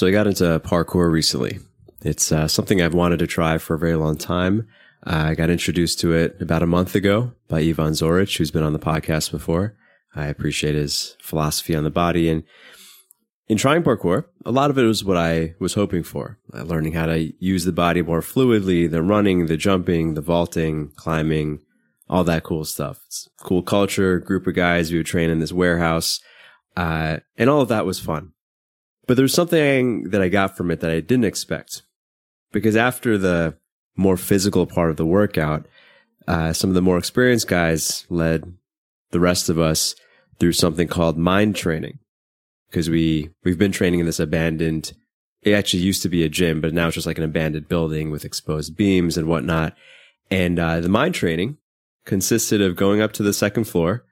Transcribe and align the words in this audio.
So 0.00 0.06
I 0.06 0.12
got 0.12 0.26
into 0.26 0.58
parkour 0.60 1.12
recently. 1.12 1.58
It's 2.00 2.32
uh, 2.32 2.48
something 2.48 2.80
I've 2.80 2.94
wanted 2.94 3.18
to 3.18 3.26
try 3.26 3.58
for 3.58 3.74
a 3.74 3.78
very 3.78 3.96
long 3.96 4.16
time. 4.16 4.66
Uh, 5.06 5.24
I 5.26 5.34
got 5.34 5.50
introduced 5.50 6.00
to 6.00 6.14
it 6.14 6.40
about 6.40 6.62
a 6.62 6.66
month 6.66 6.94
ago 6.94 7.32
by 7.48 7.60
Ivan 7.60 7.92
Zorich, 7.92 8.38
who's 8.38 8.50
been 8.50 8.62
on 8.62 8.72
the 8.72 8.78
podcast 8.78 9.30
before. 9.30 9.76
I 10.16 10.28
appreciate 10.28 10.74
his 10.74 11.18
philosophy 11.20 11.76
on 11.76 11.84
the 11.84 11.90
body. 11.90 12.30
And 12.30 12.44
in 13.46 13.58
trying 13.58 13.82
parkour, 13.82 14.24
a 14.46 14.50
lot 14.50 14.70
of 14.70 14.78
it 14.78 14.84
was 14.84 15.04
what 15.04 15.18
I 15.18 15.54
was 15.60 15.74
hoping 15.74 16.02
for. 16.02 16.38
Uh, 16.54 16.62
learning 16.62 16.94
how 16.94 17.04
to 17.04 17.30
use 17.38 17.66
the 17.66 17.70
body 17.70 18.00
more 18.00 18.22
fluidly, 18.22 18.90
the 18.90 19.02
running, 19.02 19.48
the 19.48 19.58
jumping, 19.58 20.14
the 20.14 20.22
vaulting, 20.22 20.92
climbing, 20.96 21.60
all 22.08 22.24
that 22.24 22.42
cool 22.42 22.64
stuff. 22.64 23.02
It's 23.04 23.28
cool 23.42 23.62
culture, 23.62 24.18
group 24.18 24.46
of 24.46 24.54
guys. 24.54 24.90
We 24.90 24.96
would 24.96 25.04
train 25.04 25.28
in 25.28 25.40
this 25.40 25.52
warehouse. 25.52 26.20
Uh, 26.74 27.18
and 27.36 27.50
all 27.50 27.60
of 27.60 27.68
that 27.68 27.84
was 27.84 28.00
fun. 28.00 28.32
But 29.06 29.16
there's 29.16 29.34
something 29.34 30.10
that 30.10 30.22
I 30.22 30.28
got 30.28 30.56
from 30.56 30.70
it 30.70 30.80
that 30.80 30.90
I 30.90 31.00
didn't 31.00 31.24
expect. 31.24 31.82
Because 32.52 32.76
after 32.76 33.16
the 33.16 33.56
more 33.96 34.16
physical 34.16 34.66
part 34.66 34.90
of 34.90 34.96
the 34.96 35.06
workout, 35.06 35.66
uh, 36.26 36.52
some 36.52 36.70
of 36.70 36.74
the 36.74 36.82
more 36.82 36.98
experienced 36.98 37.48
guys 37.48 38.06
led 38.08 38.52
the 39.10 39.20
rest 39.20 39.48
of 39.48 39.58
us 39.58 39.94
through 40.38 40.52
something 40.52 40.88
called 40.88 41.18
mind 41.18 41.56
training. 41.56 41.98
Because 42.68 42.88
we, 42.88 43.30
we've 43.44 43.58
been 43.58 43.72
training 43.72 44.00
in 44.00 44.06
this 44.06 44.20
abandoned, 44.20 44.92
it 45.42 45.52
actually 45.52 45.82
used 45.82 46.02
to 46.02 46.08
be 46.08 46.22
a 46.22 46.28
gym, 46.28 46.60
but 46.60 46.72
now 46.72 46.86
it's 46.86 46.94
just 46.94 47.06
like 47.06 47.18
an 47.18 47.24
abandoned 47.24 47.68
building 47.68 48.10
with 48.10 48.24
exposed 48.24 48.76
beams 48.76 49.16
and 49.16 49.26
whatnot. 49.26 49.74
And, 50.30 50.58
uh, 50.58 50.80
the 50.80 50.88
mind 50.88 51.14
training 51.14 51.58
consisted 52.04 52.60
of 52.60 52.76
going 52.76 53.00
up 53.00 53.12
to 53.12 53.22
the 53.22 53.32
second 53.32 53.64
floor 53.64 54.04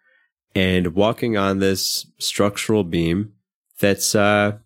and 0.55 0.95
walking 0.95 1.37
on 1.37 1.61
this 1.61 2.07
structural 2.19 2.83
beam 2.83 3.35
that's, 3.79 4.15
uh, 4.15 4.59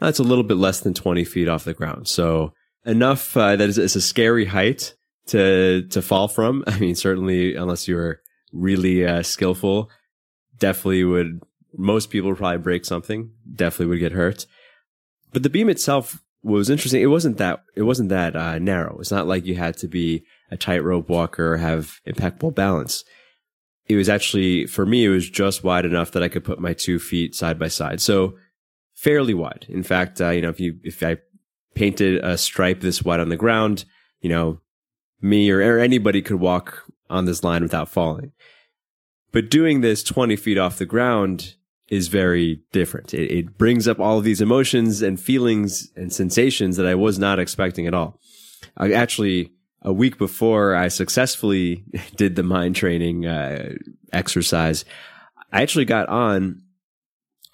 that's 0.00 0.18
a 0.18 0.24
little 0.24 0.44
bit 0.44 0.56
less 0.56 0.80
than 0.80 0.94
20 0.94 1.24
feet 1.24 1.48
off 1.48 1.64
the 1.64 1.74
ground. 1.74 2.08
So 2.08 2.52
enough 2.84 3.36
uh, 3.36 3.56
that 3.56 3.68
it's, 3.68 3.96
a 3.96 4.00
scary 4.00 4.46
height 4.46 4.94
to 5.28 5.86
to 5.88 6.02
fall 6.02 6.28
from. 6.28 6.64
I 6.66 6.78
mean, 6.78 6.94
certainly 6.94 7.54
unless 7.54 7.88
you're 7.88 8.20
really 8.52 9.06
uh, 9.06 9.22
skillful, 9.22 9.90
definitely 10.58 11.04
would. 11.04 11.42
Most 11.76 12.10
people 12.10 12.30
would 12.30 12.38
probably 12.38 12.58
break 12.58 12.84
something. 12.84 13.30
Definitely 13.54 13.86
would 13.86 14.00
get 14.00 14.12
hurt. 14.12 14.46
But 15.32 15.42
the 15.42 15.50
beam 15.50 15.68
itself 15.68 16.22
was 16.42 16.70
interesting. 16.70 17.02
It 17.02 17.06
wasn't 17.06 17.38
that 17.38 17.62
it 17.76 17.82
wasn't 17.82 18.08
that 18.08 18.36
uh, 18.36 18.58
narrow. 18.58 18.98
It's 18.98 19.10
not 19.10 19.26
like 19.26 19.44
you 19.44 19.56
had 19.56 19.76
to 19.78 19.88
be 19.88 20.24
a 20.50 20.56
tightrope 20.56 21.08
walker 21.08 21.54
or 21.54 21.56
have 21.58 22.00
impeccable 22.06 22.50
balance. 22.50 23.04
It 23.86 23.96
was 23.96 24.08
actually 24.08 24.66
for 24.66 24.86
me. 24.86 25.04
It 25.04 25.10
was 25.10 25.28
just 25.28 25.64
wide 25.64 25.84
enough 25.84 26.12
that 26.12 26.22
I 26.22 26.28
could 26.28 26.44
put 26.44 26.60
my 26.60 26.72
two 26.72 26.98
feet 26.98 27.34
side 27.34 27.58
by 27.58 27.68
side. 27.68 28.00
So 28.00 28.34
fairly 28.98 29.32
wide. 29.32 29.64
In 29.68 29.84
fact, 29.84 30.20
uh, 30.20 30.30
you 30.30 30.42
know, 30.42 30.48
if 30.48 30.58
you, 30.58 30.78
if 30.82 31.02
I 31.04 31.18
painted 31.74 32.22
a 32.24 32.36
stripe 32.36 32.80
this 32.80 33.02
wide 33.02 33.20
on 33.20 33.28
the 33.28 33.36
ground, 33.36 33.84
you 34.20 34.28
know, 34.28 34.60
me 35.20 35.48
or, 35.50 35.58
or 35.58 35.78
anybody 35.78 36.20
could 36.20 36.40
walk 36.40 36.84
on 37.08 37.24
this 37.24 37.44
line 37.44 37.62
without 37.62 37.88
falling. 37.88 38.32
But 39.30 39.50
doing 39.50 39.80
this 39.82 40.02
20 40.02 40.34
feet 40.34 40.58
off 40.58 40.78
the 40.78 40.86
ground 40.86 41.54
is 41.88 42.08
very 42.08 42.60
different. 42.72 43.14
It, 43.14 43.30
it, 43.30 43.56
brings 43.58 43.86
up 43.86 44.00
all 44.00 44.18
of 44.18 44.24
these 44.24 44.40
emotions 44.40 45.00
and 45.00 45.18
feelings 45.18 45.90
and 45.94 46.12
sensations 46.12 46.76
that 46.76 46.86
I 46.86 46.94
was 46.96 47.18
not 47.18 47.38
expecting 47.38 47.86
at 47.86 47.94
all. 47.94 48.20
I 48.76 48.92
actually, 48.92 49.52
a 49.82 49.92
week 49.92 50.18
before 50.18 50.74
I 50.74 50.88
successfully 50.88 51.84
did 52.16 52.34
the 52.34 52.42
mind 52.42 52.74
training 52.74 53.26
uh, 53.26 53.74
exercise, 54.12 54.84
I 55.52 55.62
actually 55.62 55.84
got 55.84 56.08
on 56.08 56.62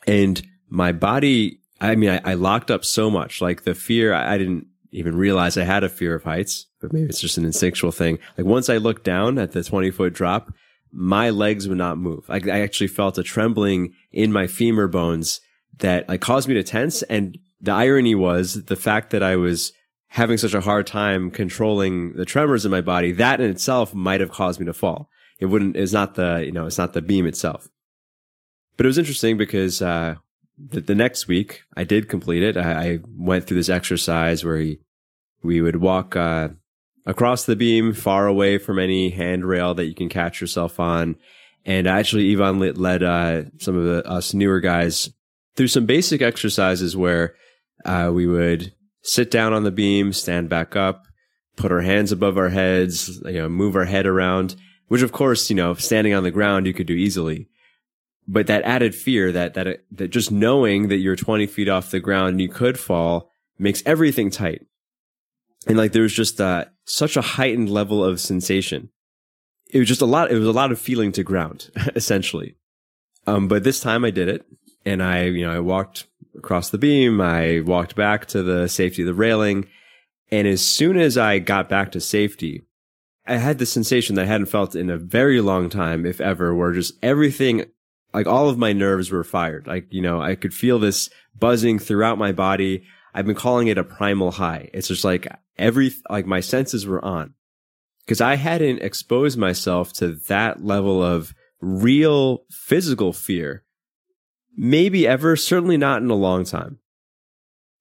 and 0.07 0.43
my 0.75 0.93
body, 0.93 1.61
I 1.81 1.95
mean, 1.95 2.11
I, 2.11 2.21
I, 2.25 2.35
locked 2.35 2.71
up 2.71 2.85
so 2.85 3.11
much. 3.11 3.41
Like 3.41 3.65
the 3.65 3.75
fear, 3.75 4.13
I, 4.13 4.35
I 4.35 4.39
didn't 4.39 4.67
even 4.91 5.17
realize 5.17 5.57
I 5.57 5.65
had 5.65 5.85
a 5.85 5.89
fear 5.89 6.15
of 6.15 6.25
heights, 6.25 6.67
but 6.81 6.93
maybe 6.93 7.09
it's 7.09 7.21
just 7.21 7.39
an 7.39 7.45
instinctual 7.45 7.93
thing. 7.93 8.19
Like 8.37 8.47
once 8.47 8.69
I 8.69 8.77
looked 8.77 9.05
down 9.05 9.39
at 9.39 9.53
the 9.53 9.65
20 9.65 9.91
foot 9.91 10.13
drop, 10.13 10.53
my 10.93 11.31
legs 11.31 11.69
would 11.69 11.79
not 11.79 11.99
move. 11.99 12.25
I, 12.29 12.41
I 12.45 12.61
actually 12.61 12.89
felt 12.89 13.19
a 13.19 13.23
trembling 13.23 13.95
in 14.13 14.33
my 14.33 14.47
femur 14.47 14.87
bones 14.87 15.41
that 15.79 16.09
like 16.09 16.21
caused 16.21 16.49
me 16.49 16.55
to 16.55 16.63
tense. 16.63 17.03
And 17.03 17.39
the 17.61 17.73
irony 17.73 18.15
was 18.15 18.65
the 18.65 18.77
fact 18.77 19.11
that 19.11 19.23
I 19.23 19.37
was 19.37 19.73
having 20.09 20.39
such 20.39 20.55
a 20.55 20.61
hard 20.61 20.87
time 20.87 21.31
controlling 21.31 22.13
the 22.13 22.25
tremors 22.25 22.65
in 22.65 22.71
my 22.71 22.81
body, 22.81 23.11
that 23.13 23.41
in 23.41 23.51
itself 23.51 23.95
might 23.95 24.21
have 24.21 24.31
caused 24.31 24.61
me 24.61 24.67
to 24.67 24.73
fall. 24.73 25.09
It 25.41 25.47
wouldn't, 25.47 25.77
it's 25.77 25.93
not 25.93 26.15
the, 26.15 26.43
you 26.47 26.53
know, 26.53 26.67
it's 26.67 26.79
not 26.79 26.93
the 26.93 27.03
beam 27.03 27.27
itself. 27.27 27.69
But 28.77 28.87
it 28.87 28.89
was 28.89 28.99
interesting 28.99 29.37
because, 29.37 29.83
uh, 29.83 30.17
the, 30.59 30.81
the 30.81 30.95
next 30.95 31.29
week 31.29 31.63
I 31.77 31.85
did 31.85 32.09
complete 32.09 32.43
it. 32.43 32.57
I, 32.57 32.73
I, 32.73 32.99
went 33.17 33.47
through 33.47 33.57
this 33.57 33.69
exercise 33.69 34.45
where 34.45 34.57
he, 34.57 34.79
we 35.43 35.61
would 35.61 35.77
walk 35.77 36.17
uh, 36.17 36.49
across 37.07 37.45
the 37.45 37.57
beam, 37.57 37.93
far 37.93 38.27
away 38.27 38.59
from 38.59 38.79
any 38.79 39.11
handrail 39.11 39.75
that 39.75 39.87
you 39.87 39.95
can 39.95 40.09
catch 40.09 40.41
yourself 40.41 40.81
on. 40.81 41.17
And 41.65 41.87
actually, 41.87 42.31
Ivan 42.33 42.59
led 42.59 43.03
uh, 43.03 43.45
some 43.59 43.77
of 43.77 43.85
the, 43.85 44.07
us 44.09 44.35
newer 44.35 44.61
guys 44.61 45.11
through 45.57 45.69
some 45.69 45.87
basic 45.87 46.21
exercises 46.21 46.97
where 46.97 47.35
uh, 47.85 48.11
we 48.13 48.27
would 48.27 48.73
sit 49.03 49.31
down 49.31 49.53
on 49.53 49.65
the 49.65 49.71
beam, 49.71 50.13
stand 50.13 50.49
back 50.49 50.77
up, 50.77 51.05
put 51.57 51.73
our 51.73 51.81
hands 51.81 52.13
above 52.13 52.37
our 52.37 52.51
heads, 52.51 53.21
you 53.25 53.35
know, 53.35 53.49
move 53.49 53.77
our 53.77 53.85
head 53.85 54.07
around. 54.07 54.57
Which, 54.89 55.03
of 55.03 55.13
course, 55.13 55.49
you 55.49 55.57
know, 55.57 55.73
standing 55.75 56.13
on 56.13 56.25
the 56.25 56.31
ground 56.31 56.67
you 56.67 56.75
could 56.75 56.87
do 56.87 56.95
easily 56.95 57.49
but 58.27 58.47
that 58.47 58.63
added 58.65 58.95
fear 58.95 59.33
that 59.33 59.55
that 59.55 59.85
that 59.93 60.09
just 60.09 60.33
knowing 60.33 60.89
that 60.89 60.97
you're 60.97 61.17
20 61.17 61.47
feet 61.47 61.69
off 61.69 61.91
the 61.91 62.01
ground 62.01 62.31
and 62.31 62.41
you 62.41 62.49
could 62.49 62.79
fall 62.79 63.31
makes 63.59 63.83
everything 63.85 64.31
tight. 64.31 64.67
And 65.67 65.77
like 65.77 65.93
there 65.93 66.03
was 66.03 66.13
just 66.13 66.41
uh, 66.41 66.67
such 66.85 67.17
a 67.17 67.23
heightened 67.23 67.71
level 67.71 68.05
of 68.05 68.21
sensation. 68.21 68.91
It 69.71 69.79
was 69.79 69.89
just 69.89 70.03
a 70.03 70.07
lot 70.07 70.31
it 70.31 70.39
was 70.39 70.49
a 70.49 70.53
lot 70.53 70.73
of 70.73 70.81
feeling 70.81 71.13
to 71.13 71.23
ground 71.23 71.71
essentially. 71.95 72.57
Um 73.27 73.49
but 73.49 73.65
this 73.65 73.81
time 73.81 74.05
i 74.05 74.11
did 74.11 74.29
it 74.29 74.45
and 74.85 75.03
i 75.03 75.25
you 75.25 75.47
know 75.47 75.53
i 75.53 75.61
walked 75.61 76.07
across 76.37 76.69
the 76.69 76.79
beam 76.79 77.21
i 77.21 77.61
walked 77.61 77.97
back 77.97 78.27
to 78.27 78.43
the 78.43 78.69
safety 78.69 79.01
of 79.01 79.07
the 79.07 79.15
railing 79.15 79.67
and 80.31 80.47
as 80.47 80.61
soon 80.61 80.99
as 80.99 81.17
i 81.17 81.39
got 81.39 81.71
back 81.71 81.91
to 81.93 82.01
safety 82.01 82.63
I 83.27 83.37
had 83.37 83.59
the 83.59 83.67
sensation 83.67 84.17
that 84.17 84.23
I 84.23 84.27
hadn't 84.27 84.47
felt 84.47 84.77
in 84.77 84.91
a 84.91 84.99
very 84.99 85.41
long 85.41 85.71
time, 85.71 86.05
if 86.05 86.21
ever, 86.21 86.55
where 86.55 86.73
just 86.73 86.95
everything 87.03 87.65
like 88.15 88.27
all 88.29 88.49
of 88.49 88.57
my 88.57 88.73
nerves 88.73 89.11
were 89.11 89.25
fired. 89.25 89.67
Like, 89.67 89.89
you 89.91 90.01
know, 90.01 90.23
I 90.23 90.37
could 90.37 90.55
feel 90.55 90.79
this 90.79 91.11
buzzing 91.39 91.79
throughout 91.81 92.17
my 92.17 92.33
body. 92.33 92.85
I've 93.13 93.27
been 93.27 93.35
calling 93.35 93.67
it 93.67 93.77
a 93.77 93.85
primal 93.85 94.31
high. 94.31 94.71
It's 94.73 94.89
just 94.89 95.05
like 95.05 95.27
every, 95.59 95.93
like 96.09 96.25
my 96.25 96.41
senses 96.41 96.87
were 96.87 97.05
on 97.05 97.35
because 98.07 98.21
I 98.21 98.37
hadn't 98.37 98.83
exposed 98.83 99.37
myself 99.37 99.93
to 99.95 100.15
that 100.29 100.65
level 100.65 101.03
of 101.03 101.35
real 101.61 102.45
physical 102.51 103.13
fear. 103.13 103.65
Maybe 104.57 105.07
ever, 105.07 105.35
certainly 105.35 105.77
not 105.77 106.01
in 106.01 106.11
a 106.11 106.15
long 106.15 106.45
time. 106.45 106.79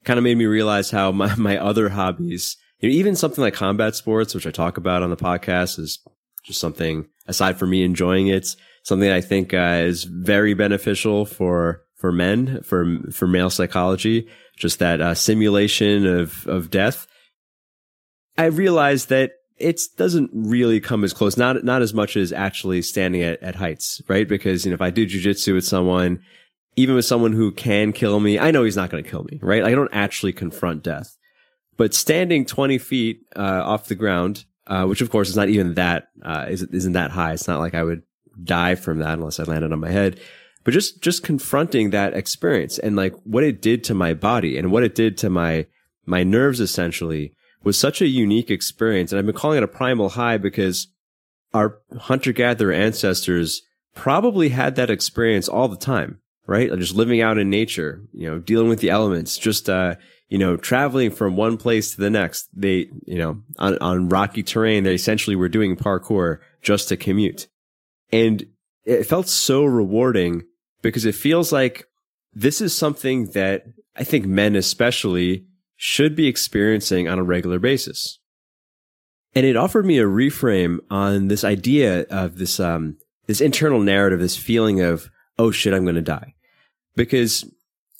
Kind 0.04 0.18
of 0.18 0.24
made 0.24 0.38
me 0.38 0.46
realize 0.46 0.90
how 0.90 1.12
my, 1.12 1.36
my 1.38 1.58
other 1.58 1.90
hobbies, 1.90 2.58
you 2.80 2.90
know, 2.90 2.96
even 2.96 3.16
something 3.16 3.42
like 3.42 3.54
combat 3.54 3.96
sports, 3.96 4.34
which 4.34 4.48
I 4.48 4.52
talk 4.52 4.78
about 4.78 5.04
on 5.04 5.12
the 5.12 5.16
podcast 5.16 5.78
is 5.78 6.00
just 6.44 6.60
something 6.60 7.08
aside 7.28 7.58
from 7.58 7.70
me 7.70 7.84
enjoying 7.84 8.28
it 8.28 8.56
something 8.84 9.10
I 9.10 9.22
think 9.22 9.54
uh, 9.54 9.82
is 9.84 10.04
very 10.04 10.54
beneficial 10.54 11.26
for 11.26 11.82
for 11.96 12.12
men 12.12 12.62
for 12.64 13.00
for 13.12 13.28
male 13.28 13.50
psychology. 13.50 14.28
Just 14.58 14.80
that 14.80 15.02
uh, 15.02 15.16
simulation 15.16 16.06
of 16.06 16.46
of 16.48 16.70
death. 16.70 17.08
I 18.38 18.46
realized 18.46 19.10
that 19.10 19.32
it 19.58 19.82
doesn't 19.98 20.32
really 20.34 20.80
come 20.80 21.04
as 21.04 21.14
close, 21.14 21.38
not 21.38 21.64
not 21.64 21.82
as 21.82 21.94
much 21.94 22.16
as 22.18 22.32
actually 22.32 22.82
standing 22.82 23.22
at, 23.22 23.42
at 23.42 23.56
heights, 23.56 24.02
right? 24.08 24.28
Because 24.28 24.66
you 24.66 24.72
know, 24.72 24.76
if 24.76 24.82
I 24.82 24.90
do 24.90 25.08
jujitsu 25.08 25.54
with 25.54 25.66
someone, 25.66 26.22
even 26.76 26.96
with 26.96 27.06
someone 27.06 27.34
who 27.34 27.52
can 27.52 27.94
kill 27.94 28.20
me, 28.20 28.38
I 28.38 28.52
know 28.52 28.64
he's 28.64 28.76
not 28.76 28.90
going 28.90 29.04
to 29.04 29.10
kill 29.10 29.24
me, 29.24 29.40
right? 29.42 29.64
I 29.64 29.72
don't 29.72 29.94
actually 29.94 30.34
confront 30.34 30.84
death. 30.84 31.18
But 31.76 31.94
standing 31.96 32.46
20 32.46 32.78
feet 32.78 33.22
uh, 33.36 33.64
off 33.66 33.88
the 33.88 33.96
ground, 33.96 34.46
uh, 34.68 34.86
which 34.86 35.02
of 35.02 35.10
course 35.10 35.30
is 35.30 35.36
not 35.36 35.50
even 35.50 35.74
that 35.76 36.10
uh, 36.24 36.46
isn't 36.50 36.94
that 36.94 37.12
high. 37.12 37.34
It's 37.34 37.48
not 37.48 37.60
like 37.60 37.74
I 37.74 37.84
would 37.84 38.04
die 38.42 38.76
from 38.76 39.00
that 39.00 39.14
unless 39.14 39.40
I 39.40 39.44
landed 39.44 39.72
on 39.72 39.80
my 39.80 39.92
head. 39.92 40.20
But 40.64 40.74
just, 40.74 41.02
just 41.02 41.24
confronting 41.24 41.90
that 41.90 42.14
experience 42.14 42.80
and 42.80 42.96
like 42.96 43.14
what 43.24 43.44
it 43.44 43.62
did 43.62 43.84
to 43.86 43.94
my 43.94 44.14
body 44.14 44.58
and 44.58 44.72
what 44.72 44.84
it 44.84 44.96
did 44.96 45.18
to 45.20 45.30
my, 45.30 45.68
my 46.06 46.24
nerves 46.24 46.60
essentially 46.60 47.34
was 47.64 47.78
such 47.78 48.02
a 48.02 48.08
unique 48.08 48.50
experience. 48.50 49.12
And 49.12 49.20
I've 49.20 49.26
been 49.26 49.36
calling 49.36 49.58
it 49.58 49.64
a 49.64 49.68
primal 49.68 50.10
high 50.10 50.38
because 50.38 50.88
our 51.54 51.80
hunter 52.00 52.32
gatherer 52.32 52.74
ancestors 52.74 53.62
probably 53.94 54.50
had 54.50 54.76
that 54.76 54.90
experience 54.90 55.48
all 55.48 55.68
the 55.68 55.78
time, 55.78 56.20
right? 56.48 56.70
Like 56.70 56.80
just 56.80 56.96
living 56.96 57.22
out 57.22 57.38
in 57.38 57.50
nature, 57.50 58.02
you 58.14 58.30
know, 58.30 58.40
dealing 58.40 58.70
with 58.70 58.80
the 58.80 58.90
elements, 58.90 59.38
just, 59.38 59.70
uh, 59.70 59.96
you 60.30 60.38
know, 60.38 60.58
traveling 60.58 61.12
from 61.12 61.36
one 61.36 61.58
place 61.58 61.94
to 61.94 62.02
the 62.02 62.10
next. 62.10 62.48
They, 62.54 62.90
you 63.06 63.20
know, 63.20 63.42
on, 63.60 63.78
on 63.80 64.10
rocky 64.10 64.44
terrain, 64.44 64.84
they 64.84 64.96
essentially 64.96 65.36
were 65.36 65.50
doing 65.50 65.76
parkour 65.76 66.40
just 66.62 66.90
to 66.90 66.98
commute. 66.98 67.48
And 68.14 68.46
it 68.86 69.06
felt 69.06 69.28
so 69.28 69.66
rewarding 69.66 70.44
because 70.84 71.04
it 71.06 71.16
feels 71.16 71.52
like 71.52 71.88
this 72.32 72.62
is 72.62 72.78
something 72.78 73.32
that 73.32 73.66
I 73.96 74.04
think 74.04 74.26
men 74.26 74.56
especially 74.56 75.46
should 75.76 76.16
be 76.16 76.28
experiencing 76.28 77.08
on 77.08 77.18
a 77.18 77.24
regular 77.24 77.58
basis. 77.58 78.20
And 79.34 79.48
it 79.48 79.58
offered 79.58 79.86
me 79.86 79.98
a 79.98 80.06
reframe 80.06 80.78
on 80.92 81.28
this 81.28 81.44
idea 81.44 82.04
of 82.04 82.38
this, 82.38 82.60
um, 82.60 82.98
this 83.26 83.42
internal 83.42 83.80
narrative, 83.80 84.20
this 84.20 84.38
feeling 84.38 84.80
of, 84.82 85.10
oh 85.40 85.50
shit, 85.50 85.74
I'm 85.74 85.84
going 85.84 85.96
to 85.96 86.02
die. 86.02 86.36
Because 86.96 87.52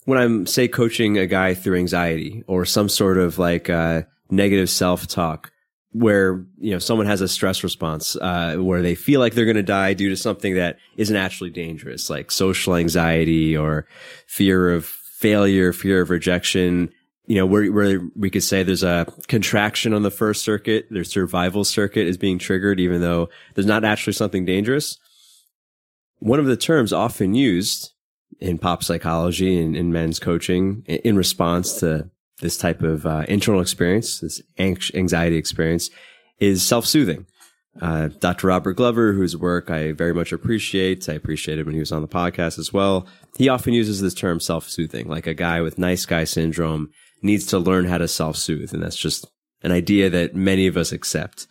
when 0.06 0.20
I'm, 0.20 0.46
say, 0.46 0.68
coaching 0.68 1.18
a 1.18 1.26
guy 1.26 1.56
through 1.56 1.80
anxiety 1.80 2.44
or 2.46 2.66
some 2.66 2.88
sort 2.88 3.18
of 3.18 3.40
like, 3.40 3.68
uh, 3.68 4.04
negative 4.30 4.70
self 4.70 5.08
talk, 5.08 5.52
where 5.94 6.44
you 6.60 6.72
know 6.72 6.80
someone 6.80 7.06
has 7.06 7.22
a 7.22 7.28
stress 7.28 7.64
response 7.64 8.16
uh, 8.18 8.56
where 8.58 8.82
they 8.82 8.96
feel 8.96 9.20
like 9.20 9.34
they're 9.34 9.46
going 9.46 9.56
to 9.56 9.64
die 9.64 9.94
due 9.94 10.10
to 10.10 10.18
something 10.18 10.56
that 10.56 10.78
isn't 10.98 11.16
actually 11.16 11.52
dangerous, 11.52 12.10
like 12.10 12.32
social 12.32 12.76
anxiety 12.76 13.56
or 13.56 13.88
fear 14.28 14.74
of 14.74 14.86
failure, 14.86 15.72
fear 15.72 16.02
of 16.02 16.10
rejection. 16.10 16.92
You 17.26 17.36
know, 17.36 17.46
where 17.46 17.72
where 17.72 18.02
we 18.16 18.30
could 18.30 18.44
say 18.44 18.64
there's 18.64 18.84
a 18.84 19.06
contraction 19.28 19.94
on 19.94 20.04
the 20.04 20.12
first 20.12 20.44
circuit, 20.44 20.88
their 20.90 21.06
survival 21.06 21.64
circuit 21.64 22.08
is 22.08 22.18
being 22.18 22.40
triggered, 22.40 22.80
even 22.80 23.00
though 23.00 23.30
there's 23.54 23.68
not 23.68 23.86
actually 23.86 24.14
something 24.14 24.46
dangerous. 24.46 24.98
One 26.20 26.40
of 26.40 26.46
the 26.46 26.58
terms 26.58 26.92
often 26.92 27.36
used 27.36 27.92
in 28.40 28.58
pop 28.58 28.84
psychology 28.84 29.62
and 29.62 29.76
in 29.76 29.94
men's 29.94 30.20
coaching 30.20 30.84
in 30.88 31.16
response 31.16 31.80
to 31.80 32.10
this 32.42 32.58
type 32.58 32.82
of 32.82 33.06
uh, 33.06 33.26
internal 33.28 33.62
experience, 33.62 34.20
this 34.20 34.42
anxiety 34.60 35.38
experience, 35.38 35.90
is 36.40 36.64
self-soothing. 36.64 37.26
Uh, 37.82 38.10
Dr. 38.20 38.48
Robert 38.48 38.74
Glover, 38.74 39.14
whose 39.14 39.36
work 39.36 39.72
I 39.72 39.94
very 39.94 40.14
much 40.14 40.32
appreciate, 40.32 41.10
I 41.10 41.14
appreciated 41.14 41.66
when 41.66 41.74
he 41.74 41.80
was 41.80 41.92
on 41.92 42.02
the 42.02 42.08
podcast 42.08 42.60
as 42.60 42.72
well. 42.72 43.08
He 43.38 43.50
often 43.50 43.74
uses 43.74 44.02
this 44.02 44.14
term 44.14 44.40
self-soothing, 44.40 45.08
like 45.08 45.26
a 45.26 45.34
guy 45.34 45.62
with 45.62 45.78
nice 45.78 46.06
guy 46.06 46.24
syndrome 46.24 46.92
needs 47.22 47.46
to 47.48 47.60
learn 47.60 47.86
how 47.86 47.98
to 47.98 48.08
self-soothe, 48.08 48.74
and 48.74 48.84
that's 48.84 48.98
just 48.98 49.26
an 49.64 49.72
idea 49.72 50.10
that 50.10 50.36
many 50.36 50.68
of 50.68 50.78
us 50.78 50.92
accept. 50.92 51.48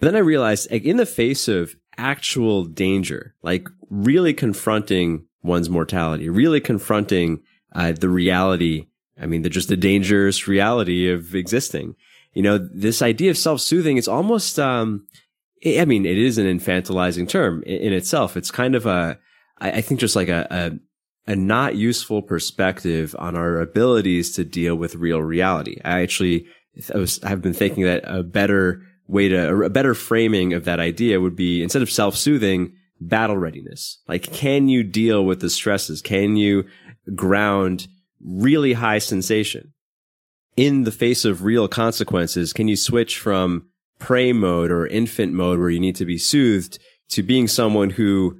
But 0.00 0.06
then 0.06 0.16
I 0.16 0.20
realized, 0.20 0.70
like, 0.70 0.84
in 0.84 0.96
the 0.96 1.06
face 1.06 1.46
of 1.46 1.76
actual 1.96 2.64
danger, 2.64 3.34
like 3.42 3.68
really 3.90 4.34
confronting 4.34 5.26
one's 5.42 5.70
mortality, 5.70 6.28
really 6.28 6.60
confronting 6.60 7.40
uh, 7.72 7.92
the 7.92 8.08
reality 8.08 8.86
I 9.20 9.26
mean, 9.26 9.42
they're 9.42 9.50
just 9.50 9.68
the 9.68 9.76
dangerous 9.76 10.48
reality 10.48 11.10
of 11.10 11.34
existing. 11.34 11.94
You 12.32 12.42
know, 12.42 12.58
this 12.58 13.00
idea 13.00 13.30
of 13.30 13.38
self-soothing, 13.38 13.96
it's 13.96 14.08
almost, 14.08 14.58
um, 14.58 15.06
I 15.64 15.84
mean, 15.84 16.04
it 16.04 16.18
is 16.18 16.36
an 16.36 16.46
infantilizing 16.46 17.28
term 17.28 17.62
in, 17.62 17.92
itself. 17.92 18.36
It's 18.36 18.50
kind 18.50 18.74
of 18.74 18.86
a, 18.86 19.18
I 19.58 19.80
think 19.80 20.00
just 20.00 20.16
like 20.16 20.28
a, 20.28 20.46
a, 20.50 21.32
a 21.32 21.36
not 21.36 21.76
useful 21.76 22.22
perspective 22.22 23.14
on 23.18 23.36
our 23.36 23.60
abilities 23.60 24.34
to 24.34 24.44
deal 24.44 24.74
with 24.74 24.96
real 24.96 25.22
reality. 25.22 25.80
I 25.84 26.02
actually, 26.02 26.46
I 26.92 26.98
was, 26.98 27.22
I've 27.22 27.40
been 27.40 27.54
thinking 27.54 27.84
that 27.84 28.02
a 28.04 28.22
better 28.24 28.82
way 29.06 29.28
to, 29.28 29.62
a 29.62 29.70
better 29.70 29.94
framing 29.94 30.52
of 30.54 30.64
that 30.64 30.80
idea 30.80 31.20
would 31.20 31.36
be 31.36 31.62
instead 31.62 31.82
of 31.82 31.90
self-soothing, 31.90 32.72
battle 33.00 33.36
readiness. 33.36 34.02
Like, 34.08 34.32
can 34.32 34.68
you 34.68 34.82
deal 34.82 35.24
with 35.24 35.40
the 35.40 35.50
stresses? 35.50 36.02
Can 36.02 36.36
you 36.36 36.64
ground 37.14 37.86
really 38.24 38.72
high 38.72 38.98
sensation 38.98 39.72
in 40.56 40.84
the 40.84 40.92
face 40.92 41.24
of 41.24 41.44
real 41.44 41.68
consequences, 41.68 42.52
can 42.52 42.68
you 42.68 42.76
switch 42.76 43.18
from 43.18 43.66
prey 43.98 44.32
mode 44.32 44.70
or 44.70 44.86
infant 44.86 45.32
mode 45.32 45.58
where 45.58 45.70
you 45.70 45.80
need 45.80 45.96
to 45.96 46.04
be 46.04 46.18
soothed 46.18 46.78
to 47.08 47.22
being 47.22 47.48
someone 47.48 47.90
who 47.90 48.38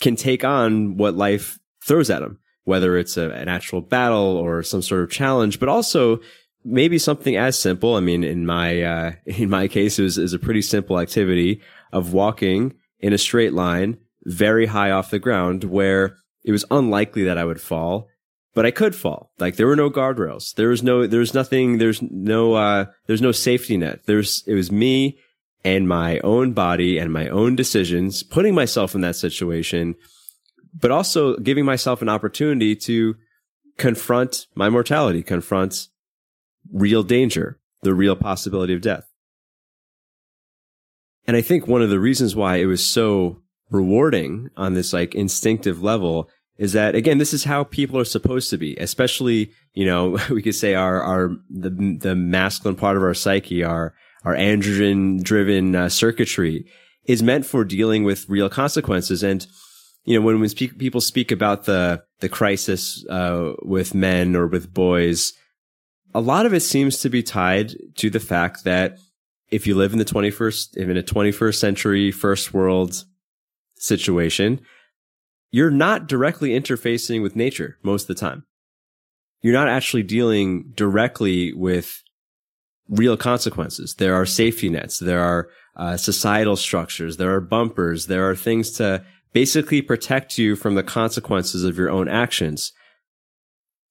can 0.00 0.16
take 0.16 0.44
on 0.44 0.96
what 0.96 1.14
life 1.14 1.58
throws 1.84 2.10
at 2.10 2.20
them, 2.20 2.38
whether 2.64 2.96
it's 2.96 3.16
a, 3.16 3.30
an 3.30 3.48
actual 3.48 3.80
battle 3.80 4.36
or 4.36 4.62
some 4.62 4.82
sort 4.82 5.02
of 5.02 5.10
challenge, 5.10 5.60
but 5.60 5.68
also 5.68 6.20
maybe 6.64 6.98
something 6.98 7.36
as 7.36 7.58
simple. 7.58 7.96
I 7.96 8.00
mean, 8.00 8.24
in 8.24 8.46
my, 8.46 8.82
uh, 8.82 9.12
in 9.26 9.50
my 9.50 9.68
case, 9.68 9.98
it 9.98 10.02
was, 10.02 10.32
a 10.32 10.38
pretty 10.38 10.62
simple 10.62 10.98
activity 10.98 11.60
of 11.92 12.12
walking 12.12 12.74
in 13.00 13.12
a 13.12 13.18
straight 13.18 13.52
line 13.52 13.98
very 14.24 14.66
high 14.66 14.90
off 14.90 15.10
the 15.10 15.18
ground 15.18 15.64
where 15.64 16.16
it 16.44 16.52
was 16.52 16.64
unlikely 16.70 17.24
that 17.24 17.38
I 17.38 17.44
would 17.44 17.60
fall 17.60 18.08
but 18.54 18.66
I 18.66 18.70
could 18.70 18.94
fall. 18.94 19.32
Like 19.38 19.56
there 19.56 19.66
were 19.66 19.76
no 19.76 19.90
guardrails. 19.90 20.54
There 20.54 20.68
was 20.68 20.82
no, 20.82 21.06
there's 21.06 21.34
nothing, 21.34 21.78
there's 21.78 22.02
no, 22.02 22.54
uh, 22.54 22.86
there's 23.06 23.22
no 23.22 23.32
safety 23.32 23.76
net. 23.76 24.00
There's, 24.06 24.44
it 24.46 24.54
was 24.54 24.70
me 24.70 25.18
and 25.64 25.88
my 25.88 26.18
own 26.20 26.52
body 26.52 26.98
and 26.98 27.12
my 27.12 27.28
own 27.28 27.56
decisions, 27.56 28.22
putting 28.22 28.54
myself 28.54 28.94
in 28.94 29.00
that 29.02 29.16
situation, 29.16 29.94
but 30.74 30.90
also 30.90 31.36
giving 31.36 31.64
myself 31.64 32.02
an 32.02 32.08
opportunity 32.08 32.74
to 32.74 33.16
confront 33.78 34.46
my 34.54 34.68
mortality, 34.68 35.22
confront 35.22 35.88
real 36.72 37.02
danger, 37.02 37.58
the 37.82 37.94
real 37.94 38.16
possibility 38.16 38.74
of 38.74 38.80
death. 38.80 39.08
And 41.26 41.36
I 41.36 41.40
think 41.40 41.66
one 41.66 41.82
of 41.82 41.90
the 41.90 42.00
reasons 42.00 42.34
why 42.34 42.56
it 42.56 42.66
was 42.66 42.84
so 42.84 43.40
rewarding 43.70 44.50
on 44.56 44.74
this 44.74 44.92
like 44.92 45.14
instinctive 45.14 45.82
level 45.82 46.28
is 46.58 46.72
that 46.72 46.94
again, 46.94 47.18
this 47.18 47.32
is 47.32 47.44
how 47.44 47.64
people 47.64 47.98
are 47.98 48.04
supposed 48.04 48.50
to 48.50 48.58
be, 48.58 48.76
especially, 48.76 49.50
you 49.74 49.86
know, 49.86 50.18
we 50.30 50.42
could 50.42 50.54
say 50.54 50.74
our, 50.74 51.02
our, 51.02 51.30
the, 51.50 51.98
the 52.00 52.14
masculine 52.14 52.76
part 52.76 52.96
of 52.96 53.02
our 53.02 53.14
psyche, 53.14 53.64
our, 53.64 53.94
our 54.24 54.34
androgen 54.34 55.22
driven 55.22 55.74
uh, 55.74 55.88
circuitry 55.88 56.66
is 57.04 57.22
meant 57.22 57.44
for 57.44 57.64
dealing 57.64 58.04
with 58.04 58.28
real 58.28 58.48
consequences. 58.48 59.22
And, 59.22 59.46
you 60.04 60.18
know, 60.18 60.24
when, 60.24 60.38
when 60.40 60.48
speak, 60.48 60.78
people 60.78 61.00
speak 61.00 61.32
about 61.32 61.64
the, 61.64 62.02
the 62.20 62.28
crisis, 62.28 63.04
uh, 63.08 63.54
with 63.62 63.94
men 63.94 64.36
or 64.36 64.46
with 64.46 64.72
boys, 64.72 65.32
a 66.14 66.20
lot 66.20 66.46
of 66.46 66.54
it 66.54 66.60
seems 66.60 66.98
to 66.98 67.08
be 67.08 67.22
tied 67.22 67.72
to 67.96 68.10
the 68.10 68.20
fact 68.20 68.64
that 68.64 68.98
if 69.50 69.66
you 69.66 69.74
live 69.74 69.92
in 69.92 69.98
the 69.98 70.04
21st, 70.04 70.76
in 70.76 70.96
a 70.96 71.02
21st 71.02 71.54
century 71.54 72.10
first 72.10 72.54
world 72.54 73.04
situation, 73.76 74.60
you're 75.52 75.70
not 75.70 76.08
directly 76.08 76.50
interfacing 76.50 77.22
with 77.22 77.36
nature 77.36 77.78
most 77.82 78.02
of 78.02 78.08
the 78.08 78.20
time. 78.20 78.44
You're 79.42 79.52
not 79.52 79.68
actually 79.68 80.02
dealing 80.02 80.72
directly 80.74 81.52
with 81.52 82.02
real 82.88 83.16
consequences. 83.16 83.94
There 83.94 84.14
are 84.14 84.26
safety 84.26 84.68
nets. 84.70 84.98
There 84.98 85.20
are 85.20 85.48
uh, 85.76 85.96
societal 85.96 86.56
structures. 86.56 87.18
There 87.18 87.34
are 87.34 87.40
bumpers. 87.40 88.06
There 88.06 88.28
are 88.28 88.36
things 88.36 88.70
to 88.72 89.04
basically 89.32 89.82
protect 89.82 90.38
you 90.38 90.56
from 90.56 90.74
the 90.74 90.82
consequences 90.82 91.64
of 91.64 91.76
your 91.76 91.90
own 91.90 92.08
actions. 92.08 92.72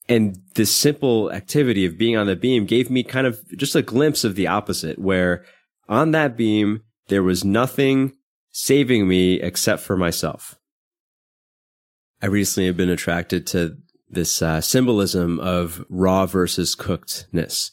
And 0.10 0.38
this 0.56 0.76
simple 0.76 1.32
activity 1.32 1.86
of 1.86 1.98
being 1.98 2.18
on 2.18 2.28
the 2.28 2.36
beam 2.36 2.66
gave 2.66 2.90
me 2.90 3.04
kind 3.04 3.28
of 3.28 3.40
just 3.56 3.76
a 3.76 3.82
glimpse 3.82 4.24
of 4.24 4.36
the 4.36 4.48
opposite, 4.48 5.00
where 5.00 5.46
on 5.88 6.12
that 6.12 6.36
beam, 6.36 6.82
there 7.08 7.24
was 7.24 7.46
nothing 7.46 8.14
saving 8.52 9.08
me 9.08 9.36
except 9.36 9.84
for 9.84 9.96
myself. 9.96 10.58
I 12.22 12.28
recently 12.28 12.68
have 12.68 12.78
been 12.78 12.90
attracted 12.90 13.48
to 13.48 13.78
this 14.10 14.42
uh, 14.42 14.62
symbolism 14.62 15.40
of 15.40 15.84
raw 15.90 16.28
versus 16.28 16.76
cookedness. 16.76 17.72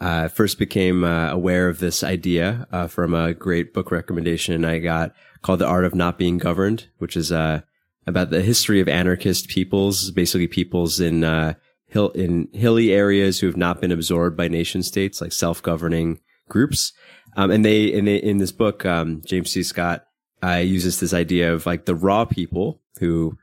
I 0.00 0.24
uh, 0.24 0.28
first 0.28 0.58
became 0.58 1.04
uh, 1.04 1.30
aware 1.30 1.68
of 1.68 1.78
this 1.78 2.02
idea 2.02 2.66
uh, 2.72 2.88
from 2.88 3.14
a 3.14 3.32
great 3.32 3.72
book 3.72 3.92
recommendation 3.92 4.64
I 4.64 4.80
got 4.80 5.14
called 5.42 5.60
The 5.60 5.68
Art 5.68 5.84
of 5.84 5.94
Not 5.94 6.18
Being 6.18 6.38
Governed, 6.38 6.88
which 6.98 7.16
is 7.16 7.30
uh, 7.30 7.60
about 8.04 8.30
the 8.30 8.42
history 8.42 8.80
of 8.80 8.88
anarchist 8.88 9.48
peoples, 9.48 10.10
basically 10.10 10.48
peoples 10.48 10.98
in 10.98 11.22
uh, 11.22 11.54
hill 11.86 12.10
in 12.10 12.48
hilly 12.52 12.92
areas 12.92 13.38
who 13.38 13.46
have 13.46 13.56
not 13.56 13.80
been 13.80 13.92
absorbed 13.92 14.36
by 14.36 14.48
nation 14.48 14.82
states, 14.82 15.20
like 15.20 15.32
self-governing 15.32 16.18
groups. 16.48 16.92
Um, 17.36 17.52
and 17.52 17.64
they 17.64 17.84
in, 17.84 18.08
in 18.08 18.38
this 18.38 18.52
book, 18.52 18.84
um, 18.84 19.22
James 19.24 19.52
C. 19.52 19.62
Scott 19.62 20.06
uses 20.42 20.98
this 20.98 21.14
idea 21.14 21.54
of 21.54 21.64
like 21.64 21.84
the 21.84 21.94
raw 21.94 22.24
people 22.24 22.82
who 22.98 23.38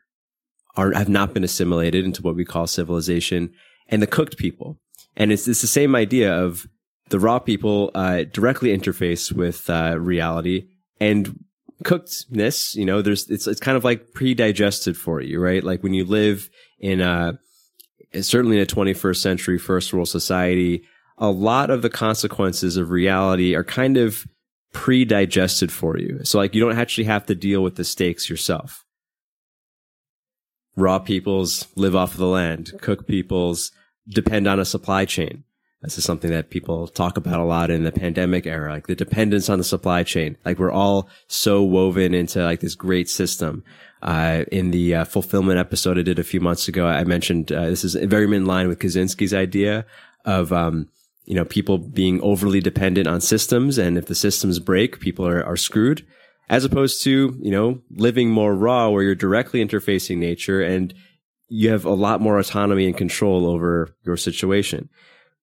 are 0.76 0.94
have 0.94 1.10
not 1.10 1.34
been 1.34 1.44
assimilated 1.44 2.06
into 2.06 2.22
what 2.22 2.36
we 2.36 2.46
call 2.46 2.68
civilization, 2.68 3.52
and 3.88 4.02
the 4.02 4.08
cooked 4.08 4.38
people. 4.38 4.80
And 5.16 5.32
it's 5.32 5.48
it's 5.48 5.62
the 5.62 5.68
same 5.68 5.96
idea 5.96 6.34
of 6.34 6.66
the 7.10 7.20
raw 7.20 7.40
people 7.40 7.92
uh, 7.94 8.24
directly 8.32 8.76
interface 8.76 9.32
with 9.32 9.70
uh, 9.70 9.98
reality 10.00 10.68
and 11.00 11.44
cookedness. 11.84 12.76
You 12.76 12.86
know, 12.86 13.02
there's 13.02 13.30
it's 13.30 13.48
it's 13.48 13.60
kind 13.60 13.78
of 13.78 13.84
like 13.84 14.14
pre-digested 14.14 14.98
for 14.98 15.22
you, 15.22 15.40
right? 15.40 15.64
Like 15.64 15.84
when 15.84 15.94
you 15.94 16.06
live 16.06 16.50
in 16.80 17.02
a 17.02 17.38
certainly 18.22 18.58
in 18.58 18.64
a 18.64 18.66
21st 18.66 19.18
century 19.18 19.58
first 19.58 19.94
world 19.94 20.10
society, 20.10 20.84
a 21.18 21.30
lot 21.30 21.70
of 21.70 21.82
the 21.82 21.90
consequences 21.90 22.78
of 22.78 22.90
reality 22.90 23.56
are 23.56 23.64
kind 23.64 23.98
of 23.98 24.26
pre-digested 24.74 25.72
for 25.72 25.98
you. 25.98 26.20
So 26.24 26.38
like 26.38 26.56
you 26.56 26.62
don't 26.62 26.78
actually 26.78 27.04
have 27.06 27.26
to 27.26 27.36
deal 27.36 27.62
with 27.62 27.76
the 27.76 27.84
stakes 27.84 28.30
yourself 28.30 28.86
raw 30.76 31.00
peoples 31.00 31.68
live 31.76 31.96
off 31.96 32.14
of 32.14 32.20
the 32.20 32.28
land. 32.28 32.72
Cook 32.82 33.08
peoples 33.08 33.72
depend 34.08 34.48
on 34.48 34.60
a 34.60 34.66
supply 34.66 35.06
chain. 35.06 35.44
This 35.82 35.98
is 35.98 36.06
something 36.06 36.30
that 36.32 36.52
people 36.52 36.88
talk 36.88 37.18
about 37.18 37.40
a 37.40 37.44
lot 37.44 37.72
in 37.72 37.84
the 37.84 37.92
pandemic 37.92 38.46
era, 38.46 38.72
like 38.72 38.88
the 38.88 38.96
dependence 38.96 39.50
on 39.50 39.58
the 39.58 39.64
supply 39.64 40.04
chain. 40.04 40.38
Like 40.46 40.60
we're 40.60 40.72
all 40.72 41.10
so 41.28 41.64
woven 41.64 42.14
into 42.14 42.44
like 42.44 42.60
this 42.60 42.76
great 42.76 43.10
system 43.10 43.64
Uh, 44.02 44.46
in 44.52 44.72
the 44.72 44.96
uh, 44.96 45.06
fulfillment 45.06 45.60
episode 45.60 46.00
I 46.00 46.02
did 46.02 46.18
a 46.18 46.24
few 46.24 46.42
months 46.42 46.68
ago, 46.68 46.88
I 46.88 47.04
mentioned 47.04 47.52
uh, 47.52 47.70
this 47.70 47.84
is 47.84 47.94
very 47.94 48.26
in 48.36 48.46
line 48.48 48.68
with 48.68 48.80
Kaczynski's 48.80 49.34
idea 49.34 49.86
of 50.26 50.52
um, 50.52 50.88
you 51.26 51.36
know 51.36 51.46
people 51.46 51.78
being 51.78 52.20
overly 52.22 52.62
dependent 52.62 53.08
on 53.08 53.22
systems, 53.22 53.78
and 53.78 53.98
if 53.98 54.06
the 54.06 54.16
systems 54.16 54.60
break, 54.60 55.00
people 55.00 55.28
are, 55.28 55.44
are 55.46 55.58
screwed. 55.58 56.04
As 56.52 56.66
opposed 56.66 57.02
to 57.06 57.36
you 57.42 57.50
know 57.50 57.82
living 57.90 58.30
more 58.30 58.54
raw, 58.54 58.90
where 58.90 59.02
you're 59.02 59.16
directly 59.16 59.66
interfacing 59.66 60.18
nature 60.18 60.62
and 60.62 60.94
you 61.48 61.70
have 61.70 61.84
a 61.84 61.94
lot 61.94 62.22
more 62.22 62.38
autonomy 62.38 62.86
and 62.86 62.96
control 62.96 63.48
over 63.48 63.96
your 64.06 64.18
situation. 64.18 64.90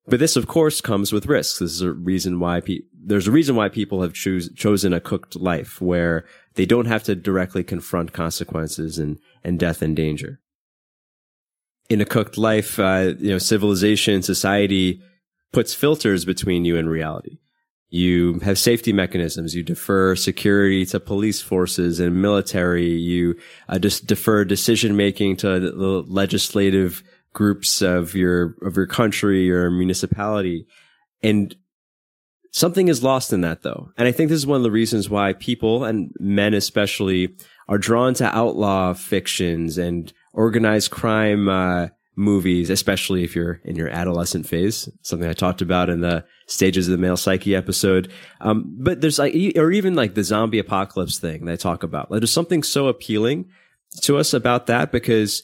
But 0.06 0.20
this, 0.20 0.36
of 0.36 0.46
course, 0.46 0.80
comes 0.80 1.12
with 1.12 1.26
risks. 1.26 1.58
This 1.58 1.72
is 1.72 1.82
a 1.82 1.92
reason 1.92 2.40
why 2.40 2.60
pe- 2.60 2.80
there's 2.94 3.28
a 3.28 3.32
reason 3.32 3.56
why 3.56 3.68
people 3.68 4.00
have 4.00 4.14
choose, 4.14 4.50
chosen 4.54 4.94
a 4.94 5.00
cooked 5.00 5.36
life 5.36 5.82
where 5.82 6.24
they 6.54 6.64
don't 6.64 6.86
have 6.86 7.02
to 7.04 7.14
directly 7.14 7.62
confront 7.62 8.14
consequences 8.14 8.98
and, 8.98 9.18
and 9.44 9.58
death 9.58 9.82
and 9.82 9.94
danger. 9.94 10.40
In 11.90 12.00
a 12.00 12.06
cooked 12.06 12.38
life, 12.38 12.78
uh, 12.78 13.12
you 13.18 13.30
know, 13.30 13.38
civilization, 13.38 14.22
society 14.22 15.02
puts 15.52 15.74
filters 15.74 16.24
between 16.24 16.64
you 16.64 16.78
and 16.78 16.88
reality. 16.88 17.38
You 17.90 18.38
have 18.40 18.58
safety 18.58 18.92
mechanisms. 18.92 19.54
You 19.54 19.62
defer 19.62 20.14
security 20.14 20.84
to 20.86 21.00
police 21.00 21.40
forces 21.40 22.00
and 22.00 22.20
military. 22.20 22.90
You 22.90 23.36
uh, 23.68 23.78
just 23.78 24.06
defer 24.06 24.44
decision 24.44 24.96
making 24.96 25.36
to 25.38 25.58
the 25.58 26.04
legislative 26.06 27.02
groups 27.32 27.80
of 27.80 28.14
your 28.14 28.56
of 28.62 28.76
your 28.76 28.86
country 28.86 29.50
or 29.50 29.70
municipality, 29.70 30.66
and 31.22 31.54
something 32.52 32.88
is 32.88 33.02
lost 33.02 33.32
in 33.32 33.40
that 33.42 33.62
though. 33.62 33.90
And 33.96 34.06
I 34.06 34.12
think 34.12 34.28
this 34.28 34.38
is 34.38 34.46
one 34.46 34.58
of 34.58 34.64
the 34.64 34.70
reasons 34.70 35.08
why 35.08 35.32
people 35.32 35.84
and 35.84 36.12
men 36.18 36.52
especially 36.54 37.36
are 37.68 37.78
drawn 37.78 38.14
to 38.14 38.36
outlaw 38.36 38.92
fictions 38.94 39.78
and 39.78 40.12
organized 40.32 40.90
crime 40.90 41.48
uh, 41.48 41.88
movies, 42.16 42.70
especially 42.70 43.24
if 43.24 43.34
you're 43.36 43.60
in 43.64 43.76
your 43.76 43.88
adolescent 43.88 44.46
phase. 44.46 44.88
Something 45.02 45.28
I 45.28 45.34
talked 45.34 45.62
about 45.62 45.88
in 45.88 46.00
the 46.00 46.24
stages 46.48 46.88
of 46.88 46.92
the 46.92 46.98
male 46.98 47.16
psyche 47.16 47.54
episode. 47.54 48.10
Um, 48.40 48.74
but 48.78 49.00
there's 49.00 49.18
like, 49.18 49.34
or 49.56 49.70
even 49.70 49.94
like 49.94 50.14
the 50.14 50.24
zombie 50.24 50.58
apocalypse 50.58 51.18
thing 51.18 51.48
I 51.48 51.56
talk 51.56 51.82
about. 51.82 52.10
Like, 52.10 52.20
there's 52.20 52.32
something 52.32 52.62
so 52.62 52.88
appealing 52.88 53.48
to 54.02 54.16
us 54.16 54.34
about 54.34 54.66
that 54.66 54.90
because 54.90 55.42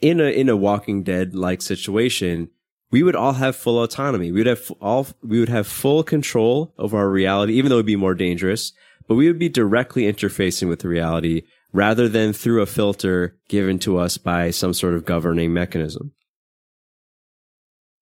in 0.00 0.20
a 0.20 0.24
in 0.24 0.48
a 0.48 0.56
Walking 0.56 1.02
Dead 1.02 1.34
like 1.34 1.62
situation, 1.62 2.50
we 2.90 3.02
would 3.02 3.16
all 3.16 3.32
have 3.34 3.56
full 3.56 3.82
autonomy. 3.82 4.30
We 4.30 4.40
would 4.40 4.46
have 4.46 4.70
all 4.80 5.06
we 5.22 5.40
would 5.40 5.48
have 5.48 5.66
full 5.66 6.02
control 6.02 6.74
over 6.78 6.96
our 6.98 7.10
reality, 7.10 7.54
even 7.54 7.70
though 7.70 7.76
it 7.76 7.80
would 7.80 7.86
be 7.86 7.96
more 7.96 8.14
dangerous. 8.14 8.72
But 9.08 9.14
we 9.14 9.26
would 9.26 9.38
be 9.38 9.48
directly 9.48 10.02
interfacing 10.02 10.68
with 10.68 10.84
reality 10.84 11.42
rather 11.72 12.08
than 12.08 12.32
through 12.32 12.62
a 12.62 12.66
filter 12.66 13.36
given 13.48 13.78
to 13.80 13.98
us 13.98 14.18
by 14.18 14.50
some 14.50 14.74
sort 14.74 14.94
of 14.94 15.04
governing 15.04 15.52
mechanism. 15.52 16.12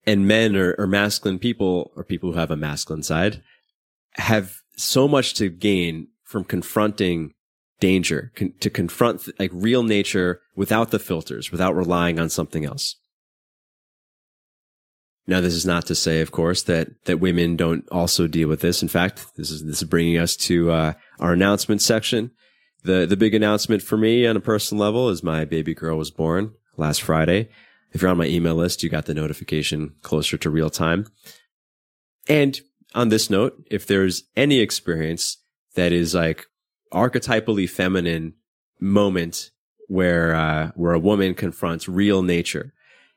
And 0.07 0.29
men 0.29 0.55
or, 0.55 0.75
or 0.79 0.87
masculine 0.87 1.39
people, 1.39 1.93
or 1.97 2.05
people 2.05 2.33
who 2.33 2.39
have 2.39 2.51
a 2.51 2.57
masculine 2.57 3.03
side, 3.03 3.43
have 4.17 4.57
so 4.77 5.09
much 5.09 5.35
to 5.35 5.49
gain 5.49 6.09
from 6.25 6.45
confronting 6.45 7.33
danger, 7.81 8.33
con- 8.37 8.53
to 8.61 8.71
confront 8.71 9.27
like 9.39 9.51
real 9.53 9.83
nature 9.83 10.41
without 10.57 10.91
the 10.91 10.99
filters, 10.99 11.51
without 11.51 11.75
relying 11.75 12.19
on 12.19 12.29
something 12.29 12.65
else. 12.65 12.97
Now, 15.27 15.41
this 15.41 15.55
is 15.55 15.65
not 15.65 15.87
to 15.87 15.95
say, 15.95 16.21
of 16.21 16.33
course, 16.33 16.63
that 16.65 17.05
that 17.07 17.21
women 17.21 17.57
don't 17.57 17.89
also 17.91 18.27
deal 18.27 18.49
with 18.49 18.61
this. 18.61 18.83
In 18.83 18.89
fact, 18.89 19.27
this 19.37 19.51
is 19.51 19.65
this 19.65 19.81
is 19.81 19.89
bringing 19.89 20.19
us 20.19 20.37
to 20.37 20.71
uh, 20.71 20.93
our 21.19 21.33
announcement 21.33 21.81
section. 21.81 22.31
the 22.83 23.07
The 23.07 23.17
big 23.17 23.35
announcement 23.35 23.83
for 23.83 23.97
me 23.97 24.27
on 24.27 24.37
a 24.37 24.41
personal 24.41 24.85
level 24.85 25.09
is 25.09 25.23
my 25.23 25.45
baby 25.47 25.75
girl 25.75 25.97
was 25.97 26.11
born 26.11 26.53
last 26.77 27.03
Friday. 27.03 27.49
If 27.95 28.03
you're 28.03 28.11
on 28.11 28.19
my 28.19 28.27
email 28.27 28.57
list, 28.57 28.83
you 28.83 28.91
got 28.91 29.07
the 29.07 29.15
notification 29.15 29.95
closer 30.03 30.37
to 30.37 30.51
real 30.51 30.69
time. 30.69 31.07
And 32.29 32.61
on 32.95 33.09
this 33.09 33.31
note, 33.31 33.67
if 33.71 33.87
there's 33.87 34.25
any 34.37 34.61
experience 34.61 35.39
that 35.75 35.93
is 35.93 36.15
like 36.15 36.47
archetypally 36.93 37.69
feminine 37.69 38.35
moment 38.81 39.51
where 39.89 40.35
uh, 40.35 40.71
where 40.75 40.93
a 40.93 40.99
woman 40.99 41.35
confronts 41.35 41.89
real 41.89 42.23
nature. 42.23 42.73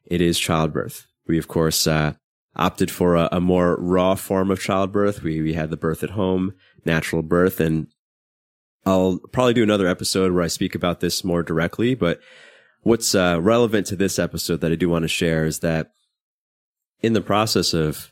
It 0.05 0.22
is 0.22 0.39
childbirth. 0.39 1.07
We 1.27 1.38
of 1.38 1.48
course 1.48 1.88
uh, 1.88 2.13
opted 2.55 2.91
for 2.91 3.15
a, 3.15 3.29
a, 3.31 3.41
more 3.41 3.75
raw 3.77 4.15
form 4.15 4.51
of 4.51 4.62
childbirth. 4.62 5.24
We 5.24 5.41
we 5.41 5.53
had 5.53 5.69
the 5.69 5.77
birth 5.77 6.03
at 6.03 6.12
home, 6.12 6.53
natural 6.86 7.22
birth, 7.22 7.60
and 7.60 7.88
I'll 8.86 9.19
probably 9.31 9.53
do 9.53 9.63
another 9.63 9.88
episode 9.88 10.34
where 10.34 10.43
I 10.43 10.48
speak 10.48 10.75
about 10.75 11.00
this 11.00 11.24
more 11.24 11.43
directly. 11.43 11.96
But 11.96 12.19
what's 12.81 13.13
uh, 13.15 13.39
relevant 13.41 13.88
to 13.88 13.96
this 13.96 14.19
episode 14.19 14.62
that 14.62 14.72
I 14.72 14.75
do 14.75 14.89
want 14.89 15.03
to 15.03 15.10
share 15.10 15.46
is 15.46 15.60
that 15.60 15.91
in 17.01 17.13
the 17.13 17.22
process 17.22 17.74
of 17.74 18.12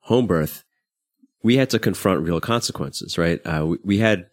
home 0.00 0.26
birth, 0.26 0.64
we 1.42 1.56
had 1.56 1.70
to 1.70 1.78
confront 1.78 2.22
real 2.22 2.40
consequences. 2.40 3.18
Right? 3.18 3.40
Uh, 3.46 3.66
we, 3.66 3.78
we 3.84 3.98
had 3.98 4.26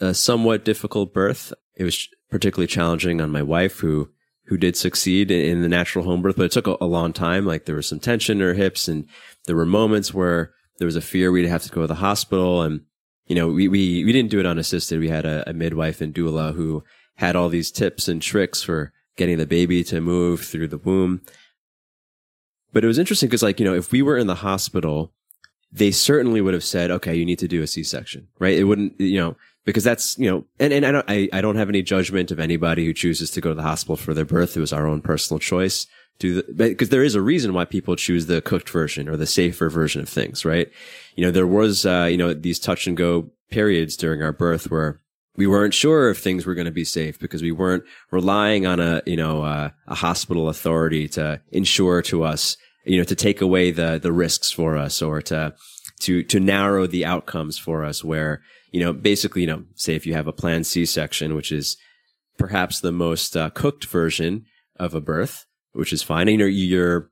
a 0.00 0.14
somewhat 0.14 0.64
difficult 0.64 1.14
birth. 1.14 1.52
It 1.76 1.84
was 1.84 2.08
particularly 2.30 2.66
challenging 2.66 3.20
on 3.20 3.30
my 3.30 3.42
wife 3.42 3.78
who 3.78 4.10
who 4.46 4.56
did 4.56 4.76
succeed 4.76 5.30
in 5.30 5.62
the 5.62 5.68
natural 5.68 6.04
home 6.04 6.22
birth, 6.22 6.36
but 6.36 6.44
it 6.44 6.52
took 6.52 6.68
a, 6.68 6.76
a, 6.80 6.86
long 6.86 7.12
time. 7.12 7.44
Like 7.44 7.64
there 7.64 7.74
was 7.74 7.88
some 7.88 7.98
tension 7.98 8.40
in 8.40 8.46
her 8.46 8.54
hips 8.54 8.86
and 8.86 9.06
there 9.46 9.56
were 9.56 9.66
moments 9.66 10.14
where 10.14 10.52
there 10.78 10.86
was 10.86 10.96
a 10.96 11.00
fear 11.00 11.32
we'd 11.32 11.48
have 11.48 11.64
to 11.64 11.70
go 11.70 11.80
to 11.80 11.86
the 11.86 11.96
hospital. 11.96 12.62
And, 12.62 12.82
you 13.26 13.34
know, 13.34 13.48
we, 13.48 13.66
we, 13.66 14.04
we 14.04 14.12
didn't 14.12 14.30
do 14.30 14.38
it 14.38 14.46
unassisted. 14.46 15.00
We 15.00 15.08
had 15.08 15.26
a, 15.26 15.50
a 15.50 15.52
midwife 15.52 16.00
and 16.00 16.14
doula 16.14 16.54
who 16.54 16.84
had 17.16 17.34
all 17.34 17.48
these 17.48 17.72
tips 17.72 18.06
and 18.06 18.22
tricks 18.22 18.62
for 18.62 18.92
getting 19.16 19.38
the 19.38 19.46
baby 19.46 19.82
to 19.84 20.00
move 20.00 20.42
through 20.42 20.68
the 20.68 20.78
womb. 20.78 21.22
But 22.72 22.84
it 22.84 22.86
was 22.86 22.98
interesting 22.98 23.28
because 23.28 23.42
like, 23.42 23.58
you 23.58 23.64
know, 23.64 23.74
if 23.74 23.92
we 23.92 24.02
were 24.02 24.18
in 24.18 24.26
the 24.26 24.36
hospital, 24.36 25.12
they 25.72 25.90
certainly 25.90 26.40
would 26.40 26.54
have 26.54 26.64
said, 26.64 26.90
okay, 26.90 27.14
you 27.14 27.24
need 27.24 27.38
to 27.38 27.48
do 27.48 27.62
a 27.62 27.66
C-section, 27.66 28.28
right? 28.38 28.56
It 28.56 28.64
wouldn't, 28.64 29.00
you 29.00 29.18
know, 29.18 29.36
because 29.66 29.84
that's 29.84 30.18
you 30.18 30.30
know 30.30 30.44
and, 30.58 30.72
and 30.72 30.86
I 30.86 30.92
don't 30.92 31.10
I, 31.10 31.28
I 31.34 31.42
don't 31.42 31.56
have 31.56 31.68
any 31.68 31.82
judgment 31.82 32.30
of 32.30 32.40
anybody 32.40 32.86
who 32.86 32.94
chooses 32.94 33.30
to 33.32 33.42
go 33.42 33.50
to 33.50 33.54
the 33.54 33.62
hospital 33.62 33.96
for 33.96 34.14
their 34.14 34.24
birth 34.24 34.56
it 34.56 34.60
was 34.60 34.72
our 34.72 34.86
own 34.86 35.02
personal 35.02 35.38
choice 35.38 35.86
to 36.20 36.40
the 36.40 36.68
because 36.68 36.88
there 36.88 37.04
is 37.04 37.14
a 37.14 37.20
reason 37.20 37.52
why 37.52 37.66
people 37.66 37.96
choose 37.96 38.26
the 38.26 38.40
cooked 38.40 38.70
version 38.70 39.08
or 39.08 39.16
the 39.18 39.26
safer 39.26 39.68
version 39.68 40.00
of 40.00 40.08
things 40.08 40.46
right 40.46 40.72
you 41.16 41.24
know 41.24 41.30
there 41.30 41.46
was 41.46 41.84
uh, 41.84 42.08
you 42.10 42.16
know 42.16 42.32
these 42.32 42.58
touch 42.58 42.86
and 42.86 42.96
go 42.96 43.30
periods 43.50 43.96
during 43.96 44.22
our 44.22 44.32
birth 44.32 44.70
where 44.70 45.00
we 45.36 45.46
weren't 45.46 45.74
sure 45.74 46.10
if 46.10 46.18
things 46.18 46.46
were 46.46 46.54
going 46.54 46.66
to 46.66 46.70
be 46.70 46.84
safe 46.84 47.18
because 47.18 47.42
we 47.42 47.52
weren't 47.52 47.84
relying 48.10 48.66
on 48.66 48.80
a 48.80 49.02
you 49.06 49.16
know 49.16 49.42
uh, 49.42 49.70
a 49.86 49.94
hospital 49.94 50.48
authority 50.48 51.08
to 51.08 51.40
ensure 51.52 52.02
to 52.02 52.24
us 52.24 52.56
you 52.84 52.98
know 52.98 53.04
to 53.04 53.14
take 53.14 53.40
away 53.40 53.70
the 53.70 53.98
the 54.02 54.12
risks 54.12 54.50
for 54.50 54.76
us 54.76 55.02
or 55.02 55.20
to 55.22 55.54
to 56.00 56.22
to 56.22 56.40
narrow 56.40 56.86
the 56.86 57.04
outcomes 57.04 57.58
for 57.58 57.84
us 57.84 58.02
where 58.04 58.42
you 58.76 58.84
know, 58.84 58.92
basically, 58.92 59.40
you 59.40 59.46
know, 59.46 59.64
say 59.74 59.94
if 59.94 60.06
you 60.06 60.12
have 60.12 60.26
a 60.26 60.34
planned 60.34 60.66
C-section, 60.66 61.34
which 61.34 61.50
is 61.50 61.78
perhaps 62.36 62.78
the 62.78 62.92
most 62.92 63.34
uh, 63.34 63.48
cooked 63.48 63.86
version 63.86 64.44
of 64.78 64.94
a 64.94 65.00
birth, 65.00 65.46
which 65.72 65.94
is 65.94 66.02
fine. 66.02 66.28
And, 66.28 66.40
you 66.40 66.46
you're 66.46 67.10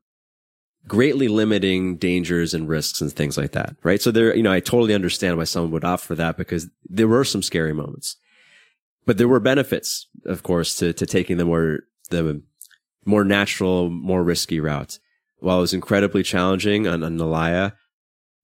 greatly 0.86 1.28
limiting 1.28 1.96
dangers 1.96 2.54
and 2.54 2.68
risks 2.68 3.00
and 3.00 3.12
things 3.12 3.38
like 3.38 3.52
that, 3.52 3.76
right? 3.82 4.02
So 4.02 4.10
there, 4.10 4.34
you 4.36 4.42
know, 4.42 4.52
I 4.52 4.60
totally 4.60 4.94
understand 4.94 5.36
why 5.36 5.44
someone 5.44 5.72
would 5.72 5.84
opt 5.84 6.04
for 6.04 6.14
that 6.14 6.36
because 6.36 6.68
there 6.84 7.08
were 7.08 7.24
some 7.24 7.42
scary 7.42 7.72
moments, 7.72 8.16
but 9.06 9.18
there 9.18 9.28
were 9.28 9.40
benefits, 9.40 10.06
of 10.26 10.42
course, 10.42 10.76
to, 10.76 10.92
to 10.92 11.06
taking 11.06 11.38
the 11.38 11.44
more, 11.44 11.80
the 12.10 12.42
more 13.04 13.24
natural, 13.24 13.88
more 13.88 14.22
risky 14.22 14.60
route. 14.60 14.98
While 15.38 15.58
it 15.58 15.62
was 15.62 15.74
incredibly 15.74 16.22
challenging 16.22 16.86
on, 16.86 17.02
on 17.02 17.18
Nalaya, 17.18 17.72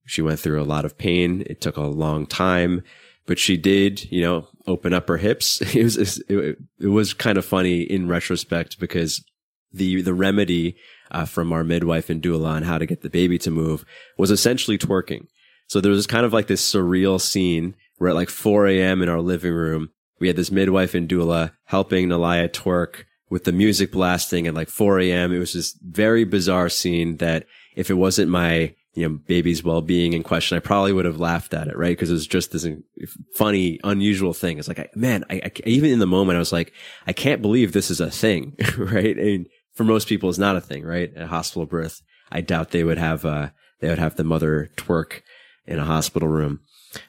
she 0.07 0.23
went 0.23 0.41
through 0.41 0.61
a 0.61 0.65
lot 0.65 0.85
of 0.85 0.99
pain. 0.99 1.45
It 1.47 1.61
took 1.61 1.77
a 1.77 1.83
long 1.83 2.27
time 2.27 2.83
but 3.31 3.39
she 3.39 3.57
did, 3.57 4.11
you 4.11 4.23
know, 4.23 4.49
open 4.67 4.93
up 4.93 5.07
her 5.07 5.17
hips. 5.17 5.61
It 5.77 5.85
was, 5.85 6.19
it, 6.29 6.59
it 6.81 6.89
was 6.89 7.15
kind 7.15 7.39
of 7.39 7.45
funny 7.45 7.83
in 7.83 8.09
retrospect 8.09 8.81
because 8.81 9.25
the, 9.73 10.03
the 10.03 10.15
remedy, 10.15 10.77
uh, 11.11 11.25
from 11.25 11.53
our 11.53 11.65
midwife 11.65 12.09
and 12.09 12.23
doula 12.23 12.49
on 12.49 12.63
how 12.63 12.79
to 12.79 12.87
get 12.87 13.03
the 13.03 13.11
baby 13.11 13.39
to 13.39 13.51
move 13.51 13.85
was 14.17 14.31
essentially 14.31 14.79
twerking. 14.79 15.27
So 15.67 15.81
there 15.81 15.93
was 15.93 16.07
kind 16.07 16.27
of 16.27 16.33
like 16.33 16.47
this 16.47 16.69
surreal 16.69 17.21
scene 17.21 17.75
where 17.99 18.11
at 18.11 18.17
like 18.17 18.31
4 18.31 18.67
a.m. 18.69 19.03
in 19.03 19.09
our 19.09 19.21
living 19.21 19.53
room, 19.53 19.91
we 20.19 20.29
had 20.29 20.37
this 20.37 20.51
midwife 20.51 20.95
and 20.95 21.09
doula 21.09 21.53
helping 21.65 22.09
Nalaya 22.09 22.49
twerk 22.49 23.05
with 23.29 23.45
the 23.45 23.53
music 23.53 23.93
blasting 23.93 24.47
at 24.47 24.55
like 24.55 24.69
4 24.69 25.01
a.m. 25.01 25.33
It 25.33 25.39
was 25.39 25.53
this 25.53 25.79
very 25.83 26.25
bizarre 26.25 26.69
scene 26.69 27.19
that 27.19 27.47
if 27.77 27.91
it 27.91 27.95
wasn't 27.95 28.31
my 28.31 28.75
you 28.95 29.09
know, 29.09 29.21
baby's 29.27 29.63
well-being 29.63 30.15
in 30.15 30.23
question, 30.25 30.57
I 30.57 30.61
probably 30.61 30.93
would 30.93 31.05
have 31.05 31.21
laughed 31.21 31.55
at 31.55 31.69
it, 31.69 31.77
right? 31.77 31.97
Because 31.97 32.11
it 32.11 32.15
was 32.15 32.27
just 32.27 32.51
this 32.51 32.67
funny, 33.37 33.79
unusual 33.85 34.35
thing. 34.35 34.59
It's 34.59 34.67
like, 34.67 34.97
man, 34.97 35.25
I, 35.31 35.41
I, 35.45 35.53
even 35.65 35.91
in 35.91 36.01
the 36.01 36.07
moment, 36.07 36.37
I 36.37 36.41
was 36.41 36.53
like, 36.53 36.73
I 37.07 37.13
can't 37.13 37.41
believe 37.41 37.73
this 37.73 37.91
is 37.91 38.01
a 38.01 38.11
thing, 38.11 38.57
right? 38.77 39.17
And 39.17 39.47
for 39.75 39.85
most 39.85 40.09
people, 40.09 40.29
it's 40.29 40.39
not 40.39 40.57
a 40.57 40.61
thing, 40.61 40.85
right? 40.85 41.13
A 41.17 41.27
hospital 41.27 41.67
birth, 41.67 42.03
I 42.31 42.41
doubt 42.41 42.71
they 42.71 42.85
would 42.85 42.99
have, 42.99 43.25
uh, 43.25 43.51
they 43.81 43.89
would 43.89 43.99
have 43.99 44.17
the 44.17 44.25
mother 44.25 44.71
twerk 44.77 45.23
in 45.67 45.79
a 45.79 45.85
hospital 45.85 46.29
room. 46.29 46.61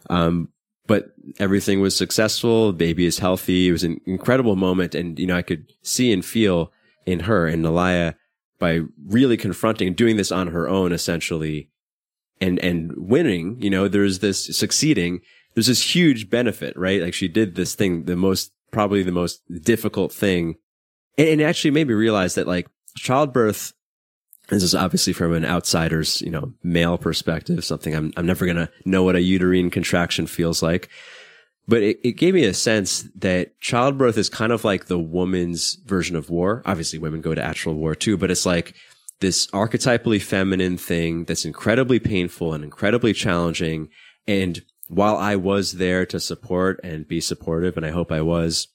Um, 0.10 0.50
but 0.88 1.08
everything 1.40 1.80
was 1.80 1.96
successful. 1.96 2.68
The 2.68 2.74
baby 2.74 3.06
is 3.06 3.20
healthy. 3.20 3.68
It 3.68 3.72
was 3.72 3.84
an 3.84 4.02
incredible 4.06 4.56
moment. 4.56 4.96
And, 4.96 5.18
you 5.20 5.28
know, 5.28 5.38
I 5.38 5.42
could 5.42 5.66
see 5.82 6.12
and 6.12 6.24
feel 6.24 6.72
in 7.06 7.22
her 7.22 7.48
and 7.48 7.64
Nalaya 7.64 8.16
by 8.60 8.82
really 9.08 9.38
confronting, 9.38 9.88
and 9.88 9.96
doing 9.96 10.18
this 10.18 10.32
on 10.32 10.48
her 10.48 10.70
own, 10.70 10.92
essentially, 10.92 11.70
and, 12.40 12.60
and 12.60 12.92
winning, 12.96 13.60
you 13.60 13.70
know, 13.70 13.88
there's 13.88 14.20
this 14.20 14.56
succeeding. 14.56 15.22
There's 15.54 15.68
this 15.68 15.96
huge 15.96 16.30
benefit, 16.30 16.78
right? 16.78 17.02
Like 17.02 17.14
she 17.14 17.28
did 17.28 17.56
this 17.56 17.74
thing, 17.74 18.06
the 18.06 18.16
most, 18.16 18.52
probably 18.72 19.02
the 19.02 19.12
most 19.12 19.42
difficult 19.64 20.14
thing. 20.14 20.56
And, 21.22 21.30
and 21.30 21.42
it 21.42 21.44
actually 21.46 21.72
made 21.72 21.88
me 21.88 21.94
realize 21.94 22.36
that 22.36 22.48
like 22.48 22.68
childbirth 22.98 23.74
this 24.50 24.64
is 24.64 24.76
obviously 24.76 25.14
from 25.14 25.34
an 25.34 25.46
outsider's, 25.46 26.22
you 26.22 26.30
know, 26.30 26.54
male 26.62 26.98
perspective, 26.98 27.64
something 27.64 27.96
I'm, 27.96 28.12
I'm 28.18 28.26
never 28.26 28.46
going 28.46 28.58
to 28.58 28.70
know 28.84 29.02
what 29.02 29.16
a 29.16 29.22
uterine 29.22 29.70
contraction 29.70 30.28
feels 30.28 30.62
like. 30.62 30.90
But 31.70 31.84
it, 31.84 32.00
it 32.04 32.12
gave 32.14 32.34
me 32.34 32.44
a 32.44 32.54
sense 32.54 33.08
that 33.16 33.58
childbirth 33.62 34.18
is 34.18 34.28
kind 34.28 34.52
of 34.52 34.66
like 34.66 34.86
the 34.86 35.00
woman's 35.00 35.76
version 35.86 36.18
of 36.18 36.30
war. 36.30 36.62
Obviously, 36.66 37.00
women 37.00 37.22
go 37.22 37.34
to 37.34 37.42
actual 37.42 37.76
war 37.76 37.96
too, 37.96 38.18
but 38.18 38.30
it's 38.30 38.46
like 38.46 38.76
this 39.22 39.48
archetypally 39.48 40.22
feminine 40.22 40.76
thing 40.76 41.24
that's 41.24 41.46
incredibly 41.46 42.00
painful 42.00 42.54
and 42.54 42.64
incredibly 42.64 43.14
challenging. 43.14 43.88
And 44.28 44.62
while 44.90 45.16
I 45.16 45.38
was 45.38 45.74
there 45.74 46.06
to 46.08 46.20
support 46.20 46.82
and 46.84 47.08
be 47.08 47.22
supportive, 47.22 47.78
and 47.78 47.86
I 47.86 47.92
hope 47.92 48.12
I 48.12 48.22
was, 48.22 48.68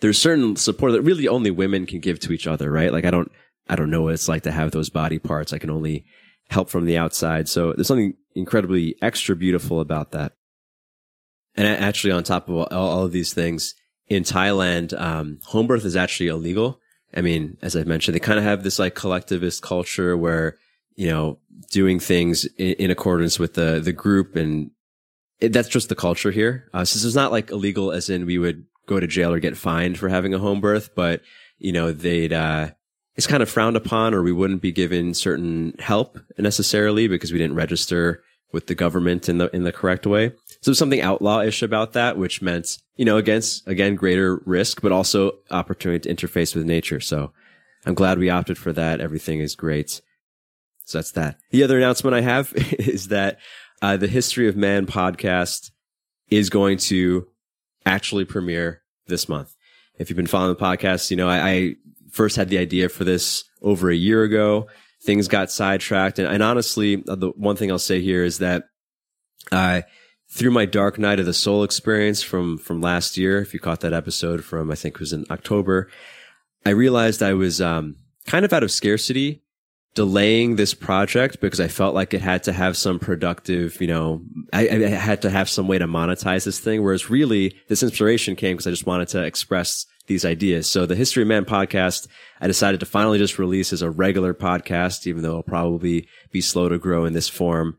there's 0.00 0.18
certain 0.18 0.56
support 0.56 0.92
that 0.92 1.02
really 1.02 1.28
only 1.28 1.50
women 1.50 1.86
can 1.86 2.00
give 2.00 2.20
to 2.20 2.32
each 2.32 2.46
other, 2.46 2.70
right? 2.70 2.92
Like 2.92 3.04
I 3.04 3.10
don't, 3.10 3.30
I 3.68 3.76
don't 3.76 3.90
know 3.90 4.02
what 4.02 4.14
it's 4.14 4.28
like 4.28 4.42
to 4.42 4.52
have 4.52 4.70
those 4.70 4.90
body 4.90 5.18
parts. 5.18 5.52
I 5.52 5.58
can 5.58 5.70
only 5.70 6.04
help 6.50 6.68
from 6.68 6.84
the 6.84 6.98
outside. 6.98 7.48
So 7.48 7.72
there's 7.72 7.86
something 7.86 8.14
incredibly 8.34 8.96
extra 9.00 9.34
beautiful 9.34 9.80
about 9.80 10.10
that. 10.12 10.32
And 11.56 11.66
actually, 11.66 12.12
on 12.12 12.24
top 12.24 12.48
of 12.48 12.56
all, 12.56 12.66
all 12.70 13.04
of 13.04 13.12
these 13.12 13.32
things, 13.32 13.74
in 14.08 14.22
Thailand, 14.22 14.98
um, 15.00 15.38
home 15.44 15.66
birth 15.66 15.84
is 15.84 15.96
actually 15.96 16.28
illegal. 16.28 16.80
I 17.14 17.20
mean, 17.20 17.56
as 17.62 17.76
I 17.76 17.84
mentioned, 17.84 18.14
they 18.14 18.20
kind 18.20 18.38
of 18.38 18.44
have 18.44 18.62
this 18.62 18.78
like 18.78 18.94
collectivist 18.94 19.62
culture 19.62 20.16
where, 20.16 20.58
you 20.96 21.08
know, 21.08 21.38
doing 21.70 22.00
things 22.00 22.44
in, 22.58 22.72
in 22.74 22.90
accordance 22.90 23.38
with 23.38 23.54
the, 23.54 23.80
the 23.82 23.92
group. 23.92 24.36
And 24.36 24.72
it, 25.40 25.52
that's 25.52 25.68
just 25.68 25.88
the 25.88 25.94
culture 25.94 26.32
here. 26.32 26.68
Uh, 26.74 26.84
so 26.84 27.06
it's 27.06 27.14
not 27.14 27.32
like 27.32 27.50
illegal 27.50 27.92
as 27.92 28.10
in 28.10 28.26
we 28.26 28.38
would 28.38 28.66
go 28.86 29.00
to 29.00 29.06
jail 29.06 29.32
or 29.32 29.40
get 29.40 29.56
fined 29.56 29.98
for 29.98 30.08
having 30.08 30.34
a 30.34 30.38
home 30.38 30.60
birth, 30.60 30.94
but, 30.94 31.22
you 31.58 31.72
know, 31.72 31.92
they'd, 31.92 32.32
uh, 32.32 32.70
it's 33.16 33.26
kind 33.26 33.42
of 33.42 33.48
frowned 33.48 33.76
upon 33.76 34.14
or 34.14 34.22
we 34.22 34.32
wouldn't 34.32 34.62
be 34.62 34.72
given 34.72 35.14
certain 35.14 35.74
help 35.78 36.18
necessarily 36.38 37.08
because 37.08 37.32
we 37.32 37.38
didn't 37.38 37.56
register 37.56 38.22
with 38.52 38.66
the 38.68 38.74
government 38.74 39.28
in 39.28 39.38
the 39.38 39.54
in 39.54 39.64
the 39.64 39.72
correct 39.72 40.06
way. 40.06 40.32
So 40.62 40.72
something 40.72 41.00
outlawish 41.00 41.62
about 41.62 41.92
that, 41.92 42.16
which 42.16 42.40
meant, 42.40 42.78
you 42.96 43.04
know, 43.04 43.18
against 43.18 43.66
again 43.68 43.96
greater 43.96 44.40
risk, 44.46 44.80
but 44.80 44.92
also 44.92 45.38
opportunity 45.50 46.08
to 46.08 46.14
interface 46.14 46.54
with 46.54 46.64
nature. 46.64 47.00
So 47.00 47.32
I'm 47.84 47.94
glad 47.94 48.18
we 48.18 48.30
opted 48.30 48.56
for 48.56 48.72
that. 48.72 49.00
Everything 49.00 49.40
is 49.40 49.54
great. 49.54 50.00
So 50.86 50.98
that's 50.98 51.12
that. 51.12 51.38
The 51.50 51.62
other 51.62 51.76
announcement 51.76 52.14
I 52.14 52.22
have 52.22 52.52
is 52.78 53.08
that 53.08 53.38
uh, 53.82 53.96
the 53.96 54.08
History 54.08 54.48
of 54.48 54.56
Man 54.56 54.86
podcast 54.86 55.70
is 56.30 56.48
going 56.48 56.78
to 56.78 57.26
actually 57.86 58.24
premiere 58.24 58.82
this 59.06 59.28
month. 59.28 59.54
If 59.98 60.10
you've 60.10 60.16
been 60.16 60.26
following 60.26 60.54
the 60.54 60.60
podcast, 60.60 61.10
you 61.10 61.16
know 61.16 61.28
I, 61.28 61.50
I 61.50 61.74
first 62.10 62.36
had 62.36 62.48
the 62.48 62.58
idea 62.58 62.88
for 62.88 63.04
this 63.04 63.44
over 63.62 63.90
a 63.90 63.94
year 63.94 64.22
ago. 64.22 64.68
Things 65.02 65.28
got 65.28 65.50
sidetracked. 65.50 66.18
And, 66.18 66.28
and 66.28 66.42
honestly, 66.42 67.02
uh, 67.08 67.14
the 67.14 67.28
one 67.36 67.56
thing 67.56 67.70
I'll 67.70 67.78
say 67.78 68.00
here 68.00 68.24
is 68.24 68.38
that, 68.38 68.64
uh, 69.52 69.82
through 70.30 70.50
my 70.50 70.64
dark 70.64 70.98
night 70.98 71.20
of 71.20 71.26
the 71.26 71.34
soul 71.34 71.62
experience 71.62 72.22
from, 72.22 72.58
from 72.58 72.80
last 72.80 73.16
year, 73.16 73.40
if 73.40 73.52
you 73.52 73.60
caught 73.60 73.80
that 73.80 73.92
episode 73.92 74.42
from, 74.42 74.70
I 74.70 74.74
think 74.74 74.94
it 74.94 75.00
was 75.00 75.12
in 75.12 75.26
October, 75.30 75.90
I 76.64 76.70
realized 76.70 77.22
I 77.22 77.34
was, 77.34 77.60
um, 77.60 77.96
kind 78.26 78.44
of 78.44 78.52
out 78.52 78.62
of 78.62 78.72
scarcity 78.72 79.43
delaying 79.94 80.56
this 80.56 80.74
project 80.74 81.40
because 81.40 81.60
I 81.60 81.68
felt 81.68 81.94
like 81.94 82.12
it 82.12 82.20
had 82.20 82.42
to 82.44 82.52
have 82.52 82.76
some 82.76 82.98
productive, 82.98 83.80
you 83.80 83.86
know, 83.86 84.22
I, 84.52 84.68
I, 84.68 84.88
had 84.88 85.22
to 85.22 85.30
have 85.30 85.48
some 85.48 85.68
way 85.68 85.78
to 85.78 85.86
monetize 85.86 86.44
this 86.44 86.58
thing. 86.58 86.82
Whereas 86.82 87.08
really 87.08 87.56
this 87.68 87.82
inspiration 87.82 88.34
came 88.34 88.56
because 88.56 88.66
I 88.66 88.70
just 88.70 88.86
wanted 88.86 89.08
to 89.08 89.22
express 89.22 89.86
these 90.06 90.24
ideas. 90.24 90.68
So 90.68 90.84
the 90.84 90.96
History 90.96 91.22
of 91.22 91.28
Man 91.28 91.44
podcast, 91.44 92.08
I 92.40 92.48
decided 92.48 92.80
to 92.80 92.86
finally 92.86 93.18
just 93.18 93.38
release 93.38 93.72
as 93.72 93.82
a 93.82 93.90
regular 93.90 94.34
podcast, 94.34 95.06
even 95.06 95.22
though 95.22 95.30
it'll 95.30 95.42
probably 95.44 96.08
be 96.32 96.40
slow 96.40 96.68
to 96.68 96.78
grow 96.78 97.04
in 97.04 97.12
this 97.12 97.28
form. 97.28 97.78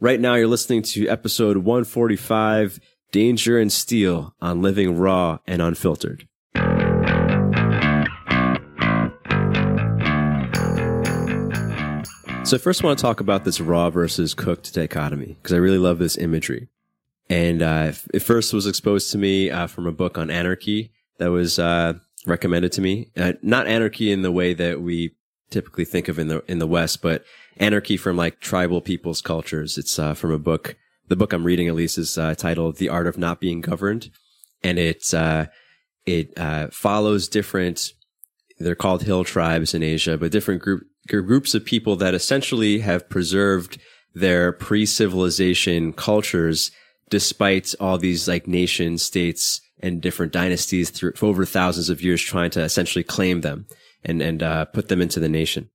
Right 0.00 0.20
now, 0.20 0.36
you're 0.36 0.46
listening 0.46 0.82
to 0.82 1.08
episode 1.08 1.56
145 1.56 2.78
Danger 3.10 3.58
and 3.58 3.72
Steel 3.72 4.32
on 4.40 4.62
Living 4.62 4.96
Raw 4.96 5.38
and 5.44 5.60
Unfiltered. 5.60 6.28
So, 12.44 12.56
I 12.56 12.60
first 12.60 12.84
want 12.84 12.96
to 12.96 13.02
talk 13.02 13.18
about 13.18 13.44
this 13.44 13.60
raw 13.60 13.90
versus 13.90 14.34
cooked 14.34 14.72
dichotomy 14.72 15.36
because 15.42 15.52
I 15.52 15.56
really 15.56 15.78
love 15.78 15.98
this 15.98 16.16
imagery. 16.16 16.68
And 17.28 17.60
uh, 17.60 17.90
it 18.14 18.20
first 18.20 18.52
was 18.52 18.68
exposed 18.68 19.10
to 19.10 19.18
me 19.18 19.50
uh, 19.50 19.66
from 19.66 19.88
a 19.88 19.92
book 19.92 20.16
on 20.16 20.30
anarchy 20.30 20.92
that 21.16 21.32
was 21.32 21.58
uh, 21.58 21.94
recommended 22.24 22.70
to 22.70 22.80
me. 22.80 23.10
Uh, 23.16 23.32
not 23.42 23.66
anarchy 23.66 24.12
in 24.12 24.22
the 24.22 24.30
way 24.30 24.54
that 24.54 24.80
we 24.80 25.16
typically 25.50 25.84
think 25.84 26.06
of 26.06 26.20
in 26.20 26.28
the 26.28 26.44
in 26.46 26.60
the 26.60 26.68
West, 26.68 27.02
but 27.02 27.24
anarchy 27.58 27.96
from 27.96 28.16
like 28.16 28.40
tribal 28.40 28.80
peoples 28.80 29.20
cultures. 29.20 29.78
It's 29.78 29.98
uh, 29.98 30.14
from 30.14 30.32
a 30.32 30.38
book. 30.38 30.76
The 31.08 31.16
book 31.16 31.32
I'm 31.32 31.44
reading, 31.44 31.68
at 31.68 31.74
least, 31.74 31.98
is 31.98 32.18
uh, 32.18 32.34
titled 32.34 32.76
"The 32.76 32.88
Art 32.88 33.06
of 33.06 33.18
Not 33.18 33.40
Being 33.40 33.60
Governed," 33.60 34.10
and 34.62 34.78
it 34.78 35.12
uh, 35.14 35.46
it 36.06 36.36
uh, 36.36 36.68
follows 36.68 37.28
different. 37.28 37.92
They're 38.58 38.74
called 38.74 39.02
hill 39.02 39.24
tribes 39.24 39.74
in 39.74 39.82
Asia, 39.82 40.18
but 40.18 40.32
different 40.32 40.62
group 40.62 40.84
groups 41.08 41.54
of 41.54 41.64
people 41.64 41.96
that 41.96 42.14
essentially 42.14 42.80
have 42.80 43.08
preserved 43.08 43.78
their 44.14 44.52
pre-civilization 44.52 45.92
cultures 45.92 46.70
despite 47.08 47.74
all 47.80 47.96
these 47.96 48.28
like 48.28 48.46
nation 48.46 48.98
states 48.98 49.60
and 49.80 50.02
different 50.02 50.32
dynasties 50.32 50.90
through 50.90 51.12
for 51.14 51.26
over 51.26 51.46
thousands 51.46 51.88
of 51.88 52.02
years 52.02 52.20
trying 52.20 52.50
to 52.50 52.60
essentially 52.62 53.04
claim 53.04 53.40
them 53.40 53.66
and 54.04 54.20
and 54.20 54.42
uh, 54.42 54.64
put 54.66 54.88
them 54.88 55.00
into 55.00 55.20
the 55.20 55.28
nation. 55.28 55.70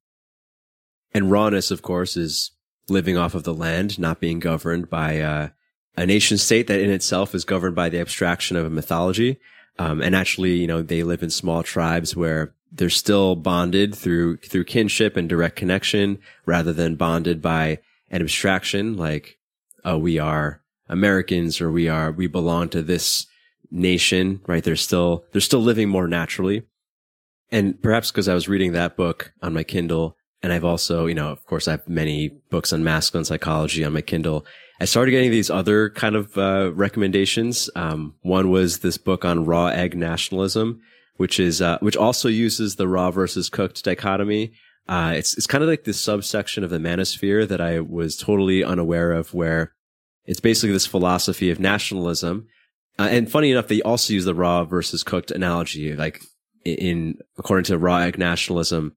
And 1.14 1.32
rawness, 1.32 1.72
of 1.72 1.82
course, 1.82 2.18
is 2.18 2.52
living 2.90 3.18
off 3.18 3.36
of 3.36 3.44
the 3.44 3.54
land, 3.54 4.00
not 4.00 4.20
being 4.20 4.40
governed 4.40 4.90
by 4.90 5.20
uh, 5.22 5.50
a 5.96 6.06
nation 6.06 6.38
state 6.38 6.68
that 6.68 6.82
in 6.82 6.90
itself 6.90 7.36
is 7.36 7.46
governed 7.46 7.76
by 7.76 7.90
the 7.90 8.00
abstraction 8.00 8.58
of 8.58 8.66
a 8.66 8.70
mythology. 8.70 9.40
Um, 9.80 10.02
and 10.02 10.16
actually, 10.16 10.56
you 10.56 10.68
know, 10.68 10.82
they 10.82 11.04
live 11.04 11.24
in 11.24 11.30
small 11.30 11.64
tribes 11.64 12.16
where 12.16 12.54
they're 12.72 12.90
still 12.90 13.36
bonded 13.36 13.96
through 13.96 14.38
through 14.38 14.66
kinship 14.66 15.16
and 15.16 15.30
direct 15.30 15.56
connection, 15.56 16.20
rather 16.46 16.74
than 16.74 16.96
bonded 16.96 17.42
by 17.42 17.80
an 18.10 18.22
abstraction 18.22 18.98
like, 18.98 19.38
oh, 19.86 19.98
we 19.98 20.20
are 20.20 20.62
Americans 20.90 21.62
or 21.62 21.72
we 21.72 21.88
are 21.88 22.12
we 22.12 22.28
belong 22.28 22.70
to 22.70 22.82
this 22.82 23.28
nation, 23.72 24.42
right? 24.48 24.64
They're 24.64 24.76
still 24.76 25.26
they're 25.32 25.42
still 25.42 25.62
living 25.62 25.90
more 25.90 26.08
naturally. 26.08 26.64
And 27.52 27.82
perhaps 27.82 28.12
because 28.12 28.28
I 28.28 28.34
was 28.34 28.50
reading 28.50 28.72
that 28.72 28.96
book 28.96 29.34
on 29.42 29.54
my 29.54 29.64
Kindle, 29.64 30.18
and 30.44 30.54
I've 30.54 30.66
also, 30.66 31.08
you 31.08 31.16
know, 31.16 31.32
of 31.32 31.44
course, 31.46 31.68
I 31.68 31.72
have 31.72 31.88
many 31.88 32.30
books 32.52 32.74
on 32.74 32.84
masculine 32.84 33.26
psychology 33.26 33.84
on 33.86 33.94
my 33.94 34.02
Kindle. 34.02 34.46
I 34.82 34.86
started 34.86 35.12
getting 35.12 35.32
these 35.32 35.50
other 35.50 35.90
kind 35.92 36.16
of 36.16 36.38
uh, 36.38 36.72
recommendations. 36.76 37.70
Um, 37.76 38.16
one 38.22 38.52
was 38.52 38.80
this 38.80 38.98
book 38.98 39.24
on 39.24 39.46
raw 39.46 39.68
egg 39.68 39.96
nationalism, 39.96 40.82
which 41.18 41.40
is 41.40 41.62
uh, 41.62 41.78
which 41.80 41.96
also 41.98 42.28
uses 42.28 42.76
the 42.76 42.88
raw 42.88 43.10
versus 43.10 43.50
cooked 43.50 43.84
dichotomy. 43.84 44.52
Uh, 44.90 45.14
it's 45.16 45.38
it's 45.38 45.48
kind 45.48 45.64
of 45.64 45.70
like 45.70 45.86
this 45.86 46.02
subsection 46.02 46.64
of 46.64 46.70
the 46.70 46.78
manosphere 46.78 47.48
that 47.48 47.62
I 47.62 47.80
was 47.80 48.18
totally 48.18 48.64
unaware 48.64 49.14
of, 49.14 49.34
where 49.34 49.72
it's 50.26 50.42
basically 50.42 50.74
this 50.74 50.88
philosophy 50.88 51.52
of 51.52 51.60
nationalism 51.60 52.48
Uh, 53.00 53.08
and 53.10 53.32
funny 53.32 53.52
enough, 53.52 53.68
they 53.68 53.82
also 53.82 54.14
use 54.14 54.26
the 54.26 54.36
raw 54.36 54.64
versus 54.64 55.04
cooked 55.04 55.32
analogy. 55.32 55.96
Like 55.96 56.22
in, 56.64 57.18
according 57.38 57.66
to 57.66 57.78
raw 57.78 57.98
egg 57.98 58.18
nationalism, 58.18 58.96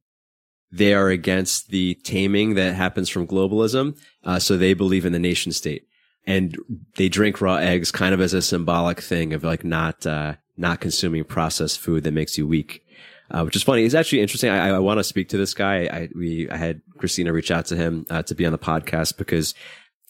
they 0.71 0.95
are 0.95 1.09
against 1.09 1.71
the 1.71 1.95
taming 2.05 2.55
that 2.55 2.75
happens 2.75 3.09
from 3.09 3.27
globalism. 3.27 3.99
Uh, 4.25 4.39
so 4.39 4.57
they 4.57 4.75
believe 4.75 5.07
in 5.07 5.13
the 5.13 5.19
nation 5.19 5.53
state 5.53 5.87
and 6.27 6.57
they 6.97 7.09
drink 7.09 7.41
raw 7.41 7.57
eggs 7.57 7.91
kind 7.91 8.13
of 8.13 8.21
as 8.21 8.35
a 8.35 8.43
symbolic 8.43 9.01
thing 9.01 9.33
of 9.33 9.45
like 9.45 9.65
not, 9.65 10.07
uh, 10.07 10.35
not 10.57 10.81
consuming 10.81 11.25
processed 11.25 11.79
food 11.79 12.05
that 12.05 12.13
makes 12.13 12.37
you 12.37 12.47
weak. 12.47 12.83
Uh, 13.29 13.43
which 13.43 13.57
is 13.57 13.63
funny. 13.65 13.85
It's 13.85 13.95
actually 13.95 14.21
interesting. 14.21 14.51
I, 14.51 14.69
I 14.69 14.79
want 14.79 14.99
to 14.99 15.05
speak 15.05 15.31
to 15.31 15.37
this 15.37 15.53
guy. 15.53 15.89
I, 15.93 16.09
we, 16.15 16.49
I 16.49 16.57
had 16.57 16.81
Christina 16.97 17.33
reach 17.33 17.51
out 17.51 17.67
to 17.67 17.77
him, 17.77 18.07
uh, 18.09 18.23
to 18.23 18.37
be 18.37 18.47
on 18.47 18.53
the 18.53 18.59
podcast 18.59 19.17
because 19.17 19.53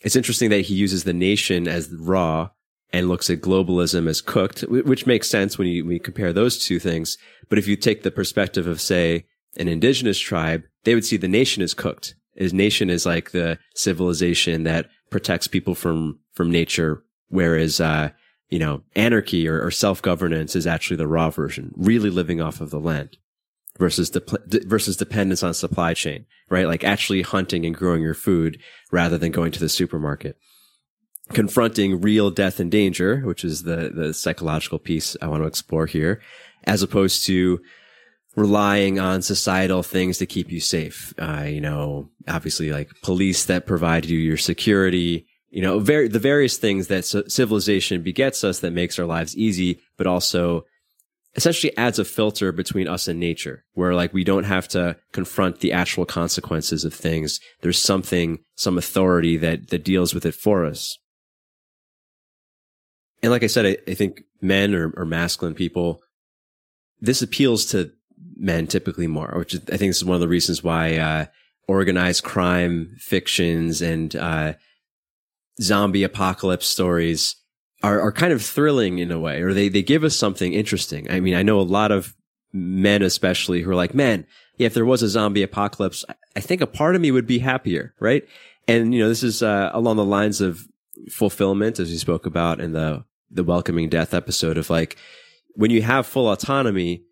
it's 0.02 0.16
interesting 0.16 0.50
that 0.50 0.66
he 0.66 0.74
uses 0.74 1.04
the 1.04 1.14
nation 1.14 1.66
as 1.66 1.90
raw 1.90 2.50
and 2.92 3.08
looks 3.08 3.30
at 3.30 3.40
globalism 3.40 4.06
as 4.06 4.20
cooked, 4.20 4.60
which 4.68 5.06
makes 5.06 5.30
sense 5.30 5.56
when 5.56 5.66
you, 5.66 5.84
when 5.84 5.94
you 5.94 6.00
compare 6.00 6.32
those 6.32 6.58
two 6.58 6.78
things. 6.78 7.16
But 7.48 7.58
if 7.58 7.66
you 7.66 7.74
take 7.74 8.02
the 8.02 8.10
perspective 8.10 8.66
of, 8.66 8.82
say, 8.82 9.24
an 9.56 9.68
indigenous 9.68 10.18
tribe, 10.18 10.64
they 10.84 10.94
would 10.94 11.04
see 11.04 11.16
the 11.16 11.28
nation 11.28 11.62
as 11.62 11.74
cooked. 11.74 12.14
His 12.34 12.52
nation 12.52 12.90
is 12.90 13.06
like 13.06 13.30
the 13.30 13.58
civilization 13.74 14.64
that 14.64 14.88
protects 15.10 15.46
people 15.46 15.74
from, 15.74 16.18
from 16.32 16.50
nature. 16.50 17.02
Whereas, 17.28 17.80
uh, 17.80 18.10
you 18.50 18.58
know, 18.58 18.82
anarchy 18.94 19.48
or, 19.48 19.64
or 19.64 19.70
self-governance 19.70 20.54
is 20.54 20.66
actually 20.66 20.98
the 20.98 21.08
raw 21.08 21.30
version, 21.30 21.72
really 21.76 22.10
living 22.10 22.40
off 22.40 22.60
of 22.60 22.70
the 22.70 22.80
land 22.80 23.16
versus 23.78 24.10
de- 24.10 24.66
versus 24.66 24.96
dependence 24.96 25.42
on 25.42 25.54
supply 25.54 25.94
chain, 25.94 26.26
right? 26.48 26.66
Like 26.66 26.84
actually 26.84 27.22
hunting 27.22 27.66
and 27.66 27.74
growing 27.74 28.02
your 28.02 28.14
food 28.14 28.60
rather 28.92 29.18
than 29.18 29.32
going 29.32 29.52
to 29.52 29.60
the 29.60 29.68
supermarket. 29.68 30.38
Confronting 31.30 32.00
real 32.00 32.30
death 32.30 32.60
and 32.60 32.70
danger, 32.70 33.20
which 33.20 33.44
is 33.44 33.64
the 33.64 33.90
the 33.92 34.14
psychological 34.14 34.78
piece 34.78 35.16
I 35.20 35.26
want 35.26 35.42
to 35.42 35.48
explore 35.48 35.86
here, 35.86 36.20
as 36.64 36.82
opposed 36.82 37.26
to 37.26 37.60
relying 38.36 38.98
on 38.98 39.22
societal 39.22 39.82
things 39.82 40.18
to 40.18 40.26
keep 40.26 40.50
you 40.50 40.60
safe. 40.60 41.14
Uh, 41.18 41.44
you 41.48 41.60
know, 41.60 42.08
obviously 42.28 42.70
like 42.70 42.90
police 43.02 43.46
that 43.46 43.66
provide 43.66 44.04
you 44.04 44.18
your 44.18 44.36
security, 44.36 45.26
you 45.48 45.62
know, 45.62 45.78
very, 45.78 46.06
the 46.06 46.18
various 46.18 46.58
things 46.58 46.88
that 46.88 47.04
civilization 47.04 48.02
begets 48.02 48.44
us 48.44 48.60
that 48.60 48.72
makes 48.72 48.98
our 48.98 49.06
lives 49.06 49.36
easy, 49.36 49.80
but 49.96 50.06
also 50.06 50.64
essentially 51.34 51.76
adds 51.76 51.98
a 51.98 52.04
filter 52.04 52.52
between 52.52 52.88
us 52.88 53.08
and 53.08 53.18
nature 53.18 53.64
where 53.72 53.94
like 53.94 54.12
we 54.12 54.24
don't 54.24 54.44
have 54.44 54.68
to 54.68 54.96
confront 55.12 55.60
the 55.60 55.72
actual 55.72 56.04
consequences 56.04 56.84
of 56.84 56.92
things. 56.92 57.40
There's 57.62 57.80
something, 57.80 58.38
some 58.54 58.76
authority 58.76 59.38
that, 59.38 59.68
that 59.68 59.84
deals 59.84 60.14
with 60.14 60.26
it 60.26 60.34
for 60.34 60.66
us. 60.66 60.98
And 63.22 63.32
like 63.32 63.42
I 63.42 63.48
said, 63.48 63.66
I, 63.66 63.76
I 63.90 63.94
think 63.94 64.22
men 64.42 64.74
or, 64.74 64.92
or 64.96 65.06
masculine 65.06 65.54
people, 65.54 66.02
this 67.00 67.22
appeals 67.22 67.66
to 67.66 67.92
men 68.36 68.66
typically 68.66 69.06
more, 69.06 69.34
which 69.36 69.54
I 69.54 69.76
think 69.76 69.90
this 69.90 69.98
is 69.98 70.04
one 70.04 70.14
of 70.14 70.20
the 70.20 70.28
reasons 70.28 70.62
why, 70.62 70.96
uh, 70.96 71.26
organized 71.68 72.22
crime 72.22 72.94
fictions 72.98 73.82
and, 73.82 74.14
uh, 74.14 74.54
zombie 75.60 76.02
apocalypse 76.02 76.66
stories 76.66 77.36
are, 77.82 78.00
are 78.00 78.12
kind 78.12 78.32
of 78.32 78.42
thrilling 78.42 78.98
in 78.98 79.10
a 79.10 79.18
way, 79.18 79.40
or 79.40 79.54
they, 79.54 79.68
they 79.68 79.82
give 79.82 80.04
us 80.04 80.14
something 80.14 80.52
interesting. 80.52 81.10
I 81.10 81.20
mean, 81.20 81.34
I 81.34 81.42
know 81.42 81.58
a 81.58 81.62
lot 81.62 81.92
of 81.92 82.14
men, 82.52 83.02
especially 83.02 83.62
who 83.62 83.70
are 83.70 83.74
like, 83.74 83.94
man, 83.94 84.26
yeah, 84.58 84.66
if 84.66 84.74
there 84.74 84.84
was 84.84 85.02
a 85.02 85.08
zombie 85.08 85.42
apocalypse, 85.42 86.04
I 86.34 86.40
think 86.40 86.60
a 86.60 86.66
part 86.66 86.94
of 86.94 87.00
me 87.00 87.10
would 87.10 87.26
be 87.26 87.38
happier, 87.38 87.94
right? 88.00 88.26
And, 88.68 88.94
you 88.94 89.00
know, 89.00 89.08
this 89.08 89.22
is, 89.22 89.42
uh, 89.42 89.70
along 89.72 89.96
the 89.96 90.04
lines 90.04 90.40
of 90.40 90.66
fulfillment, 91.10 91.78
as 91.78 91.90
we 91.90 91.96
spoke 91.96 92.26
about 92.26 92.60
in 92.60 92.72
the, 92.72 93.04
the 93.30 93.44
welcoming 93.44 93.88
death 93.88 94.14
episode 94.14 94.56
of 94.58 94.70
like, 94.70 94.96
when 95.54 95.70
you 95.70 95.82
have 95.82 96.06
full 96.06 96.30
autonomy, 96.30 97.04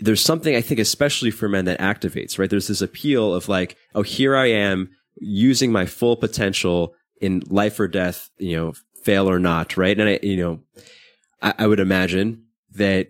there's 0.00 0.20
something 0.24 0.56
I 0.56 0.60
think, 0.60 0.80
especially 0.80 1.30
for 1.30 1.48
men 1.48 1.66
that 1.66 1.78
activates, 1.78 2.38
right? 2.38 2.48
There's 2.48 2.68
this 2.68 2.82
appeal 2.82 3.34
of 3.34 3.48
like, 3.48 3.76
oh, 3.94 4.02
here 4.02 4.36
I 4.36 4.46
am 4.46 4.90
using 5.16 5.70
my 5.70 5.86
full 5.86 6.16
potential 6.16 6.94
in 7.20 7.42
life 7.48 7.78
or 7.78 7.86
death, 7.86 8.30
you 8.38 8.56
know, 8.56 8.72
fail 9.02 9.28
or 9.28 9.38
not, 9.38 9.76
right? 9.76 9.98
And 9.98 10.08
I, 10.08 10.18
you 10.22 10.36
know, 10.36 10.60
I, 11.42 11.54
I 11.58 11.66
would 11.66 11.80
imagine 11.80 12.44
that 12.72 13.08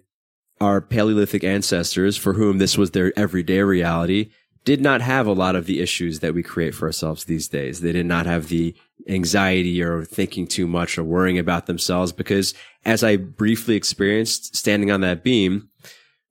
our 0.61 0.81
Paleolithic 0.81 1.45
ancestors, 1.45 2.17
for 2.17 2.35
whom 2.35 2.59
this 2.59 2.77
was 2.77 2.91
their 2.91 3.19
everyday 3.19 3.61
reality, 3.61 4.31
did 4.65 4.81
not 4.81 5.01
have 5.01 5.27
a 5.27 5.33
lot 5.33 5.57
of 5.57 5.67
the 5.67 5.81
issues 5.81 6.21
that 6.21 6.35
we 6.35 6.43
create 6.43 6.75
for 6.75 6.87
ourselves 6.87 7.25
these 7.25 7.49
days. 7.49 7.81
They 7.81 7.93
did 7.93 8.05
not 8.05 8.27
have 8.27 8.49
the 8.49 8.75
anxiety 9.09 9.83
or 9.83 10.05
thinking 10.05 10.47
too 10.47 10.67
much 10.67 10.99
or 10.99 11.05
worrying 11.05 11.39
about 11.39 11.67
themselves 11.67 12.13
because 12.13 12.53
as 12.85 13.03
I 13.03 13.17
briefly 13.17 13.75
experienced 13.75 14.55
standing 14.55 14.91
on 14.91 15.01
that 15.01 15.25
beam, 15.25 15.71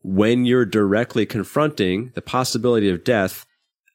when 0.01 0.45
you're 0.45 0.65
directly 0.65 1.25
confronting 1.25 2.11
the 2.15 2.21
possibility 2.21 2.89
of 2.89 3.03
death, 3.03 3.45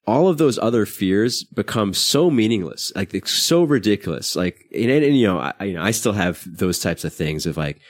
all 0.07 0.29
of 0.29 0.37
those 0.37 0.59
other 0.59 0.85
fears 0.85 1.45
become 1.45 1.95
so 1.95 2.31
meaningless, 2.31 2.93
like 2.95 3.15
it's 3.15 3.33
so 3.33 3.65
ridiculous. 3.65 4.37
Like, 4.37 4.67
and, 4.75 4.91
and 4.91 5.17
you 5.17 5.27
know, 5.27 5.39
I, 5.39 5.65
you 5.65 5.75
know, 5.75 5.83
I 5.83 5.93
still 5.93 6.13
have 6.13 6.45
those 6.47 6.79
types 6.79 7.05
of 7.05 7.15
things 7.15 7.47
of 7.47 7.57
like, 7.57 7.81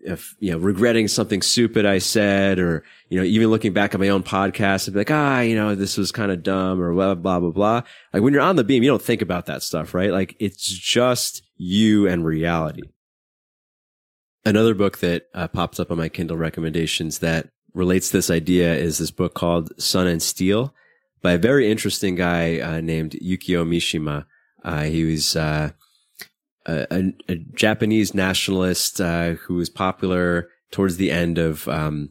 if, 0.00 0.34
you 0.38 0.52
know, 0.52 0.58
regretting 0.58 1.08
something 1.08 1.42
stupid 1.42 1.84
I 1.84 1.98
said, 1.98 2.58
or, 2.58 2.84
you 3.10 3.18
know, 3.18 3.24
even 3.24 3.50
looking 3.50 3.72
back 3.72 3.92
at 3.92 4.00
my 4.00 4.08
own 4.08 4.22
podcast 4.22 4.86
and 4.86 4.94
be 4.94 5.00
like, 5.00 5.10
ah, 5.10 5.40
you 5.40 5.56
know, 5.56 5.74
this 5.74 5.98
was 5.98 6.12
kind 6.12 6.32
of 6.32 6.42
dumb 6.42 6.80
or 6.80 6.94
blah, 6.94 7.14
blah, 7.14 7.40
blah, 7.40 7.50
blah. 7.50 7.82
Like 8.14 8.22
when 8.22 8.32
you're 8.32 8.42
on 8.42 8.56
the 8.56 8.64
beam, 8.64 8.82
you 8.82 8.90
don't 8.90 9.02
think 9.02 9.20
about 9.20 9.46
that 9.46 9.62
stuff, 9.62 9.92
right? 9.92 10.10
Like 10.10 10.36
it's 10.38 10.66
just 10.66 11.42
you 11.56 12.08
and 12.08 12.24
reality. 12.24 12.82
Another 14.46 14.72
book 14.72 14.98
that 14.98 15.24
uh, 15.34 15.48
pops 15.48 15.78
up 15.78 15.90
on 15.90 15.98
my 15.98 16.08
Kindle 16.08 16.38
recommendations 16.38 17.18
that 17.18 17.50
relates 17.78 18.10
this 18.10 18.28
idea 18.28 18.74
is 18.74 18.98
this 18.98 19.12
book 19.12 19.34
called 19.34 19.70
Sun 19.80 20.08
and 20.08 20.20
Steel 20.20 20.74
by 21.22 21.32
a 21.32 21.38
very 21.38 21.70
interesting 21.70 22.16
guy 22.16 22.58
uh, 22.58 22.80
named 22.80 23.12
Yukio 23.12 23.64
Mishima. 23.64 24.26
Uh, 24.64 24.82
he 24.82 25.04
was 25.04 25.36
uh, 25.36 25.70
a, 26.66 27.12
a, 27.28 27.36
Japanese 27.54 28.14
nationalist 28.14 29.00
uh, 29.00 29.30
who 29.30 29.54
was 29.54 29.70
popular 29.70 30.48
towards 30.72 30.96
the 30.96 31.12
end 31.12 31.38
of 31.38 31.68
um, 31.68 32.10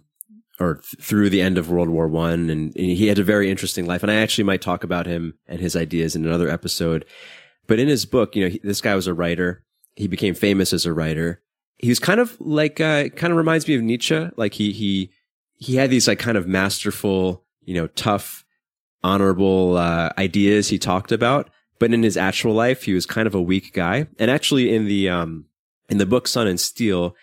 or 0.58 0.75
th- 0.75 1.06
through 1.06 1.30
the 1.30 1.41
end 1.41 1.58
of 1.58 1.69
World 1.69 1.89
War 1.89 2.08
One, 2.08 2.49
and, 2.49 2.75
and, 2.75 2.86
he 2.86 3.08
had 3.08 3.19
a 3.19 3.23
very 3.23 3.51
interesting 3.51 3.86
life. 3.86 4.01
And 4.01 4.12
I 4.12 4.15
actually 4.15 4.45
might 4.45 4.62
talk 4.62 4.86
about 4.86 5.06
him 5.06 5.34
and 5.47 5.60
his 5.60 5.75
ideas 5.75 6.15
in 6.15 6.25
another 6.25 6.49
episode. 6.49 7.06
But 7.67 7.80
in 7.80 7.89
his 7.89 8.06
book, 8.06 8.36
you 8.36 8.43
know, 8.43 8.49
he, 8.49 8.62
this 8.63 8.82
guy 8.82 8.95
was 8.95 9.08
a 9.08 9.13
writer. 9.13 9.63
He 9.95 10.08
became 10.08 10.34
famous 10.34 10.71
as 10.71 10.86
a 10.86 10.93
writer. 10.93 11.43
He 11.77 11.89
was 11.89 11.99
kind 11.99 12.21
of 12.21 12.39
like, 12.39 12.80
uh, 12.80 13.10
kind 13.10 13.32
of 13.32 13.38
reminds 13.38 13.67
me 13.67 13.75
of 13.75 13.84
Nietzsche. 13.84 14.30
Like 14.38 14.53
he 14.53 14.71
he 14.71 15.12
he 15.58 15.76
had 15.76 15.89
these 15.89 16.08
like 16.08 16.20
kind 16.20 16.38
of 16.38 16.48
masterful, 16.48 17.43
you 17.63 17.74
know, 17.74 17.88
tough 17.88 18.46
honorable 19.04 19.78
uh, 19.78 20.12
ideas 20.17 20.70
he 20.70 20.80
talked 20.80 21.12
about, 21.12 21.50
but 21.80 21.93
in 21.93 22.04
his 22.04 22.17
actual 22.17 22.54
life, 22.54 22.84
he 22.84 22.93
was 22.93 23.06
kind 23.06 23.28
of 23.28 23.36
a 23.36 23.41
weak 23.41 23.74
guy. 23.74 24.08
And 24.17 24.32
actually, 24.32 24.74
in 24.74 24.86
the 24.86 25.10
um, 25.10 25.46
in 25.89 25.98
the 25.98 26.06
book 26.06 26.28
Sun 26.28 26.48
and 26.48 26.60
Steel, 26.60 27.15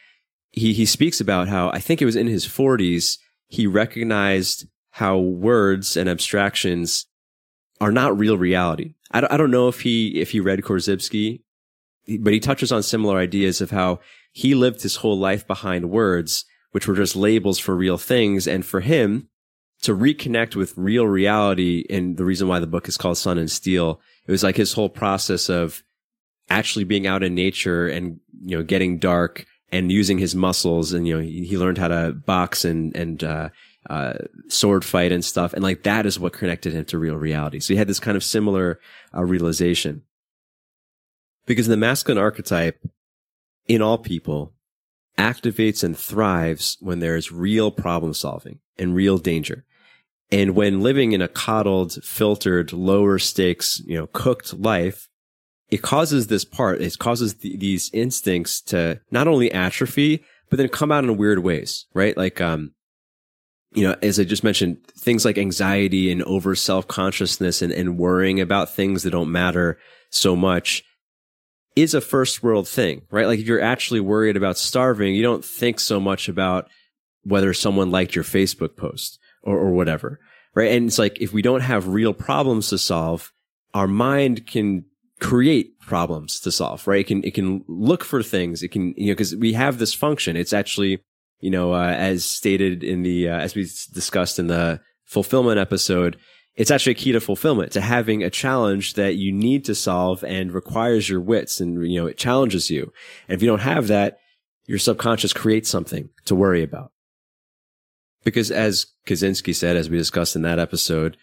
he 0.50 0.72
he 0.72 0.86
speaks 0.86 1.20
about 1.20 1.48
how 1.48 1.70
I 1.70 1.78
think 1.78 2.00
it 2.00 2.06
was 2.06 2.16
in 2.16 2.26
his 2.26 2.44
forties 2.44 3.18
he 3.48 3.66
recognized 3.66 4.66
how 4.90 5.18
words 5.18 5.96
and 5.96 6.08
abstractions 6.08 7.06
are 7.80 7.92
not 7.92 8.18
real 8.18 8.38
reality. 8.38 8.94
I 9.10 9.20
don't, 9.20 9.32
I 9.32 9.36
don't 9.36 9.50
know 9.50 9.68
if 9.68 9.80
he 9.80 10.20
if 10.20 10.30
he 10.30 10.40
read 10.40 10.60
Korzybski, 10.60 11.42
but 12.20 12.32
he 12.32 12.40
touches 12.40 12.72
on 12.72 12.82
similar 12.82 13.18
ideas 13.18 13.60
of 13.60 13.70
how 13.70 14.00
he 14.32 14.54
lived 14.54 14.82
his 14.82 14.96
whole 14.96 15.18
life 15.18 15.46
behind 15.46 15.90
words, 15.90 16.44
which 16.74 16.88
were 16.88 16.96
just 16.96 17.14
labels 17.14 17.60
for 17.60 17.76
real 17.76 17.96
things, 17.96 18.48
and 18.48 18.66
for 18.66 18.80
him, 18.80 19.28
to 19.80 19.94
reconnect 19.96 20.56
with 20.56 20.76
real 20.76 21.06
reality. 21.06 21.84
And 21.88 22.16
the 22.16 22.24
reason 22.24 22.48
why 22.48 22.58
the 22.58 22.66
book 22.66 22.88
is 22.88 22.96
called 22.96 23.16
Sun 23.16 23.38
and 23.38 23.48
Steel, 23.48 24.00
it 24.26 24.32
was 24.32 24.42
like 24.42 24.56
his 24.56 24.72
whole 24.72 24.88
process 24.88 25.48
of 25.48 25.84
actually 26.50 26.84
being 26.84 27.06
out 27.06 27.22
in 27.22 27.32
nature 27.32 27.86
and, 27.86 28.18
you 28.44 28.56
know, 28.56 28.64
getting 28.64 28.98
dark 28.98 29.46
and 29.70 29.92
using 29.92 30.18
his 30.18 30.34
muscles. 30.34 30.92
And, 30.92 31.06
you 31.06 31.14
know, 31.14 31.22
he, 31.22 31.56
learned 31.56 31.78
how 31.78 31.86
to 31.86 32.12
box 32.12 32.64
and, 32.64 32.96
and, 32.96 33.22
uh, 33.22 33.50
uh, 33.88 34.14
sword 34.48 34.84
fight 34.84 35.12
and 35.12 35.24
stuff. 35.24 35.52
And 35.52 35.62
like 35.62 35.84
that 35.84 36.06
is 36.06 36.18
what 36.18 36.32
connected 36.32 36.72
him 36.72 36.86
to 36.86 36.98
real 36.98 37.14
reality. 37.16 37.60
So 37.60 37.72
he 37.72 37.78
had 37.78 37.86
this 37.86 38.00
kind 38.00 38.16
of 38.16 38.24
similar 38.24 38.80
uh, 39.14 39.22
realization 39.22 40.02
because 41.46 41.68
the 41.68 41.76
masculine 41.76 42.20
archetype 42.20 42.84
in 43.68 43.80
all 43.80 43.98
people 43.98 44.54
activates 45.18 45.84
and 45.84 45.96
thrives 45.96 46.76
when 46.80 46.98
there 46.98 47.16
is 47.16 47.32
real 47.32 47.70
problem 47.70 48.14
solving 48.14 48.58
and 48.78 48.94
real 48.94 49.18
danger. 49.18 49.64
And 50.30 50.56
when 50.56 50.80
living 50.80 51.12
in 51.12 51.22
a 51.22 51.28
coddled, 51.28 52.02
filtered, 52.02 52.72
lower 52.72 53.18
stakes, 53.18 53.80
you 53.86 53.96
know, 53.96 54.08
cooked 54.08 54.54
life, 54.54 55.08
it 55.70 55.82
causes 55.82 56.26
this 56.26 56.44
part, 56.44 56.80
it 56.80 56.98
causes 56.98 57.34
th- 57.34 57.58
these 57.58 57.90
instincts 57.92 58.60
to 58.62 59.00
not 59.10 59.28
only 59.28 59.52
atrophy, 59.52 60.24
but 60.50 60.56
then 60.56 60.68
come 60.68 60.92
out 60.92 61.04
in 61.04 61.16
weird 61.16 61.40
ways, 61.40 61.86
right? 61.94 62.16
Like, 62.16 62.40
um, 62.40 62.74
you 63.74 63.82
know, 63.82 63.96
as 64.02 64.20
I 64.20 64.24
just 64.24 64.44
mentioned, 64.44 64.78
things 64.98 65.24
like 65.24 65.36
anxiety 65.36 66.10
and 66.10 66.22
over 66.24 66.54
self 66.54 66.86
consciousness 66.86 67.60
and, 67.60 67.72
and 67.72 67.98
worrying 67.98 68.40
about 68.40 68.74
things 68.74 69.02
that 69.02 69.10
don't 69.10 69.32
matter 69.32 69.78
so 70.10 70.36
much. 70.36 70.84
Is 71.76 71.94
a 71.94 72.00
first 72.00 72.42
world 72.42 72.68
thing, 72.68 73.02
right? 73.10 73.26
Like 73.26 73.40
if 73.40 73.46
you're 73.46 73.60
actually 73.60 74.00
worried 74.00 74.36
about 74.36 74.58
starving, 74.58 75.14
you 75.14 75.22
don't 75.22 75.44
think 75.44 75.80
so 75.80 75.98
much 75.98 76.28
about 76.28 76.68
whether 77.22 77.52
someone 77.52 77.90
liked 77.90 78.14
your 78.14 78.24
Facebook 78.24 78.76
post 78.76 79.18
or, 79.42 79.58
or 79.58 79.72
whatever, 79.72 80.20
right? 80.54 80.72
And 80.72 80.86
it's 80.86 80.98
like 80.98 81.20
if 81.20 81.32
we 81.32 81.42
don't 81.42 81.62
have 81.62 81.88
real 81.88 82.14
problems 82.14 82.68
to 82.68 82.78
solve, 82.78 83.32
our 83.72 83.88
mind 83.88 84.46
can 84.46 84.84
create 85.20 85.80
problems 85.80 86.38
to 86.40 86.52
solve, 86.52 86.86
right? 86.86 87.00
It 87.00 87.06
can, 87.06 87.24
it 87.24 87.34
can 87.34 87.64
look 87.66 88.04
for 88.04 88.22
things. 88.22 88.62
It 88.62 88.68
can, 88.68 88.94
you 88.96 89.08
know, 89.08 89.16
cause 89.16 89.34
we 89.34 89.54
have 89.54 89.78
this 89.78 89.94
function. 89.94 90.36
It's 90.36 90.52
actually, 90.52 91.02
you 91.40 91.50
know, 91.50 91.74
uh, 91.74 91.88
as 91.88 92.24
stated 92.24 92.84
in 92.84 93.02
the, 93.02 93.28
uh, 93.28 93.38
as 93.38 93.54
we 93.54 93.62
discussed 93.92 94.38
in 94.38 94.46
the 94.46 94.80
fulfillment 95.04 95.58
episode, 95.58 96.18
it's 96.56 96.70
actually 96.70 96.92
a 96.92 96.96
key 96.96 97.12
to 97.12 97.20
fulfillment 97.20 97.72
to 97.72 97.80
having 97.80 98.22
a 98.22 98.30
challenge 98.30 98.94
that 98.94 99.16
you 99.16 99.32
need 99.32 99.64
to 99.64 99.74
solve 99.74 100.22
and 100.22 100.52
requires 100.52 101.08
your 101.08 101.20
wits 101.20 101.60
and, 101.60 101.86
you 101.90 102.00
know, 102.00 102.06
it 102.06 102.16
challenges 102.16 102.70
you. 102.70 102.92
And 103.28 103.36
if 103.36 103.42
you 103.42 103.48
don't 103.48 103.60
have 103.60 103.88
that, 103.88 104.18
your 104.66 104.78
subconscious 104.78 105.32
creates 105.32 105.68
something 105.68 106.10
to 106.26 106.34
worry 106.34 106.62
about. 106.62 106.92
Because 108.22 108.50
as 108.50 108.86
Kaczynski 109.06 109.54
said, 109.54 109.76
as 109.76 109.90
we 109.90 109.98
discussed 109.98 110.36
in 110.36 110.42
that 110.42 110.58
episode, 110.58 111.16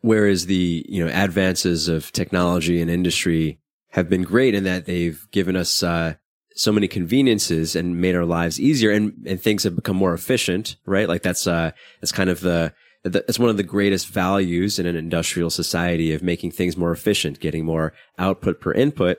whereas 0.00 0.46
the, 0.46 0.84
you 0.88 1.04
know, 1.04 1.12
advances 1.12 1.88
of 1.88 2.10
technology 2.12 2.80
and 2.80 2.90
industry 2.90 3.60
have 3.90 4.08
been 4.08 4.22
great 4.22 4.54
in 4.54 4.64
that 4.64 4.86
they've 4.86 5.26
given 5.30 5.54
us, 5.54 5.82
uh, 5.82 6.14
so 6.56 6.72
many 6.72 6.88
conveniences 6.88 7.76
and 7.76 8.00
made 8.00 8.16
our 8.16 8.24
lives 8.24 8.58
easier 8.58 8.90
and, 8.90 9.12
and 9.26 9.40
things 9.40 9.62
have 9.62 9.76
become 9.76 9.96
more 9.96 10.12
efficient, 10.12 10.76
right? 10.86 11.08
Like 11.08 11.22
that's, 11.22 11.46
uh, 11.46 11.70
that's 12.00 12.10
kind 12.10 12.30
of 12.30 12.40
the, 12.40 12.72
it's 13.16 13.38
one 13.38 13.50
of 13.50 13.56
the 13.56 13.62
greatest 13.62 14.08
values 14.08 14.78
in 14.78 14.86
an 14.86 14.96
industrial 14.96 15.50
society 15.50 16.12
of 16.12 16.22
making 16.22 16.52
things 16.52 16.76
more 16.76 16.92
efficient, 16.92 17.40
getting 17.40 17.64
more 17.64 17.92
output 18.18 18.60
per 18.60 18.72
input. 18.72 19.18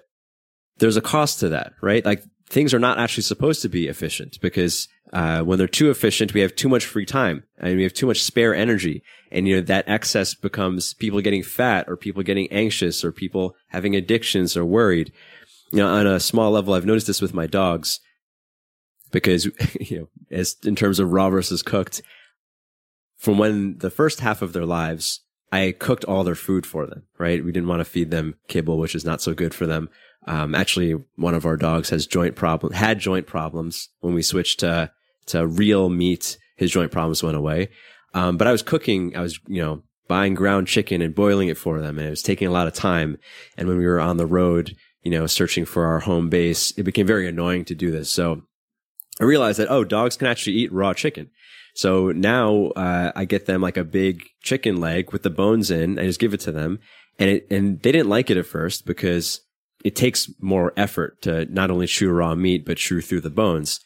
There's 0.77 0.97
a 0.97 1.01
cost 1.01 1.39
to 1.39 1.49
that, 1.49 1.73
right? 1.81 2.05
Like 2.05 2.23
things 2.49 2.73
are 2.73 2.79
not 2.79 2.97
actually 2.97 3.23
supposed 3.23 3.61
to 3.61 3.69
be 3.69 3.87
efficient 3.87 4.39
because 4.41 4.87
uh, 5.13 5.41
when 5.41 5.57
they're 5.57 5.67
too 5.67 5.89
efficient, 5.89 6.33
we 6.33 6.41
have 6.41 6.55
too 6.55 6.69
much 6.69 6.85
free 6.85 7.05
time 7.05 7.43
and 7.57 7.75
we 7.75 7.83
have 7.83 7.93
too 7.93 8.07
much 8.07 8.23
spare 8.23 8.53
energy. 8.53 9.03
And, 9.31 9.47
you 9.47 9.55
know, 9.55 9.61
that 9.61 9.87
excess 9.87 10.33
becomes 10.33 10.93
people 10.95 11.21
getting 11.21 11.43
fat 11.43 11.85
or 11.87 11.95
people 11.95 12.23
getting 12.23 12.51
anxious 12.51 13.03
or 13.03 13.11
people 13.11 13.55
having 13.67 13.95
addictions 13.95 14.57
or 14.57 14.65
worried. 14.65 15.11
You 15.71 15.79
know, 15.79 15.87
on 15.87 16.07
a 16.07 16.19
small 16.19 16.51
level, 16.51 16.73
I've 16.73 16.85
noticed 16.85 17.07
this 17.07 17.21
with 17.21 17.33
my 17.33 17.47
dogs 17.47 17.99
because, 19.11 19.45
you 19.79 19.99
know, 19.99 20.07
as 20.31 20.55
in 20.63 20.75
terms 20.75 20.99
of 20.99 21.11
raw 21.11 21.29
versus 21.29 21.61
cooked, 21.61 22.01
from 23.19 23.37
when 23.37 23.77
the 23.77 23.91
first 23.91 24.21
half 24.21 24.41
of 24.41 24.53
their 24.53 24.65
lives, 24.65 25.21
I 25.51 25.75
cooked 25.77 26.05
all 26.05 26.23
their 26.23 26.35
food 26.35 26.65
for 26.65 26.87
them, 26.87 27.03
right? 27.17 27.43
We 27.43 27.51
didn't 27.51 27.67
want 27.67 27.81
to 27.81 27.85
feed 27.85 28.11
them 28.11 28.35
kibble, 28.47 28.77
which 28.77 28.95
is 28.95 29.05
not 29.05 29.21
so 29.21 29.33
good 29.33 29.53
for 29.53 29.67
them. 29.67 29.89
Um, 30.25 30.55
actually, 30.55 30.93
one 31.15 31.35
of 31.35 31.45
our 31.45 31.57
dogs 31.57 31.89
has 31.89 32.07
joint 32.07 32.35
problem, 32.35 32.71
had 32.73 32.99
joint 32.99 33.27
problems 33.27 33.89
when 33.99 34.13
we 34.13 34.21
switched 34.21 34.61
to, 34.61 34.91
to 35.27 35.45
real 35.45 35.89
meat. 35.89 36.37
His 36.55 36.71
joint 36.71 36.91
problems 36.91 37.21
went 37.21 37.37
away. 37.37 37.69
Um, 38.13 38.37
but 38.37 38.47
I 38.47 38.51
was 38.51 38.61
cooking, 38.61 39.15
I 39.17 39.21
was, 39.21 39.39
you 39.47 39.61
know, 39.61 39.83
buying 40.07 40.33
ground 40.33 40.67
chicken 40.67 41.01
and 41.01 41.13
boiling 41.13 41.49
it 41.49 41.57
for 41.57 41.81
them. 41.81 41.97
And 41.97 42.07
it 42.07 42.11
was 42.11 42.23
taking 42.23 42.47
a 42.47 42.51
lot 42.51 42.67
of 42.67 42.73
time. 42.73 43.17
And 43.57 43.67
when 43.67 43.77
we 43.77 43.85
were 43.85 43.99
on 43.99 44.17
the 44.17 44.25
road, 44.25 44.75
you 45.03 45.11
know, 45.11 45.27
searching 45.27 45.65
for 45.65 45.85
our 45.85 45.99
home 45.99 46.29
base, 46.29 46.71
it 46.77 46.83
became 46.83 47.05
very 47.05 47.27
annoying 47.27 47.65
to 47.65 47.75
do 47.75 47.91
this. 47.91 48.09
So 48.09 48.43
I 49.19 49.25
realized 49.25 49.59
that, 49.59 49.69
oh, 49.69 49.83
dogs 49.83 50.15
can 50.15 50.27
actually 50.27 50.55
eat 50.57 50.71
raw 50.71 50.93
chicken. 50.93 51.29
So 51.73 52.11
now 52.11 52.67
uh, 52.75 53.11
I 53.15 53.25
get 53.25 53.45
them 53.45 53.61
like 53.61 53.77
a 53.77 53.83
big 53.83 54.23
chicken 54.41 54.77
leg 54.77 55.11
with 55.11 55.23
the 55.23 55.29
bones 55.29 55.71
in. 55.71 55.99
I 55.99 56.03
just 56.03 56.19
give 56.19 56.33
it 56.33 56.41
to 56.41 56.51
them, 56.51 56.79
and 57.17 57.29
it, 57.29 57.47
and 57.49 57.81
they 57.81 57.91
didn't 57.91 58.09
like 58.09 58.29
it 58.29 58.37
at 58.37 58.45
first 58.45 58.85
because 58.85 59.41
it 59.83 59.95
takes 59.95 60.29
more 60.39 60.73
effort 60.75 61.21
to 61.21 61.45
not 61.45 61.71
only 61.71 61.87
chew 61.87 62.09
raw 62.09 62.35
meat 62.35 62.65
but 62.65 62.77
chew 62.77 63.01
through 63.01 63.21
the 63.21 63.29
bones. 63.29 63.79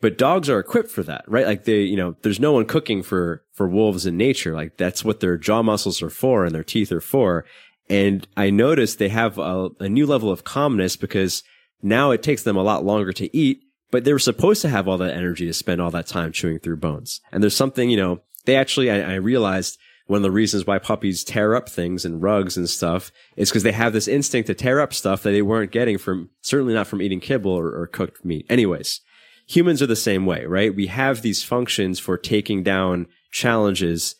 But 0.00 0.18
dogs 0.18 0.50
are 0.50 0.58
equipped 0.58 0.90
for 0.90 1.02
that, 1.04 1.24
right? 1.26 1.46
Like 1.46 1.64
they, 1.64 1.80
you 1.80 1.96
know, 1.96 2.16
there's 2.22 2.40
no 2.40 2.52
one 2.52 2.66
cooking 2.66 3.02
for 3.02 3.44
for 3.52 3.66
wolves 3.66 4.06
in 4.06 4.16
nature. 4.16 4.54
Like 4.54 4.76
that's 4.76 5.04
what 5.04 5.20
their 5.20 5.38
jaw 5.38 5.62
muscles 5.62 6.02
are 6.02 6.10
for 6.10 6.44
and 6.44 6.54
their 6.54 6.64
teeth 6.64 6.92
are 6.92 7.00
for. 7.00 7.44
And 7.88 8.26
I 8.36 8.50
noticed 8.50 8.98
they 8.98 9.08
have 9.08 9.38
a, 9.38 9.70
a 9.80 9.88
new 9.88 10.06
level 10.06 10.30
of 10.30 10.44
calmness 10.44 10.96
because 10.96 11.42
now 11.82 12.10
it 12.10 12.22
takes 12.22 12.42
them 12.42 12.56
a 12.56 12.62
lot 12.62 12.84
longer 12.84 13.12
to 13.14 13.34
eat 13.36 13.60
but 13.90 14.04
they 14.04 14.12
were 14.12 14.18
supposed 14.18 14.62
to 14.62 14.68
have 14.68 14.88
all 14.88 14.98
that 14.98 15.14
energy 15.14 15.46
to 15.46 15.54
spend 15.54 15.80
all 15.80 15.90
that 15.90 16.06
time 16.06 16.32
chewing 16.32 16.58
through 16.58 16.76
bones. 16.76 17.20
And 17.32 17.42
there's 17.42 17.56
something, 17.56 17.90
you 17.90 17.96
know, 17.96 18.20
they 18.44 18.56
actually, 18.56 18.90
I, 18.90 19.12
I 19.12 19.14
realized 19.16 19.78
one 20.06 20.18
of 20.18 20.22
the 20.22 20.30
reasons 20.30 20.66
why 20.66 20.78
puppies 20.78 21.24
tear 21.24 21.54
up 21.54 21.68
things 21.68 22.04
and 22.04 22.22
rugs 22.22 22.56
and 22.56 22.68
stuff 22.68 23.10
is 23.36 23.50
because 23.50 23.64
they 23.64 23.72
have 23.72 23.92
this 23.92 24.08
instinct 24.08 24.46
to 24.46 24.54
tear 24.54 24.80
up 24.80 24.94
stuff 24.94 25.22
that 25.22 25.30
they 25.30 25.42
weren't 25.42 25.72
getting 25.72 25.98
from, 25.98 26.30
certainly 26.42 26.74
not 26.74 26.86
from 26.86 27.02
eating 27.02 27.20
kibble 27.20 27.50
or, 27.50 27.68
or 27.68 27.86
cooked 27.86 28.24
meat. 28.24 28.46
Anyways, 28.48 29.00
humans 29.48 29.82
are 29.82 29.86
the 29.86 29.96
same 29.96 30.24
way, 30.24 30.44
right? 30.46 30.74
We 30.74 30.86
have 30.86 31.22
these 31.22 31.42
functions 31.42 31.98
for 31.98 32.16
taking 32.16 32.62
down 32.62 33.08
challenges 33.32 34.14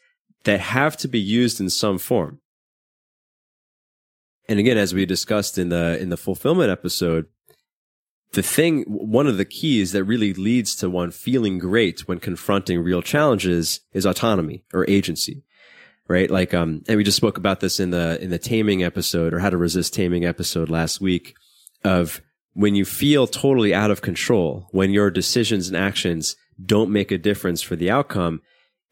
that 0.45 0.61
have 0.61 0.97
to 0.99 1.09
be 1.09 1.21
used 1.21 1.61
in 1.61 1.71
some 1.71 1.99
form. 1.99 2.41
And 4.49 4.59
again, 4.59 4.79
as 4.79 4.95
we 4.95 5.07
discussed 5.07 5.59
in 5.59 5.71
the, 5.71 5.99
in 6.01 6.09
the 6.09 6.17
fulfillment 6.17 6.71
episode, 6.71 7.27
the 8.33 8.43
thing, 8.43 8.83
one 8.87 9.27
of 9.27 9.37
the 9.37 9.45
keys 9.45 9.93
that 9.93 10.05
really 10.05 10.35
leads 10.35 10.77
to 10.77 10.91
one 10.91 11.11
feeling 11.11 11.59
great 11.59 12.07
when 12.07 12.19
confronting 12.19 12.81
real 12.81 13.03
challenges 13.03 13.81
is 13.93 14.05
autonomy 14.05 14.65
or 14.75 14.85
agency, 14.89 15.43
right? 16.09 16.31
Like, 16.31 16.53
um, 16.53 16.83
and 16.89 16.97
we 16.97 17.05
just 17.05 17.17
spoke 17.17 17.39
about 17.39 17.61
this 17.61 17.81
in 17.81 17.91
the, 17.91 18.21
in 18.21 18.31
the 18.31 18.39
taming 18.39 18.83
episode 18.83 19.33
or 19.33 19.39
how 19.39 19.51
to 19.51 19.57
resist 19.57 19.95
taming 19.95 20.25
episode 20.25 20.69
last 20.69 21.01
week 21.01 21.35
of 21.85 22.21
when 22.53 22.75
you 22.75 22.85
feel 22.85 23.27
totally 23.27 23.75
out 23.75 23.91
of 23.91 24.03
control, 24.03 24.69
when 24.71 24.91
your 24.91 25.11
decisions 25.11 25.69
and 25.69 25.77
actions 25.77 26.37
don't 26.65 26.91
make 26.91 27.11
a 27.11 27.19
difference 27.19 27.63
for 27.63 27.77
the 27.77 27.91
outcome, 27.91 28.41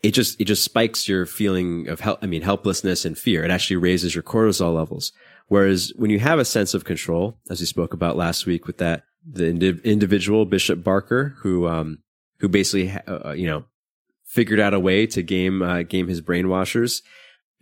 it 0.03 0.13
just, 0.13 0.39
it 0.41 0.45
just 0.45 0.63
spikes 0.63 1.09
your 1.09 1.25
feeling 1.25 1.89
of 1.89 2.01
help, 2.01 2.19
I 2.23 2.27
mean, 2.27 2.43
helplessness 2.43 3.05
and 3.07 3.17
fear. 3.17 3.43
It 3.43 3.51
actually 3.51 3.77
raises 3.77 4.15
your 4.15 4.23
cortisol 4.23 4.75
levels. 4.75 5.13
Whereas 5.49 5.93
when 5.97 6.11
you 6.11 6.19
have 6.21 6.39
a 6.39 6.45
sense 6.45 6.75
of 6.75 6.85
control, 6.85 7.39
as 7.51 7.61
we 7.61 7.67
spoke 7.67 7.95
about 7.95 8.17
last 8.17 8.47
week 8.47 8.67
with 8.67 8.79
that 8.79 9.05
the 9.27 9.49
indi- 9.49 9.81
individual 9.85 10.45
Bishop 10.45 10.85
Barker 10.85 11.35
who 11.39 11.67
um 11.67 11.99
who 12.39 12.49
basically 12.49 12.91
uh, 12.91 13.29
uh, 13.29 13.33
you 13.33 13.47
know 13.47 13.65
figured 14.25 14.61
out 14.61 14.75
a 14.75 14.81
way 14.81 15.07
to 15.07 15.23
game 15.23 15.63
uh, 15.63 15.83
game 15.83 16.09
his 16.09 16.21
brainwashers. 16.21 17.03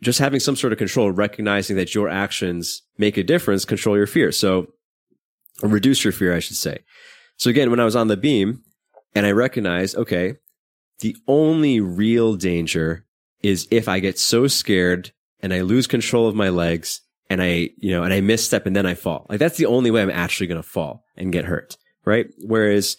Just 0.00 0.18
having 0.18 0.40
some 0.40 0.56
sort 0.56 0.72
of 0.72 0.78
control, 0.78 1.12
recognizing 1.12 1.76
that 1.76 1.94
your 1.94 2.08
actions 2.08 2.82
make 2.98 3.16
a 3.16 3.22
difference, 3.22 3.64
control 3.64 3.96
your 3.96 4.08
fear. 4.08 4.32
So 4.32 4.72
reduce 5.62 6.02
your 6.02 6.12
fear, 6.12 6.34
I 6.34 6.40
should 6.40 6.56
say. 6.56 6.78
So 7.36 7.50
again, 7.50 7.70
when 7.70 7.78
I 7.78 7.84
was 7.84 7.94
on 7.94 8.08
the 8.08 8.16
beam 8.16 8.64
and 9.14 9.26
I 9.26 9.30
recognized, 9.30 9.96
okay, 9.96 10.36
the 10.98 11.16
only 11.28 11.80
real 11.80 12.34
danger 12.34 13.04
is 13.42 13.68
if 13.70 13.88
I 13.88 14.00
get 14.00 14.18
so 14.18 14.46
scared 14.46 15.12
and 15.40 15.52
I 15.52 15.60
lose 15.60 15.86
control 15.86 16.26
of 16.26 16.34
my 16.34 16.48
legs 16.48 17.02
and 17.32 17.42
I, 17.42 17.70
you 17.78 17.90
know, 17.90 18.02
and 18.02 18.12
I 18.12 18.20
misstep 18.20 18.66
and 18.66 18.76
then 18.76 18.84
I 18.84 18.94
fall. 18.94 19.26
Like 19.28 19.38
that's 19.38 19.56
the 19.56 19.66
only 19.66 19.90
way 19.90 20.02
I'm 20.02 20.10
actually 20.10 20.46
going 20.46 20.62
to 20.62 20.68
fall 20.68 21.04
and 21.16 21.32
get 21.32 21.46
hurt. 21.46 21.78
Right. 22.04 22.26
Whereas 22.44 22.98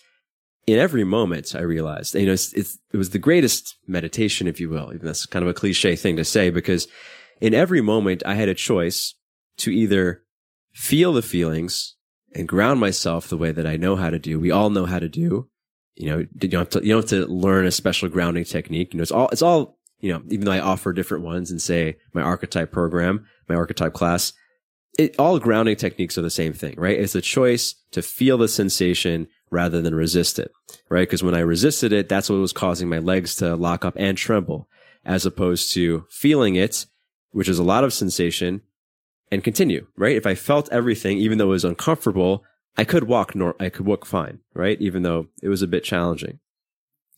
in 0.66 0.80
every 0.80 1.04
moment 1.04 1.54
I 1.56 1.62
realized, 1.62 2.16
you 2.16 2.26
know, 2.26 2.34
it's, 2.34 2.52
it's, 2.54 2.80
it 2.92 2.98
was 2.98 3.12
the 3.12 3.20
greatest 3.20 3.76
meditation, 3.86 4.48
if 4.48 4.60
you 4.60 4.70
will. 4.70 4.92
Even 4.94 5.06
that's 5.06 5.28
kind 5.28 5.44
of 5.44 5.50
a 5.50 5.54
cliche 5.54 5.96
thing 5.96 6.16
to 6.18 6.26
say 6.26 6.50
because 6.50 6.88
in 7.42 7.54
every 7.54 7.82
moment 7.82 8.24
I 8.26 8.34
had 8.34 8.50
a 8.50 8.56
choice 8.56 9.14
to 9.58 9.72
either 9.72 10.24
feel 10.74 11.14
the 11.14 11.22
feelings 11.22 11.96
and 12.34 12.48
ground 12.48 12.80
myself 12.80 13.28
the 13.28 13.38
way 13.38 13.52
that 13.52 13.68
I 13.68 13.78
know 13.78 13.96
how 13.96 14.10
to 14.10 14.18
do. 14.18 14.40
We 14.40 14.50
all 14.50 14.72
know 14.72 14.88
how 14.88 14.98
to 14.98 15.10
do. 15.10 15.48
You 15.96 16.10
know, 16.10 16.18
you 16.42 16.48
don't 16.48 16.62
have 16.62 16.70
to, 16.82 16.82
you 16.84 16.94
don't 16.94 17.08
have 17.08 17.28
to 17.28 17.32
learn 17.32 17.68
a 17.68 17.72
special 17.72 18.10
grounding 18.10 18.46
technique. 18.46 18.94
You 18.94 18.98
know, 18.98 19.04
it's 19.04 19.12
all, 19.12 19.30
it's 19.30 19.44
all, 19.44 19.78
you 20.04 20.12
know, 20.12 20.22
even 20.30 20.44
though 20.44 20.52
I 20.52 20.60
offer 20.60 20.92
different 20.92 21.24
ones 21.24 21.50
and 21.50 21.62
say 21.62 21.96
my 22.14 22.22
archetype 22.22 22.74
program, 22.74 23.26
my 23.48 23.56
archetype 23.56 23.94
class, 23.94 24.34
it, 25.00 25.16
all 25.18 25.40
grounding 25.40 25.78
techniques 25.78 26.18
are 26.18 26.22
the 26.22 26.30
same 26.30 26.52
thing, 26.52 26.76
right? 26.78 27.00
It's 27.00 27.16
a 27.16 27.22
choice 27.22 27.76
to 27.92 28.02
feel 28.02 28.38
the 28.38 28.50
sensation 28.50 29.28
rather 29.50 29.82
than 29.82 29.96
resist 29.96 30.40
it, 30.40 30.52
right? 30.90 31.08
Because 31.08 31.24
when 31.24 31.36
I 31.36 31.40
resisted 31.40 31.94
it, 31.94 32.10
that's 32.10 32.30
what 32.30 32.36
was 32.36 32.52
causing 32.52 32.90
my 32.90 33.00
legs 33.00 33.34
to 33.38 33.56
lock 33.56 33.86
up 33.86 33.96
and 33.98 34.18
tremble, 34.18 34.68
as 35.06 35.26
opposed 35.26 35.74
to 35.76 36.06
feeling 36.10 36.56
it, 36.56 36.86
which 37.32 37.48
is 37.48 37.58
a 37.58 37.64
lot 37.64 37.86
of 37.86 37.94
sensation, 37.94 38.62
and 39.32 39.42
continue, 39.42 39.88
right? 39.96 40.18
If 40.18 40.28
I 40.28 40.36
felt 40.36 40.70
everything, 40.70 41.18
even 41.18 41.38
though 41.38 41.48
it 41.48 41.52
was 41.52 41.66
uncomfortable, 41.66 42.44
I 42.76 42.84
could 42.84 43.06
walk 43.06 43.36
nor 43.36 43.56
I 43.58 43.70
could 43.70 43.86
walk 43.86 44.06
fine, 44.06 44.40
right? 44.54 44.80
Even 44.82 45.04
though 45.04 45.28
it 45.42 45.48
was 45.48 45.62
a 45.62 45.68
bit 45.68 45.86
challenging. 45.86 46.40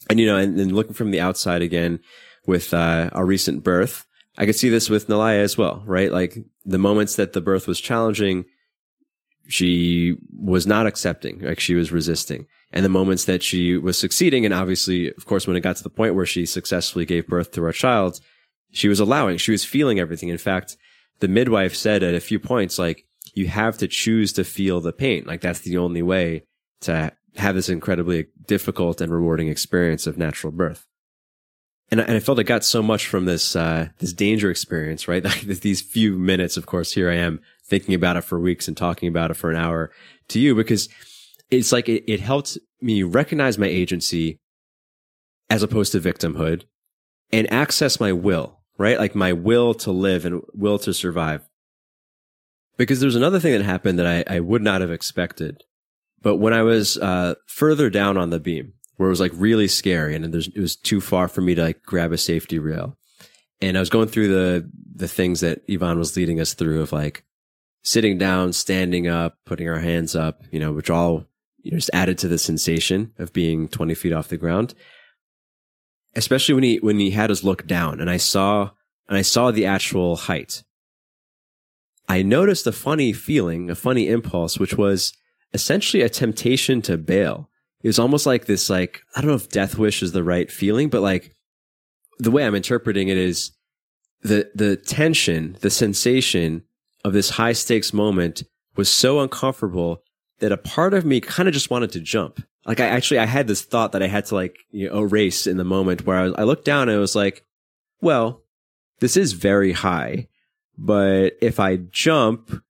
And 0.08 0.20
you 0.20 0.28
know, 0.28 0.38
and, 0.38 0.60
and 0.60 0.72
looking 0.72 0.94
from 0.94 1.10
the 1.10 1.20
outside 1.20 1.64
again 1.64 2.00
with 2.48 2.74
uh, 2.74 3.10
our 3.14 3.26
recent 3.26 3.64
birth, 3.64 4.06
I 4.38 4.46
could 4.46 4.56
see 4.56 4.70
this 4.70 4.90
with 4.90 5.08
Nalaya 5.08 5.40
as 5.40 5.58
well, 5.58 5.84
right? 5.86 6.12
Like 6.12 6.38
the 6.66 6.78
moments 6.78 7.16
that 7.16 7.34
the 7.34 7.42
birth 7.42 7.68
was 7.68 7.80
challenging, 7.80 8.46
she 9.48 10.18
was 10.38 10.68
not 10.68 10.88
accepting, 10.88 11.40
like 11.40 11.60
she 11.60 11.76
was 11.76 11.92
resisting. 11.92 12.48
And 12.72 12.84
the 12.84 12.90
moments 12.90 13.26
that 13.26 13.44
she 13.44 13.78
was 13.78 13.98
succeeding, 13.98 14.44
and 14.44 14.54
obviously, 14.54 15.10
of 15.14 15.26
course, 15.26 15.48
when 15.48 15.56
it 15.56 15.62
got 15.62 15.78
to 15.78 15.84
the 15.84 15.90
point 15.90 16.16
where 16.16 16.26
she 16.26 16.46
successfully 16.46 17.06
gave 17.06 17.28
birth 17.28 17.52
to 17.52 17.64
our 17.64 17.72
child, 17.72 18.20
she 18.72 18.90
was 18.90 19.00
allowing, 19.00 19.38
she 19.38 19.52
was 19.52 19.64
feeling 19.64 20.00
everything. 20.00 20.30
In 20.30 20.38
fact, 20.38 20.76
the 21.20 21.30
midwife 21.30 21.76
said 21.76 22.04
at 22.04 22.16
a 22.16 22.20
few 22.20 22.40
points, 22.40 22.78
like, 22.78 23.06
you 23.34 23.48
have 23.48 23.78
to 23.78 23.88
choose 23.88 24.34
to 24.34 24.44
feel 24.44 24.82
the 24.82 24.94
pain. 24.94 25.24
Like 25.26 25.42
that's 25.42 25.60
the 25.60 25.78
only 25.78 26.02
way 26.02 26.44
to 26.82 27.12
have 27.36 27.56
this 27.56 27.70
incredibly 27.70 28.28
difficult 28.48 29.02
and 29.02 29.12
rewarding 29.12 29.48
experience 29.48 30.08
of 30.08 30.18
natural 30.18 30.52
birth. 30.52 30.86
And 31.92 32.02
I, 32.02 32.04
and 32.06 32.18
I 32.18 32.20
felt 32.20 32.40
I 32.40 32.44
got 32.44 32.64
so 32.64 32.82
much 32.82 33.08
from 33.08 33.26
this, 33.26 33.56
uh, 33.56 33.90
this 34.00 34.14
danger 34.14 34.50
experience, 34.50 35.08
right? 35.08 35.24
Like 35.24 35.42
these 35.42 35.82
few 35.82 36.18
minutes, 36.18 36.58
of 36.58 36.66
course, 36.66 36.94
here 36.94 37.10
I 37.10 37.16
am 37.16 37.42
thinking 37.64 37.94
about 37.96 38.18
it 38.18 38.24
for 38.24 38.40
weeks 38.40 38.68
and 38.68 38.76
talking 38.76 39.10
about 39.10 39.32
it 39.32 39.36
for 39.36 39.50
an 39.50 39.58
hour 39.58 39.92
to 40.30 40.40
you 40.40 40.56
because 40.56 40.90
it's 41.50 41.72
like 41.72 41.90
it, 41.90 42.04
it 42.12 42.20
helped 42.20 42.58
me 42.82 43.04
recognize 43.04 43.58
my 43.58 43.68
agency 43.68 44.40
as 45.50 45.64
opposed 45.64 45.92
to 45.92 46.00
victimhood 46.00 46.64
and 47.32 47.52
access 47.52 48.00
my 48.00 48.12
will, 48.12 48.60
right? 48.78 49.00
Like 49.00 49.16
my 49.16 49.34
will 49.34 49.74
to 49.76 49.92
live 49.92 50.26
and 50.26 50.42
will 50.54 50.80
to 50.80 50.94
survive. 50.94 51.48
Because 52.78 53.00
there's 53.00 53.16
another 53.16 53.40
thing 53.40 53.54
that 53.54 53.64
happened 53.64 54.00
that 54.00 54.28
I, 54.30 54.36
I 54.36 54.40
would 54.42 54.62
not 54.62 54.82
have 54.82 54.92
expected. 54.92 55.64
But 56.22 56.38
when 56.38 56.54
I 56.54 56.64
was 56.64 56.98
uh, 56.98 57.36
further 57.46 57.90
down 57.90 58.18
on 58.18 58.32
the 58.32 58.40
beam, 58.40 58.74
where 58.98 59.08
it 59.08 59.12
was 59.12 59.20
like 59.20 59.32
really 59.36 59.68
scary 59.68 60.16
and 60.16 60.34
it 60.34 60.58
was 60.58 60.76
too 60.76 61.02
far 61.02 61.28
for 61.28 61.42
me 61.42 61.56
to 61.56 61.64
like 61.64 61.84
grab 61.84 62.12
a 62.12 62.18
safety 62.18 62.60
rail, 62.60 62.98
and 63.62 63.78
I 63.78 63.80
was 63.80 63.90
going 63.90 64.08
through 64.08 64.30
the 64.30 64.72
the 64.96 65.08
things 65.08 65.42
that 65.42 65.62
Yvonne 65.68 66.00
was 66.00 66.16
leading 66.16 66.40
us 66.40 66.54
through 66.54 66.82
of 66.82 66.92
like 66.92 67.24
sitting 67.84 68.18
down, 68.18 68.52
standing 68.52 69.08
up, 69.08 69.38
putting 69.46 69.70
our 69.70 69.80
hands 69.80 70.16
up, 70.16 70.42
you 70.52 70.60
know, 70.60 70.74
which 70.74 70.90
all 70.90 71.26
you 71.62 71.72
know 71.72 71.78
just 71.78 71.92
added 71.94 72.18
to 72.20 72.28
the 72.28 72.38
sensation 72.38 73.14
of 73.18 73.34
being 73.34 73.68
20 73.68 73.94
feet 73.94 74.14
off 74.14 74.28
the 74.28 74.38
ground. 74.38 74.74
Especially 76.16 76.56
when 76.56 76.64
he 76.64 76.78
when 76.78 77.00
he 77.00 77.12
had 77.12 77.32
us 77.32 77.44
look 77.44 77.68
down 77.68 78.00
and 78.00 78.10
I 78.10 78.18
saw 78.18 78.72
and 79.08 79.18
I 79.18 79.22
saw 79.22 79.52
the 79.52 79.66
actual 79.66 80.16
height. 80.16 80.64
I 82.08 82.22
noticed 82.22 82.68
a 82.68 82.72
funny 82.72 83.14
feeling, 83.14 83.70
a 83.70 83.76
funny 83.76 84.08
impulse, 84.08 84.60
which 84.60 84.78
was 84.78 85.14
essentially 85.54 86.04
a 86.04 86.10
temptation 86.10 86.82
to 86.84 86.98
bail. 86.98 87.50
It 87.86 87.90
was 87.90 88.00
almost 88.00 88.26
like 88.26 88.48
this, 88.48 88.68
like, 88.68 89.04
I 89.16 89.22
don't 89.22 89.30
know 89.30 89.36
if 89.36 89.50
death 89.50 89.78
wish 89.78 90.02
is 90.02 90.12
the 90.12 90.24
right 90.24 90.52
feeling, 90.52 90.90
but 90.90 91.04
like 91.04 91.36
the 92.18 92.32
way 92.32 92.44
I'm 92.44 92.56
interpreting 92.56 93.10
it 93.10 93.18
is 93.18 93.52
the, 94.24 94.50
the 94.56 94.76
tension, 94.76 95.56
the 95.62 95.70
sensation 95.70 96.64
of 97.04 97.14
this 97.14 97.30
high 97.30 97.54
stakes 97.54 97.94
moment 97.94 98.42
was 98.76 98.90
so 98.90 99.20
uncomfortable 99.20 100.02
that 100.40 100.52
a 100.52 100.58
part 100.58 100.96
of 100.96 101.06
me 101.06 101.22
kind 101.22 101.48
of 101.48 101.54
just 101.54 101.70
wanted 101.70 101.92
to 101.92 102.00
jump. 102.00 102.44
Like 102.66 102.80
I 102.80 102.88
actually, 102.88 103.20
I 103.20 103.28
had 103.28 103.46
this 103.46 103.62
thought 103.62 103.92
that 103.92 104.02
I 104.02 104.08
had 104.08 104.26
to 104.26 104.34
like, 104.34 104.58
you 104.72 104.90
know, 104.90 105.02
erase 105.02 105.46
in 105.46 105.58
the 105.58 105.64
moment 105.64 106.08
where 106.08 106.18
I, 106.18 106.42
I 106.42 106.44
looked 106.44 106.66
down 106.66 106.90
and 106.90 106.98
it 106.98 107.00
was 107.00 107.16
like, 107.16 107.44
well, 108.02 108.42
this 109.00 109.16
is 109.16 109.34
very 109.34 109.74
high, 109.74 110.28
but 110.76 111.34
if 111.40 111.60
I 111.60 111.76
jump, 111.76 112.64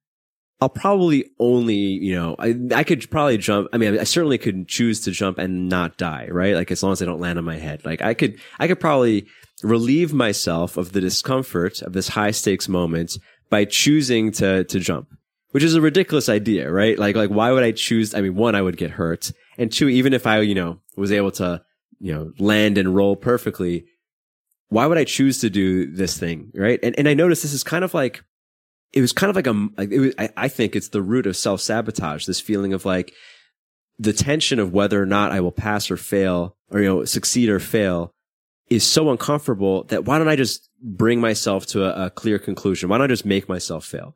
I'll 0.62 0.70
probably 0.70 1.32
only, 1.38 1.76
you 1.76 2.16
know, 2.16 2.36
I, 2.40 2.56
I 2.74 2.84
could 2.84 3.10
probably 3.12 3.38
jump. 3.38 3.68
I 3.74 3.78
mean, 3.78 4.00
I 4.00 4.06
certainly 4.06 4.38
could 4.38 4.68
choose 4.68 5.02
to 5.02 5.12
jump 5.12 5.38
and 5.38 5.68
not 5.68 5.98
die, 5.98 6.28
right? 6.32 6.56
Like 6.56 6.72
as 6.72 6.82
long 6.82 6.94
as 6.94 7.02
I 7.02 7.06
don't 7.06 7.20
land 7.20 7.38
on 7.38 7.44
my 7.44 7.58
head. 7.58 7.84
Like 7.84 8.02
I 8.02 8.14
could, 8.14 8.40
I 8.58 8.68
could 8.68 8.80
probably 8.80 9.28
relieve 9.64 10.14
myself 10.14 10.78
of 10.78 10.94
the 10.94 11.02
discomfort 11.02 11.82
of 11.82 11.94
this 11.94 12.10
high 12.10 12.32
stakes 12.32 12.70
moment 12.70 13.18
by 13.50 13.66
choosing 13.66 14.32
to, 14.32 14.64
to 14.64 14.80
jump, 14.80 15.10
which 15.52 15.64
is 15.64 15.76
a 15.76 15.82
ridiculous 15.82 16.30
idea, 16.30 16.72
right? 16.72 16.98
Like, 16.98 17.18
like 17.18 17.30
why 17.30 17.52
would 17.52 17.64
I 17.64 17.72
choose? 17.72 18.14
I 18.16 18.22
mean, 18.22 18.36
one, 18.36 18.56
I 18.56 18.62
would 18.62 18.78
get 18.78 18.92
hurt. 18.92 19.34
And 19.58 19.72
two, 19.72 19.90
even 19.90 20.14
if 20.14 20.26
I, 20.26 20.40
you 20.40 20.56
know, 20.56 20.80
was 20.96 21.12
able 21.12 21.32
to, 21.32 21.64
you 22.00 22.14
know, 22.14 22.32
land 22.40 22.78
and 22.78 22.96
roll 22.96 23.18
perfectly, 23.18 23.88
why 24.70 24.86
would 24.86 24.98
I 24.98 25.04
choose 25.04 25.40
to 25.40 25.50
do 25.50 25.92
this 25.92 26.18
thing? 26.18 26.52
Right. 26.56 26.80
And, 26.82 26.98
and 26.98 27.10
I 27.10 27.14
notice 27.14 27.42
this 27.42 27.54
is 27.54 27.64
kind 27.64 27.84
of 27.84 27.94
like, 27.94 28.24
it 28.96 29.02
was 29.02 29.12
kind 29.12 29.30
of 29.30 29.36
like 29.36 29.48
a, 29.48 30.00
was, 30.00 30.14
I, 30.18 30.30
I 30.38 30.48
think 30.48 30.76
it's 30.76 30.88
the 30.88 31.02
root 31.02 31.28
of 31.28 31.36
self 31.36 31.60
sabotage, 31.60 32.26
this 32.26 32.40
feeling 32.40 32.74
of 32.74 32.86
like 32.86 33.14
the 34.00 34.14
tension 34.14 34.58
of 34.58 34.74
whether 34.74 35.02
or 35.02 35.06
not 35.06 35.34
I 35.34 35.42
will 35.42 35.52
pass 35.52 35.92
or 35.92 35.98
fail 35.98 36.56
or, 36.72 36.80
you 36.80 36.88
know, 36.88 37.06
succeed 37.06 37.50
or 37.50 37.60
fail 37.60 38.14
is 38.70 38.84
so 38.84 39.12
uncomfortable 39.12 39.84
that 39.86 40.06
why 40.06 40.18
don't 40.18 40.30
I 40.30 40.38
just 40.38 40.70
bring 40.82 41.20
myself 41.20 41.66
to 41.68 41.84
a, 41.84 42.06
a 42.06 42.10
clear 42.10 42.40
conclusion? 42.40 42.90
Why 42.90 42.98
don't 42.98 43.06
I 43.06 43.14
just 43.14 43.26
make 43.26 43.48
myself 43.50 43.86
fail? 43.86 44.16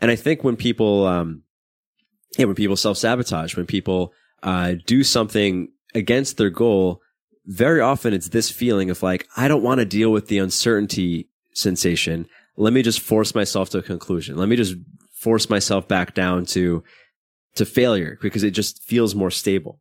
And 0.00 0.10
I 0.10 0.16
think 0.16 0.44
when 0.44 0.56
people, 0.56 1.06
um, 1.06 1.42
yeah, 2.36 2.44
when 2.46 2.56
people 2.56 2.76
self 2.76 2.98
sabotage, 2.98 3.56
when 3.56 3.66
people, 3.66 4.12
uh, 4.42 4.74
do 4.86 5.02
something 5.02 5.68
against 5.94 6.36
their 6.36 6.50
goal, 6.50 7.00
very 7.46 7.80
often 7.80 8.12
it's 8.12 8.28
this 8.28 8.50
feeling 8.50 8.90
of 8.90 9.02
like, 9.02 9.28
I 9.36 9.46
don't 9.46 9.62
want 9.62 9.78
to 9.78 9.84
deal 9.84 10.10
with 10.10 10.26
the 10.26 10.38
uncertainty 10.38 11.28
sensation 11.54 12.28
let 12.56 12.72
me 12.72 12.82
just 12.82 13.00
force 13.00 13.34
myself 13.34 13.70
to 13.70 13.78
a 13.78 13.82
conclusion. 13.82 14.36
Let 14.36 14.48
me 14.48 14.56
just 14.56 14.76
force 15.12 15.48
myself 15.50 15.86
back 15.88 16.14
down 16.14 16.46
to, 16.46 16.82
to 17.56 17.64
failure 17.64 18.18
because 18.20 18.42
it 18.42 18.52
just 18.52 18.82
feels 18.82 19.14
more 19.14 19.30
stable. 19.30 19.80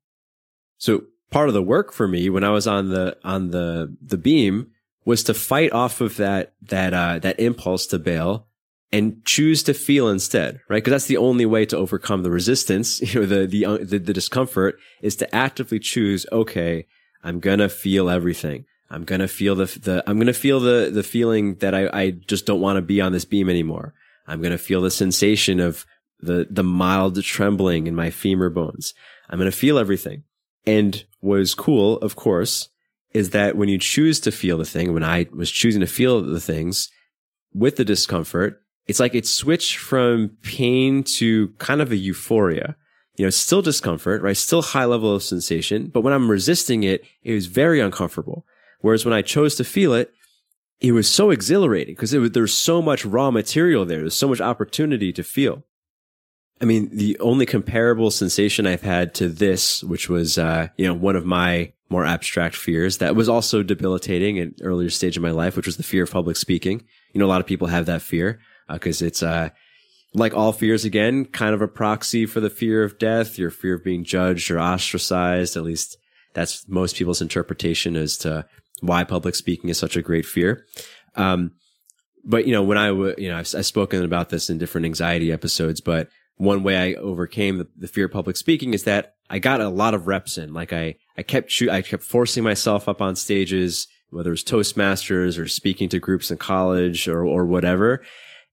So 0.77 1.03
part 1.31 1.47
of 1.47 1.53
the 1.53 1.63
work 1.63 1.91
for 1.91 2.07
me 2.07 2.29
when 2.29 2.43
I 2.43 2.51
was 2.51 2.67
on 2.67 2.89
the, 2.89 3.17
on 3.23 3.51
the, 3.51 3.95
the 4.01 4.17
beam 4.17 4.71
was 5.05 5.23
to 5.23 5.33
fight 5.33 5.71
off 5.71 6.01
of 6.01 6.17
that, 6.17 6.53
that, 6.61 6.93
uh, 6.93 7.19
that 7.19 7.39
impulse 7.39 7.85
to 7.87 7.99
bail 7.99 8.47
and 8.91 9.23
choose 9.25 9.61
to 9.63 9.73
feel 9.73 10.09
instead, 10.09 10.61
right? 10.69 10.77
Because 10.77 10.91
that's 10.91 11.07
the 11.07 11.17
only 11.17 11.45
way 11.45 11.65
to 11.65 11.77
overcome 11.77 12.23
the 12.23 12.31
resistance, 12.31 13.01
you 13.13 13.21
know, 13.21 13.25
the, 13.25 13.45
the, 13.45 13.65
uh, 13.65 13.77
the, 13.77 13.99
the 13.99 14.13
discomfort 14.13 14.77
is 15.01 15.15
to 15.17 15.35
actively 15.35 15.79
choose, 15.79 16.25
okay, 16.31 16.85
I'm 17.23 17.39
going 17.39 17.59
to 17.59 17.69
feel 17.69 18.09
everything. 18.09 18.65
I'm 18.89 19.03
gonna 19.03 19.27
feel 19.27 19.55
the 19.55 19.65
the 19.65 20.03
I'm 20.07 20.19
gonna 20.19 20.33
feel 20.33 20.59
the 20.59 20.89
the 20.93 21.03
feeling 21.03 21.55
that 21.55 21.73
I 21.73 21.89
I 21.91 22.11
just 22.11 22.45
don't 22.45 22.61
want 22.61 22.77
to 22.77 22.81
be 22.81 23.01
on 23.01 23.11
this 23.11 23.25
beam 23.25 23.49
anymore. 23.49 23.93
I'm 24.27 24.41
gonna 24.41 24.57
feel 24.57 24.81
the 24.81 24.91
sensation 24.91 25.59
of 25.59 25.85
the 26.19 26.47
the 26.49 26.63
mild 26.63 27.21
trembling 27.23 27.87
in 27.87 27.95
my 27.95 28.09
femur 28.09 28.49
bones. 28.49 28.93
I'm 29.29 29.39
gonna 29.39 29.51
feel 29.51 29.77
everything. 29.77 30.23
And 30.65 31.03
what 31.19 31.39
is 31.39 31.53
cool, 31.53 31.97
of 31.97 32.15
course, 32.15 32.69
is 33.13 33.31
that 33.31 33.55
when 33.55 33.69
you 33.69 33.77
choose 33.77 34.19
to 34.21 34.31
feel 34.31 34.57
the 34.57 34.65
thing, 34.65 34.93
when 34.93 35.03
I 35.03 35.27
was 35.31 35.51
choosing 35.51 35.81
to 35.81 35.87
feel 35.87 36.21
the 36.21 36.39
things 36.39 36.89
with 37.53 37.77
the 37.77 37.85
discomfort, 37.85 38.61
it's 38.87 38.99
like 38.99 39.15
it 39.15 39.25
switched 39.25 39.77
from 39.77 40.37
pain 40.41 41.03
to 41.17 41.49
kind 41.57 41.81
of 41.81 41.91
a 41.91 41.95
euphoria. 41.95 42.75
You 43.15 43.25
know, 43.25 43.29
still 43.29 43.61
discomfort, 43.61 44.21
right? 44.21 44.35
Still 44.35 44.61
high 44.61 44.85
level 44.85 45.15
of 45.15 45.23
sensation. 45.23 45.87
But 45.87 46.01
when 46.01 46.13
I'm 46.13 46.29
resisting 46.29 46.83
it, 46.83 47.03
it 47.23 47.33
was 47.33 47.45
very 47.45 47.79
uncomfortable. 47.79 48.45
Whereas 48.81 49.05
when 49.05 49.13
I 49.13 49.21
chose 49.21 49.55
to 49.55 49.63
feel 49.63 49.93
it, 49.93 50.11
it 50.79 50.91
was 50.91 51.09
so 51.09 51.29
exhilarating 51.29 51.95
because 51.95 52.11
there's 52.11 52.53
so 52.53 52.81
much 52.81 53.05
raw 53.05 53.31
material 53.31 53.85
there. 53.85 53.99
There's 53.99 54.15
so 54.15 54.27
much 54.27 54.41
opportunity 54.41 55.13
to 55.13 55.23
feel. 55.23 55.63
I 56.61 56.65
mean, 56.65 56.89
the 56.91 57.17
only 57.19 57.45
comparable 57.45 58.11
sensation 58.11 58.67
I've 58.67 58.81
had 58.81 59.13
to 59.15 59.27
this, 59.27 59.83
which 59.83 60.09
was, 60.09 60.37
uh, 60.37 60.69
you 60.77 60.85
know, 60.85 60.93
one 60.93 61.15
of 61.15 61.25
my 61.25 61.73
more 61.89 62.05
abstract 62.05 62.55
fears 62.55 62.97
that 62.97 63.15
was 63.15 63.29
also 63.29 63.61
debilitating 63.61 64.39
at 64.39 64.47
an 64.47 64.55
earlier 64.61 64.89
stage 64.89 65.17
of 65.17 65.23
my 65.23 65.31
life, 65.31 65.55
which 65.55 65.65
was 65.65 65.77
the 65.77 65.83
fear 65.83 66.03
of 66.03 66.11
public 66.11 66.37
speaking. 66.37 66.83
You 67.13 67.19
know, 67.19 67.25
a 67.25 67.27
lot 67.27 67.41
of 67.41 67.47
people 67.47 67.67
have 67.67 67.85
that 67.87 68.01
fear 68.01 68.39
because 68.69 69.01
uh, 69.01 69.05
it's, 69.05 69.23
uh, 69.23 69.49
like 70.13 70.33
all 70.33 70.53
fears 70.53 70.85
again, 70.85 71.25
kind 71.25 71.53
of 71.53 71.61
a 71.61 71.67
proxy 71.67 72.25
for 72.25 72.39
the 72.39 72.49
fear 72.49 72.83
of 72.83 72.97
death, 72.97 73.37
your 73.37 73.51
fear 73.51 73.75
of 73.75 73.83
being 73.83 74.03
judged 74.03 74.49
or 74.49 74.59
ostracized. 74.59 75.57
At 75.57 75.63
least 75.63 75.97
that's 76.33 76.67
most 76.67 76.95
people's 76.95 77.21
interpretation 77.21 77.95
as 77.95 78.17
to 78.19 78.45
why 78.81 79.03
public 79.03 79.35
speaking 79.35 79.69
is 79.69 79.77
such 79.77 79.95
a 79.95 80.01
great 80.01 80.25
fear. 80.25 80.65
Um, 81.15 81.51
but 82.23 82.45
you 82.45 82.51
know, 82.51 82.63
when 82.63 82.77
I, 82.77 82.87
w- 82.87 83.15
you 83.17 83.29
know, 83.29 83.37
I've, 83.37 83.53
I've, 83.55 83.65
spoken 83.65 84.03
about 84.03 84.29
this 84.29 84.49
in 84.49 84.57
different 84.57 84.85
anxiety 84.85 85.31
episodes, 85.31 85.79
but 85.79 86.09
one 86.37 86.63
way 86.63 86.77
I 86.77 86.93
overcame 86.95 87.59
the, 87.59 87.67
the, 87.77 87.87
fear 87.87 88.05
of 88.05 88.11
public 88.11 88.35
speaking 88.35 88.73
is 88.73 88.83
that 88.83 89.15
I 89.29 89.39
got 89.39 89.61
a 89.61 89.69
lot 89.69 89.93
of 89.93 90.07
reps 90.07 90.37
in. 90.37 90.53
Like 90.53 90.73
I, 90.73 90.95
I 91.17 91.23
kept, 91.23 91.53
I 91.69 91.81
kept 91.81 92.03
forcing 92.03 92.43
myself 92.43 92.89
up 92.89 93.01
on 93.01 93.15
stages, 93.15 93.87
whether 94.09 94.29
it 94.29 94.31
was 94.31 94.43
Toastmasters 94.43 95.39
or 95.39 95.47
speaking 95.47 95.87
to 95.89 95.99
groups 95.99 96.31
in 96.31 96.37
college 96.37 97.07
or, 97.07 97.25
or 97.25 97.45
whatever. 97.45 98.03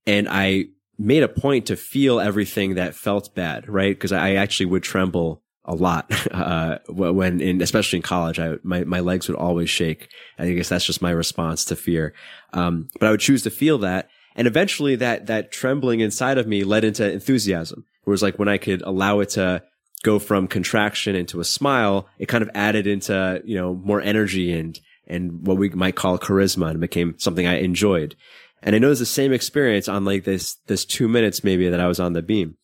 And 0.06 0.28
I 0.28 0.66
made 0.98 1.22
a 1.22 1.28
point 1.28 1.66
to 1.66 1.76
feel 1.76 2.20
everything 2.20 2.74
that 2.74 2.94
felt 2.94 3.34
bad, 3.34 3.68
right? 3.68 3.98
Cause 3.98 4.12
I 4.12 4.34
actually 4.34 4.66
would 4.66 4.82
tremble 4.82 5.41
a 5.64 5.74
lot 5.74 6.10
uh, 6.32 6.78
when 6.88 7.40
in 7.40 7.62
especially 7.62 7.98
in 7.98 8.02
college 8.02 8.38
I 8.38 8.56
my 8.62 8.84
my 8.84 9.00
legs 9.00 9.28
would 9.28 9.36
always 9.36 9.70
shake. 9.70 10.08
And 10.38 10.48
I 10.48 10.54
guess 10.54 10.68
that's 10.68 10.84
just 10.86 11.02
my 11.02 11.10
response 11.10 11.64
to 11.66 11.76
fear. 11.76 12.14
Um, 12.52 12.88
but 12.98 13.06
I 13.06 13.10
would 13.10 13.20
choose 13.20 13.42
to 13.42 13.50
feel 13.50 13.78
that. 13.78 14.08
And 14.34 14.46
eventually 14.46 14.96
that 14.96 15.26
that 15.26 15.52
trembling 15.52 16.00
inside 16.00 16.38
of 16.38 16.46
me 16.46 16.64
led 16.64 16.84
into 16.84 17.10
enthusiasm. 17.10 17.84
It 18.04 18.10
was 18.10 18.22
like 18.22 18.38
when 18.38 18.48
I 18.48 18.58
could 18.58 18.82
allow 18.82 19.20
it 19.20 19.30
to 19.30 19.62
go 20.02 20.18
from 20.18 20.48
contraction 20.48 21.14
into 21.14 21.38
a 21.38 21.44
smile 21.44 22.08
it 22.18 22.26
kind 22.26 22.42
of 22.42 22.50
added 22.56 22.88
into 22.88 23.40
you 23.44 23.54
know 23.56 23.74
more 23.74 24.00
energy 24.00 24.52
and 24.52 24.80
and 25.06 25.46
what 25.46 25.58
we 25.58 25.68
might 25.70 25.94
call 25.94 26.18
charisma 26.18 26.70
and 26.70 26.80
became 26.80 27.14
something 27.18 27.46
I 27.46 27.58
enjoyed. 27.60 28.16
And 28.64 28.76
I 28.76 28.78
know 28.78 28.90
it's 28.90 29.00
the 29.00 29.06
same 29.06 29.32
experience 29.32 29.88
on 29.88 30.04
like 30.04 30.24
this 30.24 30.56
this 30.66 30.84
two 30.84 31.08
minutes 31.08 31.44
maybe 31.44 31.68
that 31.68 31.80
I 31.80 31.86
was 31.86 32.00
on 32.00 32.14
the 32.14 32.22
beam 32.22 32.56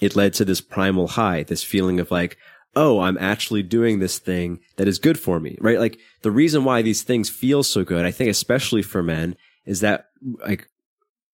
it 0.00 0.16
led 0.16 0.34
to 0.34 0.44
this 0.44 0.60
primal 0.60 1.08
high, 1.08 1.42
this 1.42 1.62
feeling 1.62 2.00
of 2.00 2.10
like, 2.10 2.36
oh, 2.76 3.00
I'm 3.00 3.18
actually 3.18 3.62
doing 3.62 3.98
this 3.98 4.18
thing 4.18 4.60
that 4.76 4.88
is 4.88 4.98
good 4.98 5.18
for 5.18 5.38
me, 5.38 5.56
right? 5.60 5.78
Like 5.78 5.98
the 6.22 6.30
reason 6.30 6.64
why 6.64 6.82
these 6.82 7.02
things 7.02 7.30
feel 7.30 7.62
so 7.62 7.84
good, 7.84 8.04
I 8.04 8.10
think, 8.10 8.30
especially 8.30 8.82
for 8.82 9.02
men, 9.02 9.36
is 9.64 9.80
that 9.80 10.06
like 10.46 10.68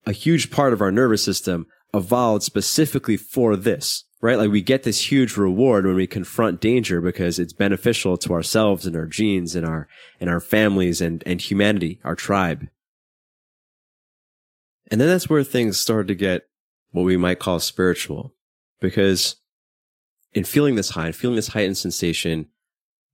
a 0.06 0.12
huge 0.12 0.50
part 0.50 0.72
of 0.72 0.80
our 0.80 0.92
nervous 0.92 1.24
system 1.24 1.66
evolved 1.94 2.42
specifically 2.42 3.16
for 3.16 3.56
this, 3.56 4.04
right? 4.20 4.38
Like 4.38 4.50
we 4.50 4.62
get 4.62 4.82
this 4.82 5.10
huge 5.10 5.36
reward 5.36 5.86
when 5.86 5.96
we 5.96 6.06
confront 6.06 6.60
danger 6.60 7.00
because 7.00 7.38
it's 7.38 7.52
beneficial 7.52 8.16
to 8.18 8.32
ourselves 8.32 8.86
and 8.86 8.94
our 8.94 9.06
genes 9.06 9.54
and 9.54 9.66
our, 9.66 9.88
and 10.20 10.28
our 10.28 10.40
families 10.40 11.00
and, 11.00 11.22
and 11.26 11.40
humanity, 11.40 12.00
our 12.04 12.14
tribe. 12.14 12.68
And 14.90 15.00
then 15.00 15.08
that's 15.08 15.30
where 15.30 15.44
things 15.44 15.80
started 15.80 16.08
to 16.08 16.14
get 16.14 16.42
what 16.90 17.04
we 17.04 17.16
might 17.16 17.38
call 17.38 17.60
spiritual 17.60 18.34
because 18.80 19.36
in 20.32 20.44
feeling 20.44 20.74
this 20.74 20.90
high 20.90 21.06
and 21.06 21.16
feeling 21.16 21.36
this 21.36 21.48
heightened 21.48 21.78
sensation, 21.78 22.46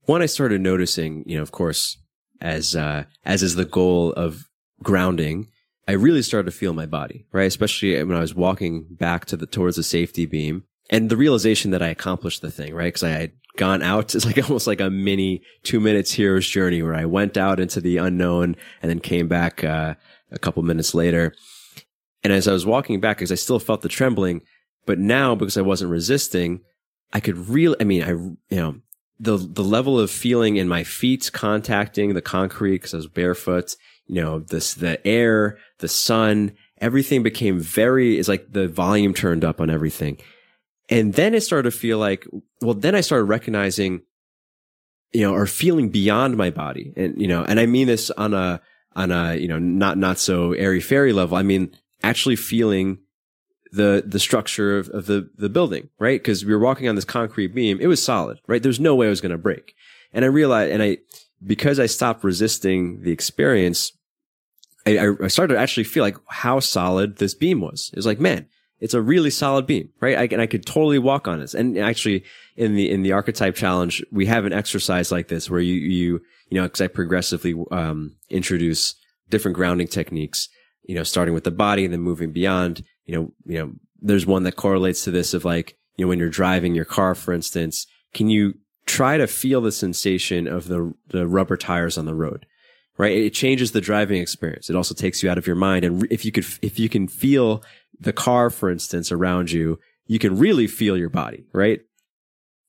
one, 0.01 0.21
I 0.21 0.27
started 0.27 0.61
noticing, 0.61 1.23
you 1.27 1.37
know, 1.37 1.43
of 1.43 1.51
course, 1.51 1.97
as, 2.39 2.75
uh, 2.75 3.03
as 3.25 3.43
is 3.43 3.55
the 3.55 3.65
goal 3.65 4.13
of 4.13 4.47
grounding, 4.81 5.47
I 5.87 5.93
really 5.93 6.21
started 6.21 6.51
to 6.51 6.57
feel 6.57 6.73
my 6.73 6.85
body, 6.85 7.25
right? 7.31 7.47
Especially 7.47 8.01
when 8.03 8.15
I 8.15 8.21
was 8.21 8.35
walking 8.35 8.85
back 8.89 9.25
to 9.25 9.37
the, 9.37 9.45
towards 9.45 9.77
the 9.77 9.83
safety 9.83 10.25
beam 10.25 10.63
and 10.89 11.09
the 11.09 11.17
realization 11.17 11.71
that 11.71 11.81
I 11.81 11.87
accomplished 11.87 12.41
the 12.41 12.51
thing, 12.51 12.73
right? 12.73 12.93
Cause 12.93 13.03
I 13.03 13.09
had 13.09 13.31
gone 13.57 13.81
out. 13.81 14.13
It's 14.15 14.25
like 14.25 14.37
almost 14.37 14.67
like 14.67 14.81
a 14.81 14.89
mini 14.89 15.41
two 15.63 15.79
minutes 15.79 16.13
hero's 16.13 16.47
journey 16.47 16.81
where 16.83 16.95
I 16.95 17.05
went 17.05 17.37
out 17.37 17.59
into 17.59 17.81
the 17.81 17.97
unknown 17.97 18.55
and 18.81 18.89
then 18.89 18.99
came 18.99 19.27
back, 19.27 19.63
uh, 19.63 19.95
a 20.31 20.39
couple 20.39 20.61
minutes 20.63 20.93
later. 20.93 21.33
And 22.23 22.33
as 22.33 22.47
I 22.47 22.53
was 22.53 22.65
walking 22.65 22.99
back, 22.99 23.17
because 23.17 23.31
I 23.31 23.35
still 23.35 23.59
felt 23.59 23.81
the 23.81 23.89
trembling, 23.89 24.41
but 24.87 24.97
now 24.97 25.35
because 25.35 25.57
I 25.57 25.61
wasn't 25.61 25.91
resisting, 25.91 26.61
I 27.13 27.19
could 27.19 27.37
really, 27.49 27.75
I 27.79 27.83
mean, 27.83 28.03
I, 28.03 28.09
you 28.09 28.35
know, 28.49 28.75
the, 29.19 29.37
the 29.37 29.63
level 29.63 29.99
of 29.99 30.09
feeling 30.09 30.55
in 30.55 30.67
my 30.67 30.83
feet 30.83 31.29
contacting 31.33 32.13
the 32.13 32.21
concrete 32.21 32.77
because 32.77 32.93
I 32.93 32.97
was 32.97 33.07
barefoot, 33.07 33.75
you 34.07 34.21
know, 34.21 34.39
this, 34.39 34.73
the 34.73 35.05
air, 35.05 35.57
the 35.79 35.87
sun, 35.87 36.53
everything 36.79 37.21
became 37.21 37.59
very, 37.59 38.17
it's 38.17 38.29
like 38.29 38.51
the 38.51 38.67
volume 38.67 39.13
turned 39.13 39.43
up 39.43 39.61
on 39.61 39.69
everything. 39.69 40.17
And 40.89 41.13
then 41.13 41.33
it 41.33 41.41
started 41.41 41.69
to 41.71 41.77
feel 41.77 41.97
like, 41.97 42.25
well, 42.61 42.73
then 42.73 42.95
I 42.95 43.01
started 43.01 43.25
recognizing, 43.25 44.01
you 45.11 45.21
know, 45.21 45.33
or 45.33 45.45
feeling 45.45 45.89
beyond 45.89 46.37
my 46.37 46.49
body. 46.49 46.93
And, 46.95 47.19
you 47.19 47.27
know, 47.27 47.43
and 47.43 47.59
I 47.59 47.65
mean 47.65 47.87
this 47.87 48.09
on 48.11 48.33
a, 48.33 48.61
on 48.95 49.11
a, 49.11 49.35
you 49.35 49.47
know, 49.47 49.59
not, 49.59 49.97
not 49.97 50.17
so 50.17 50.53
airy 50.53 50.79
fairy 50.79 51.11
level. 51.11 51.37
I 51.37 51.43
mean, 51.43 51.71
actually 52.03 52.35
feeling 52.35 52.99
the, 53.71 54.03
the 54.05 54.19
structure 54.19 54.77
of, 54.77 54.89
of 54.89 55.05
the, 55.05 55.29
the 55.37 55.49
building, 55.49 55.89
right? 55.99 56.23
Cause 56.23 56.45
we 56.45 56.53
were 56.53 56.59
walking 56.59 56.87
on 56.87 56.95
this 56.95 57.05
concrete 57.05 57.53
beam. 57.53 57.79
It 57.81 57.87
was 57.87 58.01
solid, 58.01 58.39
right? 58.47 58.61
There's 58.61 58.79
no 58.79 58.95
way 58.95 59.07
it 59.07 59.11
was 59.11 59.21
going 59.21 59.31
to 59.31 59.37
break. 59.37 59.73
And 60.13 60.23
I 60.23 60.29
realized, 60.29 60.71
and 60.71 60.81
I, 60.81 60.97
because 61.45 61.79
I 61.79 61.85
stopped 61.85 62.23
resisting 62.23 63.01
the 63.01 63.11
experience, 63.11 63.91
I, 64.85 65.09
I 65.21 65.27
started 65.27 65.55
to 65.55 65.59
actually 65.59 65.83
feel 65.83 66.03
like 66.03 66.17
how 66.29 66.59
solid 66.59 67.17
this 67.17 67.33
beam 67.33 67.61
was. 67.61 67.89
It 67.93 67.97
was 67.97 68.05
like, 68.05 68.19
man, 68.19 68.47
it's 68.79 68.93
a 68.93 69.01
really 69.01 69.29
solid 69.29 69.65
beam, 69.65 69.89
right? 69.99 70.17
I, 70.17 70.27
and 70.31 70.41
I 70.41 70.47
could 70.47 70.65
totally 70.65 70.99
walk 70.99 71.27
on 71.27 71.39
this. 71.39 71.53
And 71.53 71.77
actually, 71.77 72.23
in 72.55 72.75
the 72.75 72.89
in 72.89 73.01
the 73.01 73.11
archetype 73.11 73.55
challenge, 73.55 74.03
we 74.11 74.27
have 74.27 74.45
an 74.45 74.53
exercise 74.53 75.11
like 75.11 75.27
this 75.27 75.49
where 75.49 75.59
you 75.59 75.73
you 75.73 76.21
you 76.49 76.59
know, 76.59 76.63
because 76.63 76.81
I 76.81 76.87
progressively 76.87 77.55
um, 77.71 78.15
introduce 78.29 78.95
different 79.29 79.55
grounding 79.55 79.87
techniques. 79.87 80.49
You 80.83 80.95
know, 80.95 81.03
starting 81.03 81.33
with 81.33 81.43
the 81.43 81.51
body 81.51 81.83
and 81.83 81.93
then 81.93 82.01
moving 82.01 82.31
beyond. 82.31 82.83
You 83.07 83.15
know, 83.15 83.33
you 83.45 83.57
know, 83.57 83.73
there's 83.99 84.27
one 84.27 84.43
that 84.43 84.55
correlates 84.55 85.03
to 85.05 85.11
this 85.11 85.33
of 85.33 85.43
like 85.43 85.75
you 85.95 86.05
know 86.05 86.09
when 86.09 86.19
you're 86.19 86.29
driving 86.29 86.75
your 86.75 86.85
car, 86.85 87.15
for 87.15 87.33
instance, 87.33 87.87
can 88.13 88.29
you 88.29 88.59
try 88.85 89.17
to 89.17 89.25
feel 89.25 89.61
the 89.61 89.71
sensation 89.71 90.47
of 90.47 90.67
the 90.67 90.93
the 91.07 91.27
rubber 91.27 91.57
tires 91.57 91.97
on 91.97 92.05
the 92.05 92.13
road? 92.13 92.45
right? 92.97 93.15
It 93.15 93.33
changes 93.33 93.71
the 93.71 93.81
driving 93.81 94.21
experience. 94.21 94.69
It 94.69 94.75
also 94.75 94.95
takes 94.95 95.21
you 95.21 95.29
out 95.29 95.37
of 95.37 95.47
your 95.47 95.55
mind. 95.55 95.85
And 95.85 96.07
if 96.11 96.25
you 96.25 96.31
could, 96.31 96.45
if 96.61 96.79
you 96.79 96.89
can 96.89 97.07
feel 97.07 97.63
the 97.99 98.13
car, 98.13 98.49
for 98.49 98.69
instance, 98.69 99.11
around 99.11 99.51
you, 99.51 99.79
you 100.07 100.19
can 100.19 100.37
really 100.37 100.67
feel 100.67 100.97
your 100.97 101.09
body, 101.09 101.45
right? 101.53 101.81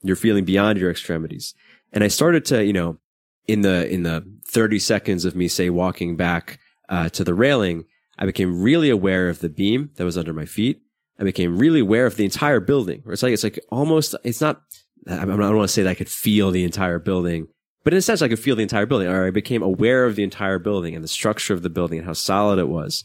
You're 0.02 0.16
feeling 0.16 0.44
beyond 0.44 0.78
your 0.78 0.90
extremities. 0.90 1.54
And 1.92 2.04
I 2.04 2.08
started 2.08 2.44
to, 2.46 2.64
you 2.64 2.72
know, 2.72 2.98
in 3.46 3.62
the, 3.62 3.88
in 3.88 4.02
the 4.02 4.24
30 4.48 4.78
seconds 4.78 5.24
of 5.24 5.34
me, 5.34 5.48
say, 5.48 5.70
walking 5.70 6.16
back, 6.16 6.58
uh, 6.88 7.08
to 7.10 7.24
the 7.24 7.34
railing, 7.34 7.84
I 8.18 8.26
became 8.26 8.60
really 8.60 8.90
aware 8.90 9.28
of 9.28 9.38
the 9.38 9.48
beam 9.48 9.90
that 9.96 10.04
was 10.04 10.18
under 10.18 10.32
my 10.32 10.44
feet. 10.44 10.82
I 11.20 11.24
became 11.24 11.58
really 11.58 11.80
aware 11.80 12.06
of 12.06 12.16
the 12.16 12.24
entire 12.24 12.60
building. 12.60 13.02
It's 13.06 13.22
like, 13.22 13.32
it's 13.32 13.44
like 13.44 13.60
almost, 13.70 14.14
it's 14.24 14.40
not, 14.40 14.62
I 15.06 15.24
don't 15.24 15.38
want 15.38 15.68
to 15.68 15.72
say 15.72 15.82
that 15.82 15.90
I 15.90 15.94
could 15.94 16.08
feel 16.08 16.50
the 16.50 16.64
entire 16.64 16.98
building, 16.98 17.48
but 17.84 17.92
in 17.92 17.98
a 17.98 18.02
sense, 18.02 18.20
I 18.20 18.28
could 18.28 18.38
feel 18.38 18.56
the 18.56 18.62
entire 18.62 18.86
building, 18.86 19.08
or 19.08 19.26
I 19.26 19.30
became 19.30 19.62
aware 19.62 20.04
of 20.04 20.16
the 20.16 20.24
entire 20.24 20.58
building 20.58 20.94
and 20.94 21.02
the 21.02 21.08
structure 21.08 21.54
of 21.54 21.62
the 21.62 21.70
building 21.70 21.98
and 21.98 22.06
how 22.06 22.12
solid 22.12 22.58
it 22.58 22.68
was. 22.68 23.04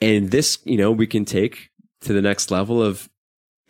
And 0.00 0.30
this, 0.30 0.58
you 0.64 0.76
know, 0.76 0.90
we 0.90 1.06
can 1.06 1.24
take 1.24 1.70
to 2.00 2.12
the 2.12 2.22
next 2.22 2.50
level 2.50 2.82
of, 2.82 3.08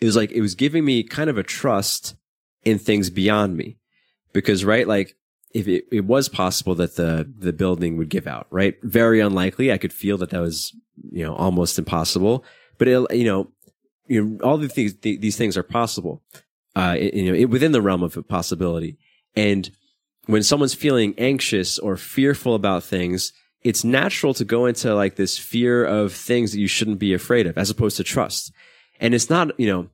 it 0.00 0.06
was 0.06 0.16
like, 0.16 0.32
it 0.32 0.40
was 0.40 0.54
giving 0.54 0.84
me 0.84 1.02
kind 1.02 1.30
of 1.30 1.38
a 1.38 1.42
trust 1.42 2.16
in 2.64 2.78
things 2.78 3.10
beyond 3.10 3.56
me. 3.56 3.78
Because, 4.32 4.64
right, 4.64 4.88
like, 4.88 5.16
if 5.54 5.68
it, 5.68 5.84
it 5.92 6.04
was 6.04 6.28
possible 6.28 6.74
that 6.74 6.96
the, 6.96 7.32
the 7.38 7.52
building 7.52 7.96
would 7.96 8.08
give 8.08 8.26
out, 8.26 8.48
right? 8.50 8.74
Very 8.82 9.20
unlikely. 9.20 9.72
I 9.72 9.78
could 9.78 9.92
feel 9.92 10.18
that 10.18 10.30
that 10.30 10.40
was, 10.40 10.76
you 11.12 11.24
know, 11.24 11.34
almost 11.34 11.78
impossible. 11.78 12.44
But 12.76 12.88
it, 12.88 13.14
you 13.14 13.24
know, 13.24 13.52
you 14.06 14.22
know, 14.22 14.38
all 14.44 14.58
the 14.58 14.68
things, 14.68 14.94
these 14.96 15.36
things 15.36 15.56
are 15.56 15.62
possible, 15.62 16.22
uh, 16.74 16.96
you 17.00 17.30
know, 17.30 17.34
it, 17.34 17.44
within 17.46 17.72
the 17.72 17.80
realm 17.80 18.02
of 18.02 18.18
possibility. 18.28 18.98
And 19.36 19.70
when 20.26 20.42
someone's 20.42 20.74
feeling 20.74 21.14
anxious 21.18 21.78
or 21.78 21.96
fearful 21.96 22.54
about 22.56 22.82
things, 22.82 23.32
it's 23.62 23.84
natural 23.84 24.34
to 24.34 24.44
go 24.44 24.66
into 24.66 24.94
like 24.94 25.14
this 25.14 25.38
fear 25.38 25.84
of 25.84 26.12
things 26.12 26.52
that 26.52 26.58
you 26.58 26.66
shouldn't 26.66 26.98
be 26.98 27.14
afraid 27.14 27.46
of 27.46 27.56
as 27.56 27.70
opposed 27.70 27.96
to 27.98 28.04
trust. 28.04 28.52
And 29.00 29.14
it's 29.14 29.30
not, 29.30 29.58
you 29.58 29.68
know, 29.68 29.88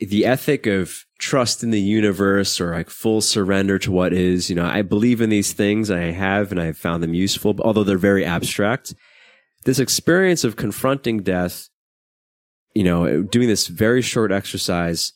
the 0.00 0.24
ethic 0.24 0.66
of 0.66 1.04
trust 1.18 1.62
in 1.62 1.70
the 1.70 1.80
universe 1.80 2.60
or 2.60 2.72
like 2.72 2.88
full 2.88 3.20
surrender 3.20 3.78
to 3.78 3.92
what 3.92 4.12
is, 4.12 4.48
you 4.48 4.56
know, 4.56 4.64
I 4.64 4.82
believe 4.82 5.20
in 5.20 5.28
these 5.28 5.52
things 5.52 5.90
I 5.90 6.10
have 6.10 6.50
and 6.50 6.60
I've 6.60 6.78
found 6.78 7.02
them 7.02 7.12
useful, 7.12 7.54
although 7.60 7.84
they're 7.84 7.98
very 7.98 8.24
abstract. 8.24 8.94
This 9.64 9.78
experience 9.78 10.42
of 10.42 10.56
confronting 10.56 11.22
death, 11.22 11.68
you 12.74 12.82
know, 12.82 13.22
doing 13.22 13.48
this 13.48 13.66
very 13.66 14.00
short 14.00 14.32
exercise 14.32 15.12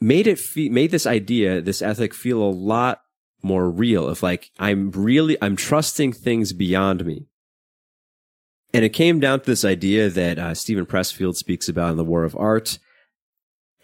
made 0.00 0.26
it 0.26 0.38
fe- 0.38 0.68
made 0.68 0.90
this 0.90 1.06
idea, 1.06 1.62
this 1.62 1.80
ethic 1.80 2.12
feel 2.12 2.42
a 2.42 2.50
lot 2.50 3.00
more 3.42 3.70
real 3.70 4.06
of 4.06 4.22
like, 4.22 4.50
I'm 4.58 4.90
really, 4.90 5.38
I'm 5.40 5.56
trusting 5.56 6.12
things 6.12 6.52
beyond 6.52 7.06
me. 7.06 7.26
And 8.74 8.84
it 8.84 8.90
came 8.90 9.20
down 9.20 9.40
to 9.40 9.46
this 9.46 9.64
idea 9.64 10.10
that 10.10 10.38
uh, 10.38 10.52
Steven 10.52 10.84
Pressfield 10.84 11.36
speaks 11.36 11.68
about 11.68 11.92
in 11.92 11.96
The 11.96 12.04
War 12.04 12.24
of 12.24 12.36
Art. 12.36 12.78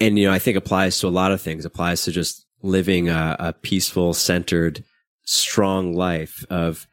And, 0.01 0.18
you 0.18 0.26
know, 0.26 0.32
I 0.32 0.38
think 0.38 0.57
applies 0.57 0.98
to 1.01 1.09
a 1.09 1.11
lot 1.11 1.32
of 1.32 1.40
things, 1.40 1.64
applies 1.64 2.05
to 2.05 2.12
just 2.12 2.46
living 2.62 3.09
a, 3.09 3.36
a 3.38 3.53
peaceful, 3.53 4.14
centered, 4.14 4.84
strong 5.24 5.94
life 5.94 6.44
of, 6.51 6.86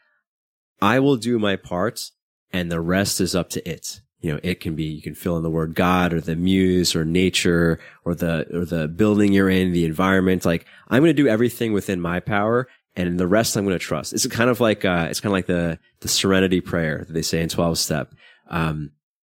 I 0.81 0.99
will 0.99 1.15
do 1.15 1.39
my 1.39 1.55
part 1.55 2.11
and 2.51 2.71
the 2.71 2.81
rest 2.81 3.19
is 3.19 3.33
up 3.33 3.49
to 3.51 3.69
it 3.69 4.01
you 4.19 4.33
know, 4.33 4.39
it 4.43 4.59
can 4.59 4.75
be, 4.75 4.83
you 4.83 5.01
can 5.01 5.15
fill 5.15 5.37
in 5.37 5.43
the 5.43 5.49
word 5.49 5.75
God 5.75 6.11
or 6.11 6.19
the 6.19 6.35
muse 6.35 6.95
or 6.95 7.05
nature 7.05 7.79
or 8.03 8.15
the, 8.15 8.47
or 8.53 8.65
the 8.65 8.87
building 8.87 9.31
you're 9.31 9.49
in, 9.49 9.73
the 9.73 9.85
environment. 9.85 10.45
Like, 10.45 10.65
I'm 10.87 11.01
going 11.01 11.15
to 11.15 11.23
do 11.23 11.27
everything 11.29 11.71
within 11.71 12.01
my 12.01 12.19
power 12.19 12.67
and 12.95 13.19
the 13.19 13.27
rest 13.27 13.55
I'm 13.55 13.63
going 13.63 13.77
to 13.77 13.79
trust. 13.79 14.13
It's 14.13 14.25
kind 14.27 14.49
of 14.49 14.59
like, 14.59 14.85
uh, 14.85 15.07
it's 15.09 15.19
kind 15.19 15.31
of 15.31 15.33
like 15.33 15.45
the, 15.45 15.77
the 15.99 16.07
serenity 16.07 16.61
prayer 16.61 17.03
that 17.05 17.13
they 17.13 17.21
say 17.21 17.41
in 17.41 17.49
12 17.49 17.77
step. 17.77 18.13
Um, 18.49 18.91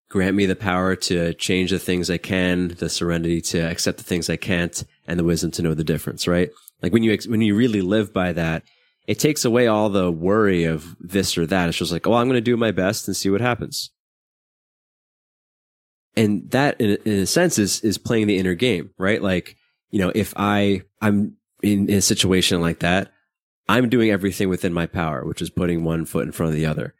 grant 0.09 0.35
me 0.35 0.45
the 0.45 0.55
power 0.55 0.95
to 0.95 1.33
change 1.35 1.71
the 1.71 1.79
things 1.79 2.09
I 2.09 2.17
can, 2.17 2.69
the 2.69 2.89
serenity 2.89 3.41
to 3.41 3.59
accept 3.59 3.97
the 3.99 4.03
things 4.03 4.29
I 4.29 4.37
can't, 4.37 4.83
and 5.07 5.19
the 5.19 5.23
wisdom 5.23 5.51
to 5.51 5.61
know 5.61 5.73
the 5.73 5.83
difference, 5.83 6.27
right? 6.27 6.49
Like 6.81 6.93
when 6.93 7.03
you, 7.03 7.17
when 7.27 7.41
you 7.41 7.55
really 7.55 7.81
live 7.81 8.13
by 8.13 8.33
that, 8.33 8.63
it 9.07 9.19
takes 9.19 9.45
away 9.45 9.67
all 9.67 9.89
the 9.89 10.11
worry 10.11 10.65
of 10.65 10.95
this 10.99 11.37
or 11.37 11.45
that. 11.47 11.69
It's 11.69 11.77
just 11.77 11.91
like, 11.91 12.07
oh, 12.07 12.13
I'm 12.13 12.27
going 12.27 12.37
to 12.37 12.41
do 12.41 12.57
my 12.57 12.71
best 12.71 13.07
and 13.07 13.15
see 13.15 13.29
what 13.29 13.41
happens 13.41 13.91
and 16.15 16.49
that 16.51 16.79
in, 16.81 16.97
in 17.05 17.19
a 17.19 17.25
sense 17.25 17.57
is 17.57 17.81
is 17.81 17.97
playing 17.97 18.27
the 18.27 18.37
inner 18.37 18.55
game 18.55 18.91
right 18.97 19.21
like 19.21 19.55
you 19.89 19.99
know 19.99 20.11
if 20.13 20.33
i 20.35 20.81
i'm 21.01 21.35
in, 21.63 21.89
in 21.89 21.97
a 21.97 22.01
situation 22.01 22.61
like 22.61 22.79
that 22.79 23.11
i'm 23.67 23.89
doing 23.89 24.11
everything 24.11 24.49
within 24.49 24.73
my 24.73 24.85
power 24.85 25.25
which 25.25 25.41
is 25.41 25.49
putting 25.49 25.83
one 25.83 26.05
foot 26.05 26.25
in 26.25 26.31
front 26.31 26.49
of 26.49 26.55
the 26.55 26.65
other 26.65 26.93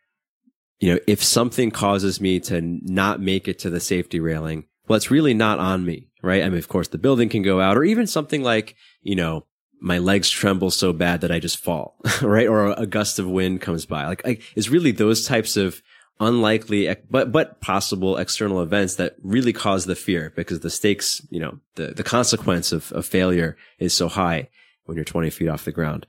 you 0.80 0.94
know 0.94 1.00
if 1.08 1.24
something 1.24 1.72
causes 1.72 2.22
me 2.22 2.40
to 2.40 2.62
not 2.62 3.20
make 3.20 3.48
it 3.48 3.60
to 3.60 3.70
the 3.70 3.80
safety 3.80 4.20
railing 4.20 4.66
well 4.88 4.98
it's 4.98 5.12
really 5.12 5.34
not 5.34 5.60
on 5.60 5.86
me 5.86 6.10
right? 6.22 6.44
I 6.44 6.50
mean 6.50 6.58
of 6.58 6.68
course 6.68 6.88
the 6.88 6.98
building 6.98 7.30
can 7.30 7.42
go 7.42 7.62
out 7.62 7.78
or 7.78 7.84
even 7.84 8.08
something 8.08 8.44
like 8.44 8.76
you 9.02 9.16
know 9.16 9.46
my 9.82 9.98
legs 9.98 10.30
tremble 10.30 10.72
so 10.72 10.92
bad 10.92 11.22
that 11.22 11.32
i 11.32 11.40
just 11.40 11.58
fall 11.58 11.96
right? 12.22 12.48
Or 12.48 12.72
a 12.72 12.86
gust 12.86 13.20
of 13.20 13.28
wind 13.28 13.62
comes 13.62 13.86
by. 13.86 14.06
Like, 14.06 14.42
it's 14.56 14.70
really 14.70 14.92
those 14.92 15.26
types 15.26 15.56
of 15.58 15.82
unlikely 16.22 16.94
but 17.10 17.32
but 17.32 17.62
possible 17.62 18.18
external 18.18 18.62
events 18.62 18.96
that 18.96 19.16
really 19.24 19.54
cause 19.54 19.86
the 19.86 19.96
fear 19.96 20.34
because 20.36 20.60
the 20.60 20.70
stakes 20.70 21.26
you 21.30 21.40
know 21.40 21.60
the 21.76 21.88
the 21.94 22.04
consequence 22.04 22.74
of, 22.74 22.92
of 22.92 23.06
failure 23.06 23.56
is 23.80 23.94
so 23.94 24.10
high 24.10 24.50
when 24.84 24.98
you're 24.98 25.06
20 25.06 25.30
feet 25.30 25.48
off 25.48 25.64
the 25.64 25.72
ground. 25.72 26.06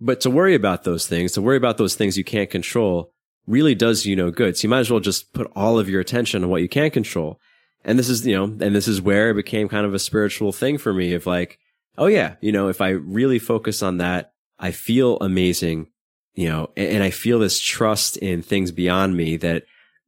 But 0.00 0.20
to 0.22 0.30
worry 0.30 0.56
about 0.56 0.82
those 0.82 1.06
things 1.06 1.32
to 1.32 1.42
worry 1.42 1.56
about 1.56 1.78
those 1.78 1.94
things 1.94 2.18
you 2.18 2.24
can't 2.24 2.50
control 2.50 3.12
really 3.46 3.74
does 3.74 4.06
you 4.06 4.16
no 4.16 4.30
good. 4.30 4.56
So 4.56 4.66
you 4.66 4.70
might 4.70 4.80
as 4.80 4.90
well 4.90 5.00
just 5.00 5.32
put 5.32 5.50
all 5.54 5.78
of 5.78 5.88
your 5.88 6.00
attention 6.00 6.42
on 6.42 6.50
what 6.50 6.62
you 6.62 6.68
can 6.68 6.90
control. 6.90 7.40
And 7.84 7.98
this 7.98 8.08
is, 8.08 8.26
you 8.26 8.34
know, 8.34 8.44
and 8.44 8.74
this 8.74 8.88
is 8.88 9.00
where 9.00 9.30
it 9.30 9.34
became 9.34 9.68
kind 9.68 9.86
of 9.86 9.94
a 9.94 9.98
spiritual 9.98 10.52
thing 10.52 10.78
for 10.78 10.92
me 10.92 11.14
of 11.14 11.26
like, 11.26 11.58
oh 11.96 12.06
yeah, 12.06 12.34
you 12.40 12.52
know, 12.52 12.68
if 12.68 12.80
I 12.80 12.90
really 12.90 13.38
focus 13.38 13.82
on 13.82 13.98
that, 13.98 14.32
I 14.58 14.72
feel 14.72 15.18
amazing, 15.20 15.88
you 16.34 16.48
know, 16.48 16.70
and, 16.76 16.88
and 16.96 17.02
I 17.02 17.10
feel 17.10 17.38
this 17.38 17.60
trust 17.60 18.16
in 18.16 18.42
things 18.42 18.72
beyond 18.72 19.16
me 19.16 19.36
that 19.36 19.64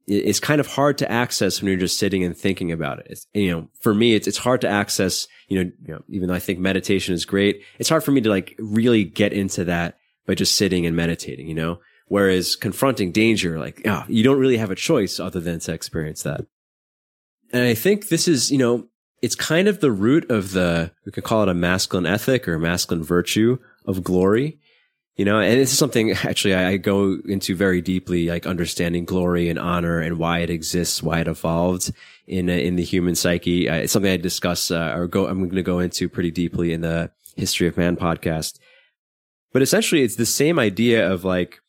it's 0.07 0.39
kind 0.39 0.59
of 0.59 0.67
hard 0.67 0.97
to 0.97 1.11
access 1.11 1.61
when 1.61 1.69
you're 1.69 1.79
just 1.79 1.99
sitting 1.99 2.23
and 2.23 2.35
thinking 2.35 2.71
about 2.71 2.99
it. 2.99 3.07
It's, 3.11 3.27
you 3.33 3.51
know, 3.51 3.69
for 3.79 3.93
me, 3.93 4.15
it's, 4.15 4.27
it's 4.27 4.39
hard 4.39 4.61
to 4.61 4.67
access, 4.67 5.27
you 5.47 5.63
know, 5.63 5.71
you 5.85 5.93
know, 5.93 6.03
even 6.09 6.27
though 6.27 6.33
I 6.33 6.39
think 6.39 6.59
meditation 6.59 7.13
is 7.13 7.25
great, 7.25 7.61
it's 7.77 7.89
hard 7.89 8.03
for 8.03 8.11
me 8.11 8.21
to 8.21 8.29
like 8.29 8.55
really 8.57 9.03
get 9.03 9.33
into 9.33 9.65
that 9.65 9.99
by 10.25 10.33
just 10.33 10.55
sitting 10.55 10.85
and 10.85 10.95
meditating, 10.95 11.47
you 11.47 11.53
know? 11.53 11.79
Whereas 12.09 12.55
confronting 12.55 13.11
danger, 13.11 13.59
like, 13.59 13.83
oh, 13.85 14.03
you 14.07 14.23
don't 14.23 14.39
really 14.39 14.57
have 14.57 14.71
a 14.71 14.75
choice 14.75 15.19
other 15.19 15.39
than 15.39 15.59
to 15.61 15.73
experience 15.73 16.23
that. 16.23 16.41
And 17.53 17.63
I 17.63 17.75
think 17.75 18.09
this 18.09 18.27
is, 18.27 18.51
you 18.51 18.57
know, 18.57 18.87
it's 19.21 19.35
kind 19.35 19.67
of 19.67 19.79
the 19.79 19.91
root 19.91 20.29
of 20.29 20.51
the, 20.51 20.91
we 21.05 21.11
could 21.11 21.23
call 21.23 21.43
it 21.43 21.49
a 21.49 21.53
masculine 21.53 22.07
ethic 22.07 22.47
or 22.47 22.57
masculine 22.57 23.03
virtue 23.03 23.59
of 23.85 24.03
glory. 24.03 24.59
You 25.17 25.25
know, 25.25 25.39
and 25.39 25.59
this 25.59 25.71
is 25.71 25.77
something 25.77 26.11
actually 26.23 26.55
I 26.55 26.77
go 26.77 27.19
into 27.27 27.55
very 27.55 27.81
deeply, 27.81 28.27
like 28.27 28.47
understanding 28.47 29.05
glory 29.05 29.49
and 29.49 29.59
honor 29.59 29.99
and 29.99 30.17
why 30.17 30.39
it 30.39 30.49
exists, 30.49 31.03
why 31.03 31.19
it 31.19 31.27
evolved 31.27 31.91
in 32.25 32.49
uh, 32.49 32.53
in 32.53 32.75
the 32.75 32.83
human 32.83 33.15
psyche. 33.15 33.69
Uh, 33.69 33.75
it's 33.75 33.91
something 33.91 34.11
I 34.11 34.17
discuss 34.17 34.71
uh, 34.71 34.93
or 34.95 35.07
go. 35.07 35.27
I'm 35.27 35.39
going 35.39 35.55
to 35.55 35.61
go 35.61 35.79
into 35.79 36.07
pretty 36.07 36.31
deeply 36.31 36.71
in 36.71 36.81
the 36.81 37.11
History 37.35 37.67
of 37.67 37.75
Man 37.75 37.97
podcast. 37.97 38.59
But 39.51 39.61
essentially, 39.61 40.03
it's 40.03 40.15
the 40.15 40.25
same 40.25 40.57
idea 40.57 41.11
of 41.11 41.25
like 41.25 41.59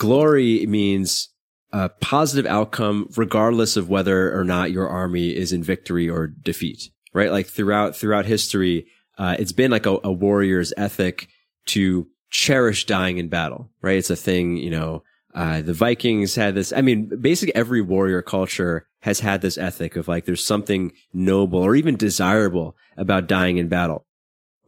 glory 0.00 0.66
means 0.66 1.28
a 1.72 1.88
positive 1.88 2.50
outcome, 2.50 3.06
regardless 3.16 3.76
of 3.76 3.88
whether 3.88 4.36
or 4.36 4.44
not 4.44 4.72
your 4.72 4.88
army 4.88 5.36
is 5.36 5.52
in 5.52 5.62
victory 5.62 6.08
or 6.08 6.26
defeat. 6.26 6.90
Right? 7.12 7.30
Like 7.30 7.46
throughout 7.46 7.94
throughout 7.94 8.26
history, 8.26 8.86
uh, 9.18 9.36
it's 9.38 9.52
been 9.52 9.70
like 9.70 9.86
a, 9.86 9.98
a 10.02 10.10
warrior's 10.10 10.72
ethic 10.76 11.28
to 11.66 12.08
cherish 12.30 12.86
dying 12.86 13.18
in 13.18 13.28
battle, 13.28 13.70
right? 13.82 13.98
It's 13.98 14.10
a 14.10 14.16
thing, 14.16 14.56
you 14.56 14.70
know, 14.70 15.02
uh, 15.34 15.60
the 15.62 15.74
Vikings 15.74 16.36
had 16.36 16.54
this. 16.54 16.72
I 16.72 16.80
mean, 16.80 17.10
basically 17.20 17.54
every 17.54 17.80
warrior 17.80 18.22
culture 18.22 18.86
has 19.00 19.20
had 19.20 19.42
this 19.42 19.58
ethic 19.58 19.96
of 19.96 20.08
like, 20.08 20.24
there's 20.24 20.44
something 20.44 20.92
noble 21.12 21.60
or 21.60 21.74
even 21.74 21.96
desirable 21.96 22.76
about 22.96 23.26
dying 23.26 23.58
in 23.58 23.68
battle, 23.68 24.06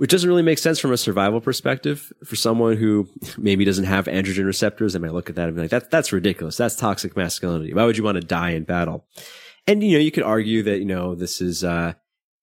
which 0.03 0.11
doesn't 0.11 0.29
really 0.29 0.43
make 0.43 0.59
sense 0.59 0.81
from 0.81 0.91
a 0.91 0.97
survival 0.97 1.41
perspective 1.41 2.13
for 2.25 2.35
someone 2.35 2.77
who 2.77 3.09
maybe 3.39 3.65
doesn't 3.65 3.85
have 3.85 4.07
androgen 4.07 4.47
receptors. 4.47 4.95
They 4.95 4.99
might 4.99 5.13
look 5.13 5.31
at 5.31 5.37
that 5.37 5.47
and 5.47 5.55
be 5.55 5.63
like, 5.63 5.71
that, 5.71 5.93
that's 5.93 6.13
ridiculous. 6.13 6.57
That's 6.57 6.75
toxic 6.75 7.17
masculinity. 7.17 7.73
Why 7.73 7.85
would 7.85 7.97
you 7.97 8.03
want 8.03 8.17
to 8.17 8.27
die 8.27 8.51
in 8.51 8.65
battle? 8.65 9.07
And, 9.69 9.81
you 9.81 9.93
know, 9.93 10.03
you 10.03 10.11
could 10.11 10.25
argue 10.25 10.65
that, 10.65 10.81
you 10.81 10.87
know, 10.87 11.15
this 11.15 11.41
is, 11.41 11.63
uh, 11.63 11.93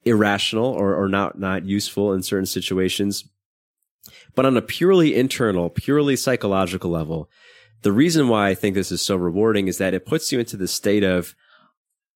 irrational 0.06 0.68
or, 0.68 0.96
or 0.96 1.10
not, 1.10 1.38
not 1.38 1.66
useful 1.66 2.14
in 2.14 2.24
certain 2.24 2.46
situations. 2.46 3.26
But 4.36 4.46
on 4.46 4.56
a 4.56 4.62
purely 4.62 5.14
internal, 5.14 5.70
purely 5.70 6.16
psychological 6.16 6.92
level, 6.92 7.30
the 7.82 7.92
reason 7.92 8.30
why 8.30 8.48
I 8.48 8.56
think 8.56 8.74
this 8.74 8.90
is 8.90 9.06
so 9.06 9.18
rewarding 9.18 9.68
is 9.68 9.80
that 9.80 9.94
it 9.94 10.06
puts 10.06 10.32
you 10.32 10.40
into 10.40 10.56
the 10.56 10.70
state 10.70 11.04
of 11.04 11.36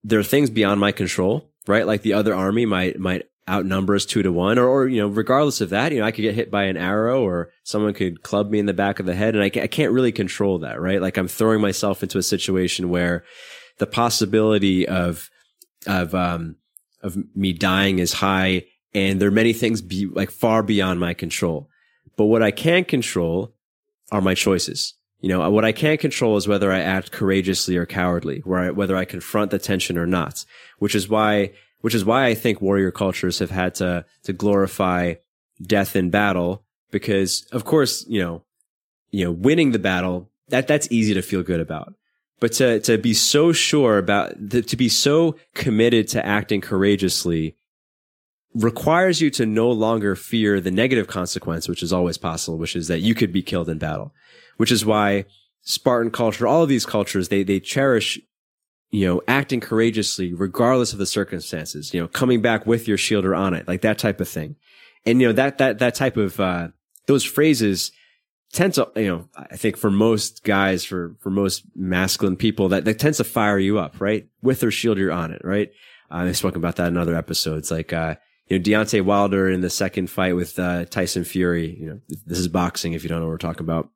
there 0.06 0.20
are 0.20 0.24
things 0.24 0.50
beyond 0.50 0.80
my 0.80 0.94
control, 0.94 1.52
right? 1.68 1.86
Like 1.86 2.02
the 2.02 2.14
other 2.14 2.34
army 2.34 2.66
might, 2.66 2.98
might 2.98 3.24
outnumber 3.50 3.96
us 3.96 4.06
two 4.06 4.24
to 4.24 4.32
one 4.32 4.58
or, 4.58 4.68
or, 4.68 4.88
you 4.88 5.02
know, 5.02 5.08
regardless 5.08 5.62
of 5.62 5.70
that, 5.72 5.92
you 5.92 6.00
know, 6.00 6.06
I 6.06 6.12
could 6.12 6.22
get 6.22 6.36
hit 6.36 6.50
by 6.50 6.64
an 6.64 6.78
arrow 6.78 7.24
or 7.24 7.52
someone 7.64 7.94
could 7.94 8.24
club 8.24 8.50
me 8.50 8.60
in 8.60 8.66
the 8.66 8.74
back 8.74 9.00
of 9.00 9.06
the 9.06 9.16
head 9.16 9.36
and 9.36 9.44
I, 9.44 9.48
I 9.48 9.68
can't 9.68 9.92
really 9.92 10.12
control 10.12 10.60
that, 10.60 10.80
right? 10.80 11.02
Like 11.02 11.18
I'm 11.18 11.28
throwing 11.28 11.60
myself 11.60 12.04
into 12.04 12.18
a 12.18 12.24
situation 12.24 12.90
where 12.90 13.24
the 13.80 13.88
possibility 13.88 14.88
of, 14.88 15.30
of, 15.86 16.16
um, 16.16 16.56
of 17.02 17.18
me 17.36 17.52
dying 17.52 18.00
is 18.00 18.14
high 18.14 18.64
and 18.94 19.20
there 19.20 19.28
are 19.28 19.32
many 19.32 19.54
things 19.54 19.82
be 19.82 20.06
like 20.06 20.32
far 20.32 20.64
beyond 20.64 21.00
my 21.00 21.14
control. 21.14 21.70
But 22.16 22.26
what 22.26 22.44
I 22.44 22.52
can 22.52 22.86
control 22.86 23.56
are 24.12 24.22
my 24.22 24.36
choices. 24.36 24.94
You 25.20 25.30
know, 25.30 25.50
what 25.50 25.66
I 25.66 25.72
can't 25.72 26.00
control 26.00 26.36
is 26.36 26.48
whether 26.48 26.72
I 26.72 26.82
act 26.82 27.12
courageously 27.12 27.78
or 27.78 27.86
cowardly, 27.86 28.42
where 28.44 28.60
I, 28.60 28.70
whether 28.72 28.96
I 28.96 29.06
confront 29.06 29.52
the 29.52 29.58
tension 29.58 29.98
or 29.98 30.06
not, 30.06 30.46
which 30.80 30.96
is 30.96 31.08
why, 31.08 31.54
which 31.84 31.94
is 31.94 32.06
why 32.06 32.28
I 32.28 32.34
think 32.34 32.62
warrior 32.62 32.92
cultures 32.92 33.40
have 33.40 33.52
had 33.52 33.76
to, 33.76 34.06
to 34.24 34.32
glorify 34.32 35.16
death 35.62 35.98
in 35.98 36.10
battle 36.10 36.64
because 36.92 37.46
of 37.52 37.66
course, 37.66 38.06
you 38.08 38.22
know, 38.22 38.42
you 39.12 39.26
know, 39.26 39.34
winning 39.34 39.72
the 39.72 39.80
battle, 39.80 40.32
that, 40.48 40.66
that's 40.66 40.88
easy 40.90 41.14
to 41.14 41.22
feel 41.22 41.44
good 41.44 41.60
about. 41.60 41.94
But 42.40 42.54
to, 42.54 42.80
to 42.80 42.98
be 42.98 43.14
so 43.14 43.52
sure 43.52 43.98
about, 43.98 44.50
to 44.52 44.78
be 44.78 44.88
so 44.88 45.36
committed 45.56 46.08
to 46.10 46.26
acting 46.26 46.62
courageously 46.62 47.58
requires 48.56 49.20
you 49.20 49.30
to 49.32 49.46
no 49.46 49.70
longer 49.70 50.16
fear 50.16 50.62
the 50.62 50.72
negative 50.72 51.08
consequence, 51.08 51.68
which 51.68 51.84
is 51.84 51.92
always 51.92 52.18
possible, 52.18 52.58
which 52.58 52.78
is 52.78 52.88
that 52.88 53.02
you 53.02 53.14
could 53.14 53.34
be 53.34 53.42
killed 53.42 53.68
in 53.68 53.78
battle, 53.78 54.14
which 54.56 54.72
is 54.72 54.86
why 54.86 55.26
Spartan 55.64 56.12
culture, 56.12 56.48
all 56.48 56.64
of 56.64 56.70
these 56.70 56.86
cultures, 56.86 57.28
they, 57.28 57.44
they 57.44 57.60
cherish, 57.60 58.22
you 58.94 59.08
know, 59.08 59.24
acting 59.28 59.60
courageously 59.60 60.36
regardless 60.36 60.94
of 60.94 61.00
the 61.00 61.06
circumstances, 61.08 61.96
you 61.96 62.00
know, 62.00 62.08
coming 62.08 62.44
back 62.44 62.68
with 62.68 62.88
your 62.88 62.96
shield 62.96 63.26
or 63.26 63.34
on 63.34 63.56
it, 63.56 63.68
like 63.68 63.82
that 63.82 63.98
type 63.98 64.22
of 64.22 64.30
thing. 64.30 64.56
And, 65.04 65.20
you 65.20 65.28
know, 65.28 65.34
that, 65.34 65.58
that, 65.58 65.80
that 65.80 65.96
type 65.96 66.16
of, 66.16 66.40
uh, 66.40 66.68
those 67.08 67.24
phrases 67.24 67.92
tend 68.52 68.76
to, 68.76 68.92
you 68.96 69.08
know, 69.08 69.28
I 69.36 69.58
think 69.58 69.78
for 69.78 69.90
most 69.90 70.44
guys, 70.44 70.86
for, 70.86 71.16
for 71.22 71.32
most 71.32 71.64
masculine 71.76 72.36
people, 72.36 72.70
that, 72.70 72.86
that 72.86 73.00
tends 73.00 73.18
to 73.18 73.24
fire 73.24 73.58
you 73.58 73.80
up, 73.80 74.00
right? 74.00 74.28
With 74.44 74.64
or 74.64 74.70
shield, 74.70 75.00
you're 75.00 75.12
on 75.12 75.32
it, 75.32 75.42
right? 75.44 75.72
Uh, 76.12 76.18
I've 76.18 76.38
spoken 76.38 76.60
about 76.60 76.76
that 76.76 76.90
in 76.90 76.96
other 76.96 77.16
episodes. 77.16 77.72
Like, 77.72 77.94
uh, 77.94 78.18
you 78.48 78.60
know, 78.60 78.64
Deontay 78.64 79.02
Wilder 79.02 79.50
in 79.50 79.62
the 79.62 79.72
second 79.72 80.12
fight 80.12 80.36
with 80.36 80.60
uh, 80.60 80.86
Tyson 80.86 81.24
Fury, 81.24 81.76
you 81.80 81.88
know, 81.88 82.00
this 82.28 82.38
is 82.38 82.48
boxing 82.48 82.94
if 82.94 83.02
you 83.02 83.10
don't 83.10 83.22
know 83.22 83.26
what 83.26 83.32
we're 83.32 83.38
talking 83.40 83.66
about. 83.66 83.90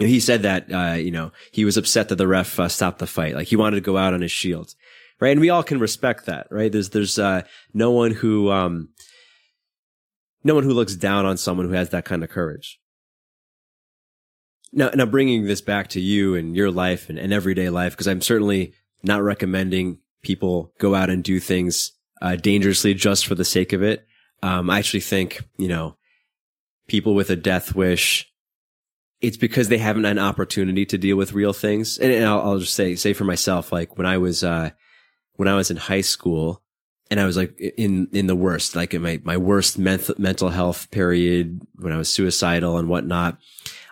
And 0.00 0.08
he 0.08 0.20
said 0.20 0.42
that, 0.42 0.72
uh, 0.72 0.94
you 0.94 1.10
know, 1.10 1.32
he 1.50 1.64
was 1.64 1.76
upset 1.76 2.08
that 2.08 2.16
the 2.16 2.26
ref 2.26 2.58
uh, 2.58 2.68
stopped 2.68 2.98
the 2.98 3.06
fight. 3.06 3.34
Like 3.34 3.48
he 3.48 3.56
wanted 3.56 3.76
to 3.76 3.82
go 3.82 3.96
out 3.96 4.14
on 4.14 4.22
his 4.22 4.32
shield. 4.32 4.74
Right. 5.20 5.30
And 5.32 5.40
we 5.40 5.50
all 5.50 5.62
can 5.62 5.78
respect 5.78 6.26
that. 6.26 6.48
Right. 6.50 6.72
There's, 6.72 6.90
there's, 6.90 7.18
uh, 7.18 7.42
no 7.72 7.90
one 7.90 8.10
who, 8.10 8.50
um, 8.50 8.88
no 10.42 10.54
one 10.54 10.64
who 10.64 10.72
looks 10.72 10.96
down 10.96 11.26
on 11.26 11.36
someone 11.36 11.68
who 11.68 11.74
has 11.74 11.90
that 11.90 12.04
kind 12.04 12.24
of 12.24 12.30
courage. 12.30 12.80
Now, 14.72 14.90
now 14.94 15.06
bringing 15.06 15.44
this 15.44 15.60
back 15.60 15.88
to 15.88 16.00
you 16.00 16.34
and 16.34 16.56
your 16.56 16.70
life 16.70 17.08
and, 17.08 17.18
and 17.18 17.32
everyday 17.32 17.68
life, 17.68 17.92
because 17.92 18.08
I'm 18.08 18.22
certainly 18.22 18.72
not 19.02 19.22
recommending 19.22 19.98
people 20.22 20.72
go 20.78 20.94
out 20.94 21.10
and 21.10 21.22
do 21.22 21.38
things 21.38 21.92
uh, 22.22 22.36
dangerously 22.36 22.94
just 22.94 23.26
for 23.26 23.34
the 23.34 23.44
sake 23.44 23.72
of 23.72 23.82
it. 23.82 24.06
Um, 24.42 24.70
I 24.70 24.78
actually 24.78 25.00
think, 25.00 25.42
you 25.58 25.68
know, 25.68 25.96
people 26.88 27.14
with 27.14 27.30
a 27.30 27.36
death 27.36 27.74
wish, 27.74 28.31
it's 29.22 29.36
because 29.36 29.68
they 29.68 29.78
haven't 29.78 30.04
an 30.04 30.18
opportunity 30.18 30.84
to 30.86 30.98
deal 30.98 31.16
with 31.16 31.32
real 31.32 31.52
things. 31.52 31.96
And, 31.96 32.12
and 32.12 32.24
I'll, 32.24 32.40
I'll, 32.40 32.58
just 32.58 32.74
say, 32.74 32.96
say 32.96 33.12
for 33.12 33.24
myself, 33.24 33.72
like 33.72 33.96
when 33.96 34.06
I 34.06 34.18
was, 34.18 34.42
uh, 34.42 34.70
when 35.34 35.48
I 35.48 35.54
was 35.54 35.70
in 35.70 35.76
high 35.76 36.00
school 36.00 36.60
and 37.10 37.20
I 37.20 37.24
was 37.24 37.36
like 37.36 37.58
in, 37.58 38.08
in 38.12 38.26
the 38.26 38.36
worst, 38.36 38.74
like 38.74 38.92
in 38.92 39.02
my, 39.02 39.20
my 39.22 39.36
worst 39.36 39.78
mental, 39.78 40.16
mental 40.18 40.48
health 40.48 40.90
period 40.90 41.60
when 41.76 41.92
I 41.92 41.96
was 41.96 42.12
suicidal 42.12 42.78
and 42.78 42.88
whatnot, 42.88 43.38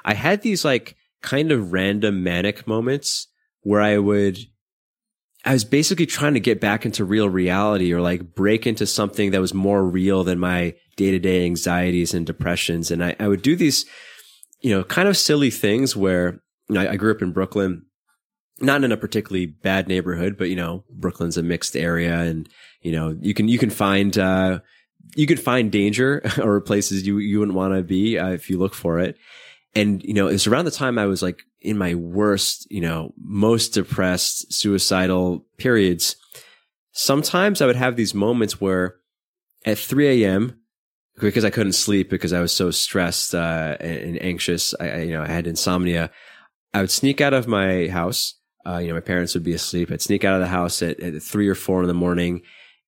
I 0.04 0.14
had 0.14 0.42
these 0.42 0.64
like 0.64 0.96
kind 1.22 1.52
of 1.52 1.72
random 1.72 2.24
manic 2.24 2.66
moments 2.66 3.28
where 3.62 3.80
I 3.80 3.98
would 3.98 4.38
I 5.44 5.54
was 5.54 5.64
basically 5.64 6.06
trying 6.06 6.34
to 6.34 6.40
get 6.40 6.60
back 6.60 6.84
into 6.84 7.04
real 7.04 7.28
reality 7.28 7.92
or 7.94 8.00
like 8.00 8.34
break 8.34 8.66
into 8.66 8.86
something 8.86 9.30
that 9.30 9.40
was 9.40 9.54
more 9.54 9.82
real 9.82 10.22
than 10.22 10.38
my 10.38 10.74
day 10.96 11.10
to 11.12 11.18
day 11.18 11.46
anxieties 11.46 12.12
and 12.12 12.26
depressions. 12.26 12.90
And 12.90 13.02
I, 13.02 13.16
I, 13.18 13.26
would 13.26 13.40
do 13.40 13.56
these, 13.56 13.86
you 14.60 14.70
know, 14.70 14.84
kind 14.84 15.08
of 15.08 15.16
silly 15.16 15.50
things 15.50 15.96
where, 15.96 16.42
you 16.68 16.74
know, 16.74 16.80
I, 16.82 16.92
I 16.92 16.96
grew 16.96 17.12
up 17.12 17.22
in 17.22 17.32
Brooklyn, 17.32 17.86
not 18.60 18.84
in 18.84 18.92
a 18.92 18.96
particularly 18.96 19.46
bad 19.46 19.88
neighborhood, 19.88 20.36
but 20.36 20.50
you 20.50 20.56
know, 20.56 20.84
Brooklyn's 20.90 21.36
a 21.36 21.42
mixed 21.42 21.76
area 21.76 22.18
and, 22.20 22.48
you 22.82 22.92
know, 22.92 23.16
you 23.20 23.34
can, 23.34 23.48
you 23.48 23.58
can 23.58 23.70
find, 23.70 24.16
uh, 24.18 24.60
you 25.16 25.26
could 25.26 25.40
find 25.40 25.72
danger 25.72 26.22
or 26.42 26.60
places 26.60 27.06
you, 27.06 27.18
you 27.18 27.38
wouldn't 27.38 27.56
want 27.56 27.74
to 27.74 27.82
be 27.82 28.18
uh, 28.18 28.28
if 28.28 28.50
you 28.50 28.58
look 28.58 28.74
for 28.74 29.00
it. 29.00 29.16
And, 29.74 30.02
you 30.02 30.14
know, 30.14 30.26
it's 30.26 30.46
around 30.46 30.64
the 30.64 30.70
time 30.70 30.98
I 30.98 31.06
was 31.06 31.22
like 31.22 31.42
in 31.60 31.78
my 31.78 31.94
worst, 31.94 32.66
you 32.70 32.80
know, 32.80 33.14
most 33.18 33.68
depressed, 33.74 34.52
suicidal 34.52 35.46
periods. 35.58 36.16
Sometimes 36.92 37.60
I 37.60 37.66
would 37.66 37.76
have 37.76 37.96
these 37.96 38.14
moments 38.14 38.60
where 38.60 38.96
at 39.64 39.78
3 39.78 40.24
a.m., 40.24 40.59
because 41.18 41.44
I 41.44 41.50
couldn't 41.50 41.72
sleep 41.72 42.10
because 42.10 42.32
I 42.32 42.40
was 42.40 42.52
so 42.52 42.70
stressed 42.70 43.34
uh, 43.34 43.76
and 43.80 44.20
anxious, 44.22 44.74
I, 44.80 45.02
you 45.02 45.12
know, 45.12 45.22
I 45.22 45.28
had 45.28 45.46
insomnia. 45.46 46.10
I 46.72 46.80
would 46.80 46.90
sneak 46.90 47.20
out 47.20 47.34
of 47.34 47.48
my 47.48 47.88
house. 47.88 48.34
Uh, 48.66 48.78
you 48.78 48.88
know, 48.88 48.94
my 48.94 49.00
parents 49.00 49.34
would 49.34 49.42
be 49.42 49.54
asleep. 49.54 49.90
I'd 49.90 50.02
sneak 50.02 50.24
out 50.24 50.34
of 50.34 50.40
the 50.40 50.46
house 50.46 50.82
at, 50.82 51.00
at 51.00 51.22
three 51.22 51.48
or 51.48 51.54
four 51.54 51.82
in 51.82 51.88
the 51.88 51.94
morning, 51.94 52.42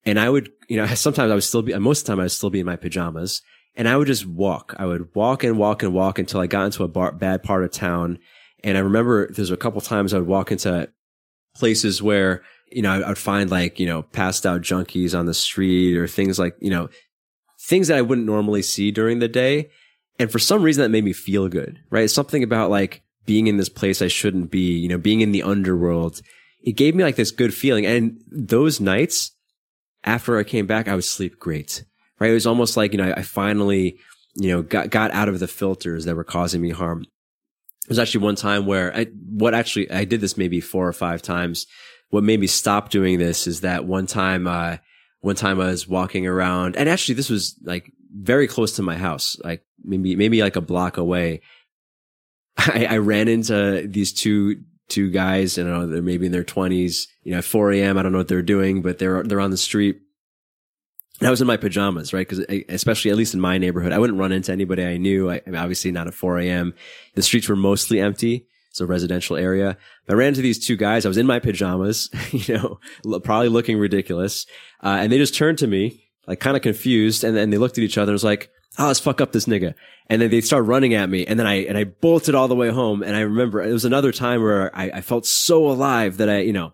and 0.05 0.19
I 0.19 0.29
would, 0.29 0.51
you 0.67 0.77
know, 0.77 0.85
sometimes 0.95 1.31
I 1.31 1.35
would 1.35 1.43
still 1.43 1.61
be, 1.61 1.77
most 1.77 2.01
of 2.01 2.05
the 2.05 2.11
time 2.11 2.19
I 2.19 2.23
would 2.23 2.31
still 2.31 2.49
be 2.49 2.59
in 2.59 2.65
my 2.65 2.75
pajamas, 2.75 3.41
and 3.75 3.87
I 3.87 3.97
would 3.97 4.07
just 4.07 4.25
walk. 4.25 4.75
I 4.77 4.85
would 4.85 5.13
walk 5.15 5.43
and 5.43 5.57
walk 5.57 5.83
and 5.83 5.93
walk 5.93 6.19
until 6.19 6.39
I 6.39 6.47
got 6.47 6.65
into 6.65 6.83
a 6.83 6.87
bar, 6.87 7.11
bad 7.11 7.43
part 7.43 7.63
of 7.63 7.71
town 7.71 8.19
And 8.63 8.77
I 8.77 8.81
remember 8.81 9.31
there's 9.31 9.51
a 9.51 9.57
couple 9.57 9.81
times 9.81 10.13
I 10.13 10.19
would 10.19 10.27
walk 10.27 10.51
into 10.51 10.89
places 11.55 12.01
where, 12.01 12.43
you 12.71 12.81
know, 12.81 12.91
I 12.91 13.07
would 13.07 13.17
find 13.17 13.49
like, 13.49 13.79
you 13.79 13.85
know, 13.85 14.03
passed 14.03 14.45
out 14.45 14.61
junkies 14.61 15.17
on 15.17 15.25
the 15.25 15.33
street 15.33 15.97
or 15.97 16.07
things 16.07 16.39
like, 16.39 16.55
you 16.59 16.69
know, 16.69 16.89
things 17.63 17.87
that 17.87 17.97
I 17.97 18.01
wouldn't 18.01 18.27
normally 18.27 18.61
see 18.61 18.91
during 18.91 19.19
the 19.19 19.27
day. 19.27 19.69
And 20.19 20.31
for 20.31 20.39
some 20.39 20.61
reason 20.61 20.83
that 20.83 20.89
made 20.89 21.05
me 21.05 21.13
feel 21.13 21.47
good, 21.47 21.79
right? 21.89 22.09
Something 22.09 22.43
about 22.43 22.69
like 22.69 23.03
being 23.25 23.47
in 23.47 23.57
this 23.57 23.69
place 23.69 24.01
I 24.01 24.09
shouldn't 24.09 24.51
be, 24.51 24.77
you 24.77 24.89
know, 24.89 24.97
being 24.97 25.21
in 25.21 25.31
the 25.31 25.43
underworld. 25.43 26.21
It 26.61 26.73
gave 26.73 26.93
me 26.93 27.03
like 27.03 27.15
this 27.15 27.31
good 27.31 27.53
feeling. 27.53 27.85
And 27.85 28.21
those 28.27 28.79
nights 28.79 29.31
after 30.03 30.37
I 30.37 30.43
came 30.43 30.67
back, 30.67 30.87
I 30.87 30.95
would 30.95 31.03
sleep 31.03 31.39
great, 31.39 31.85
right? 32.19 32.31
It 32.31 32.33
was 32.33 32.47
almost 32.47 32.75
like, 32.75 32.91
you 32.91 32.97
know, 32.97 33.13
I 33.15 33.21
finally, 33.21 33.97
you 34.35 34.49
know, 34.49 34.61
got, 34.61 34.89
got 34.89 35.11
out 35.11 35.29
of 35.29 35.39
the 35.39 35.47
filters 35.47 36.05
that 36.05 36.15
were 36.15 36.23
causing 36.23 36.61
me 36.61 36.71
harm. 36.71 37.05
There's 37.87 37.99
actually 37.99 38.25
one 38.25 38.35
time 38.35 38.65
where 38.65 38.95
I, 38.95 39.05
what 39.05 39.53
actually, 39.53 39.89
I 39.89 40.05
did 40.05 40.21
this 40.21 40.37
maybe 40.37 40.59
four 40.59 40.87
or 40.87 40.93
five 40.93 41.21
times. 41.21 41.65
What 42.09 42.23
made 42.23 42.39
me 42.39 42.47
stop 42.47 42.89
doing 42.89 43.19
this 43.19 43.47
is 43.47 43.61
that 43.61 43.85
one 43.85 44.05
time, 44.05 44.47
uh, 44.47 44.77
one 45.23 45.35
time 45.35 45.59
I 45.61 45.67
was 45.67 45.87
walking 45.87 46.27
around 46.27 46.75
and 46.75 46.89
actually 46.89 47.15
this 47.15 47.29
was 47.29 47.55
like 47.63 47.91
very 48.13 48.47
close 48.47 48.75
to 48.75 48.83
my 48.83 48.97
house, 48.97 49.37
like 49.43 49.63
maybe, 49.83 50.15
maybe 50.15 50.41
like 50.41 50.57
a 50.57 50.61
block 50.61 50.97
away. 50.97 51.41
I, 52.57 52.87
I 52.89 52.97
ran 52.97 53.27
into 53.29 53.87
these 53.87 54.13
two, 54.13 54.61
two 54.89 55.09
guys, 55.09 55.57
you 55.57 55.63
know, 55.63 55.87
they're 55.87 56.01
maybe 56.01 56.25
in 56.25 56.33
their 56.33 56.43
twenties, 56.43 57.07
you 57.23 57.31
know, 57.31 57.37
at 57.37 57.45
4 57.45 57.71
a.m. 57.71 57.97
I 57.97 58.03
don't 58.03 58.11
know 58.11 58.17
what 58.17 58.27
they're 58.27 58.41
doing, 58.41 58.81
but 58.81 58.99
they're, 58.99 59.23
they're 59.23 59.39
on 59.39 59.51
the 59.51 59.57
street 59.57 60.01
And 61.19 61.27
I 61.27 61.31
was 61.31 61.39
in 61.41 61.47
my 61.47 61.57
pajamas, 61.57 62.11
right? 62.13 62.27
Because 62.27 62.45
especially 62.67 63.11
at 63.11 63.17
least 63.17 63.33
in 63.33 63.39
my 63.39 63.57
neighborhood, 63.57 63.93
I 63.93 63.99
wouldn't 63.99 64.19
run 64.19 64.33
into 64.33 64.51
anybody 64.51 64.83
I 64.83 64.97
knew. 64.97 65.29
I, 65.31 65.41
I 65.47 65.49
mean, 65.49 65.55
obviously 65.55 65.91
not 65.91 66.07
at 66.07 66.13
4 66.13 66.39
a.m. 66.39 66.73
The 67.15 67.21
streets 67.21 67.47
were 67.47 67.55
mostly 67.55 68.01
empty. 68.01 68.45
It's 68.73 68.81
a 68.81 68.87
residential 68.87 69.35
area. 69.35 69.77
I 70.09 70.13
ran 70.13 70.29
into 70.29 70.41
these 70.41 70.65
two 70.65 70.75
guys. 70.75 71.05
I 71.05 71.07
was 71.07 71.19
in 71.19 71.27
my 71.27 71.37
pajamas, 71.37 72.09
you 72.31 72.57
know, 72.57 73.19
probably 73.19 73.49
looking 73.49 73.77
ridiculous. 73.77 74.47
Uh, 74.81 74.97
and 74.99 75.11
they 75.11 75.19
just 75.19 75.35
turned 75.35 75.59
to 75.59 75.67
me, 75.67 76.09
like 76.25 76.39
kind 76.39 76.57
of 76.57 76.63
confused. 76.63 77.23
And 77.23 77.37
then 77.37 77.51
they 77.51 77.59
looked 77.59 77.77
at 77.77 77.83
each 77.83 77.99
other 77.99 78.09
and 78.09 78.15
was 78.15 78.23
like, 78.23 78.49
Oh, 78.79 78.87
let's 78.87 78.99
fuck 78.99 79.21
up 79.21 79.31
this 79.31 79.45
nigga. 79.45 79.75
And 80.07 80.23
then 80.23 80.31
they 80.31 80.41
start 80.41 80.65
running 80.65 80.95
at 80.95 81.07
me. 81.07 81.23
And 81.23 81.39
then 81.39 81.45
I, 81.45 81.65
and 81.65 81.77
I 81.77 81.83
bolted 81.83 82.33
all 82.33 82.47
the 82.47 82.55
way 82.55 82.69
home. 82.69 83.03
And 83.03 83.15
I 83.15 83.19
remember 83.19 83.61
it 83.61 83.71
was 83.71 83.85
another 83.85 84.11
time 84.11 84.41
where 84.41 84.75
I, 84.75 84.85
I 84.85 85.01
felt 85.01 85.27
so 85.27 85.69
alive 85.69 86.17
that 86.17 86.27
I, 86.27 86.39
you 86.39 86.53
know, 86.53 86.73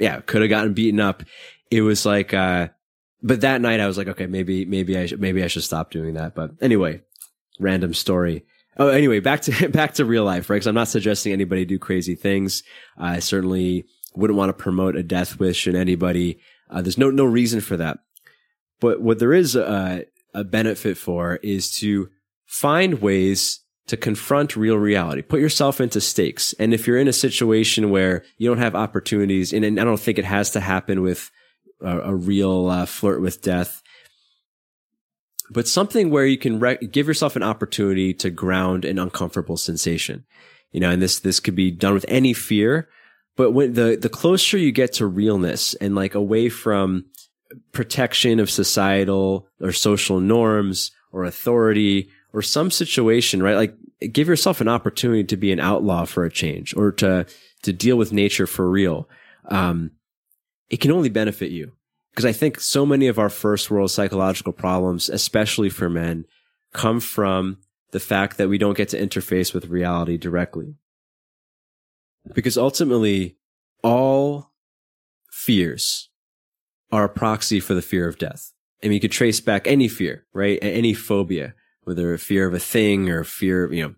yeah, 0.00 0.18
could 0.18 0.42
have 0.42 0.50
gotten 0.50 0.74
beaten 0.74 0.98
up. 0.98 1.22
It 1.70 1.82
was 1.82 2.04
like, 2.04 2.34
uh, 2.34 2.70
but 3.22 3.42
that 3.42 3.60
night 3.60 3.78
I 3.78 3.86
was 3.86 3.96
like, 3.96 4.08
okay, 4.08 4.26
maybe, 4.26 4.64
maybe 4.64 4.98
I 4.98 5.08
maybe 5.16 5.44
I 5.44 5.46
should 5.46 5.62
stop 5.62 5.92
doing 5.92 6.14
that. 6.14 6.34
But 6.34 6.50
anyway, 6.60 7.02
random 7.60 7.94
story. 7.94 8.44
Oh, 8.78 8.88
anyway, 8.88 9.20
back 9.20 9.40
to, 9.42 9.68
back 9.70 9.94
to 9.94 10.04
real 10.04 10.24
life, 10.24 10.48
right? 10.48 10.60
Cause 10.60 10.66
I'm 10.66 10.74
not 10.74 10.88
suggesting 10.88 11.32
anybody 11.32 11.64
do 11.64 11.78
crazy 11.78 12.14
things. 12.14 12.62
I 12.96 13.18
certainly 13.18 13.86
wouldn't 14.14 14.36
want 14.38 14.50
to 14.50 14.62
promote 14.62 14.96
a 14.96 15.02
death 15.02 15.38
wish 15.38 15.66
in 15.66 15.76
anybody. 15.76 16.38
Uh, 16.70 16.82
there's 16.82 16.98
no, 16.98 17.10
no 17.10 17.24
reason 17.24 17.60
for 17.60 17.76
that. 17.76 17.98
But 18.80 19.00
what 19.00 19.18
there 19.18 19.32
is 19.32 19.56
a, 19.56 20.04
a 20.34 20.44
benefit 20.44 20.96
for 20.96 21.36
is 21.36 21.70
to 21.78 22.08
find 22.46 23.00
ways 23.00 23.60
to 23.88 23.96
confront 23.96 24.54
real 24.54 24.76
reality. 24.76 25.22
Put 25.22 25.40
yourself 25.40 25.80
into 25.80 26.00
stakes. 26.00 26.54
And 26.58 26.72
if 26.72 26.86
you're 26.86 26.98
in 26.98 27.08
a 27.08 27.12
situation 27.12 27.90
where 27.90 28.22
you 28.36 28.48
don't 28.48 28.58
have 28.58 28.74
opportunities, 28.74 29.52
and, 29.52 29.64
and 29.64 29.80
I 29.80 29.84
don't 29.84 29.98
think 29.98 30.18
it 30.18 30.24
has 30.24 30.50
to 30.52 30.60
happen 30.60 31.02
with 31.02 31.30
a, 31.80 32.00
a 32.00 32.14
real 32.14 32.68
uh, 32.68 32.86
flirt 32.86 33.20
with 33.20 33.42
death, 33.42 33.82
but 35.50 35.68
something 35.68 36.10
where 36.10 36.26
you 36.26 36.38
can 36.38 36.60
give 36.90 37.06
yourself 37.06 37.36
an 37.36 37.42
opportunity 37.42 38.12
to 38.14 38.30
ground 38.30 38.84
an 38.84 38.98
uncomfortable 38.98 39.56
sensation. 39.56 40.24
You 40.72 40.80
know, 40.80 40.90
and 40.90 41.00
this 41.00 41.20
this 41.20 41.40
could 41.40 41.54
be 41.54 41.70
done 41.70 41.94
with 41.94 42.04
any 42.08 42.34
fear, 42.34 42.88
but 43.36 43.52
when 43.52 43.72
the 43.72 43.96
the 44.00 44.10
closer 44.10 44.58
you 44.58 44.72
get 44.72 44.92
to 44.94 45.06
realness 45.06 45.74
and 45.74 45.94
like 45.94 46.14
away 46.14 46.48
from 46.48 47.06
protection 47.72 48.38
of 48.38 48.50
societal 48.50 49.48
or 49.60 49.72
social 49.72 50.20
norms 50.20 50.90
or 51.12 51.24
authority 51.24 52.10
or 52.34 52.42
some 52.42 52.70
situation, 52.70 53.42
right? 53.42 53.56
Like 53.56 53.74
give 54.12 54.28
yourself 54.28 54.60
an 54.60 54.68
opportunity 54.68 55.24
to 55.24 55.36
be 55.36 55.50
an 55.52 55.60
outlaw 55.60 56.04
for 56.04 56.24
a 56.24 56.30
change 56.30 56.74
or 56.76 56.92
to 56.92 57.26
to 57.62 57.72
deal 57.72 57.96
with 57.96 58.12
nature 58.12 58.46
for 58.46 58.68
real. 58.68 59.08
Um, 59.46 59.92
it 60.68 60.80
can 60.80 60.92
only 60.92 61.08
benefit 61.08 61.50
you. 61.50 61.72
Because 62.18 62.34
I 62.34 62.36
think 62.36 62.58
so 62.58 62.84
many 62.84 63.06
of 63.06 63.20
our 63.20 63.28
first 63.28 63.70
world 63.70 63.92
psychological 63.92 64.52
problems, 64.52 65.08
especially 65.08 65.70
for 65.70 65.88
men, 65.88 66.24
come 66.72 66.98
from 66.98 67.58
the 67.92 68.00
fact 68.00 68.38
that 68.38 68.48
we 68.48 68.58
don't 68.58 68.76
get 68.76 68.88
to 68.88 69.00
interface 69.00 69.54
with 69.54 69.66
reality 69.66 70.16
directly. 70.16 70.74
Because 72.34 72.58
ultimately, 72.58 73.36
all 73.84 74.50
fears 75.30 76.08
are 76.90 77.04
a 77.04 77.08
proxy 77.08 77.60
for 77.60 77.74
the 77.74 77.82
fear 77.82 78.08
of 78.08 78.18
death. 78.18 78.52
I 78.82 78.88
mean, 78.88 78.94
you 78.94 79.00
could 79.00 79.12
trace 79.12 79.38
back 79.38 79.68
any 79.68 79.86
fear, 79.86 80.26
right? 80.34 80.58
Any 80.60 80.94
phobia, 80.94 81.54
whether 81.84 82.12
a 82.12 82.18
fear 82.18 82.48
of 82.48 82.54
a 82.54 82.58
thing 82.58 83.08
or 83.08 83.22
fear, 83.22 83.66
of, 83.66 83.72
you 83.72 83.84
know, 83.84 83.94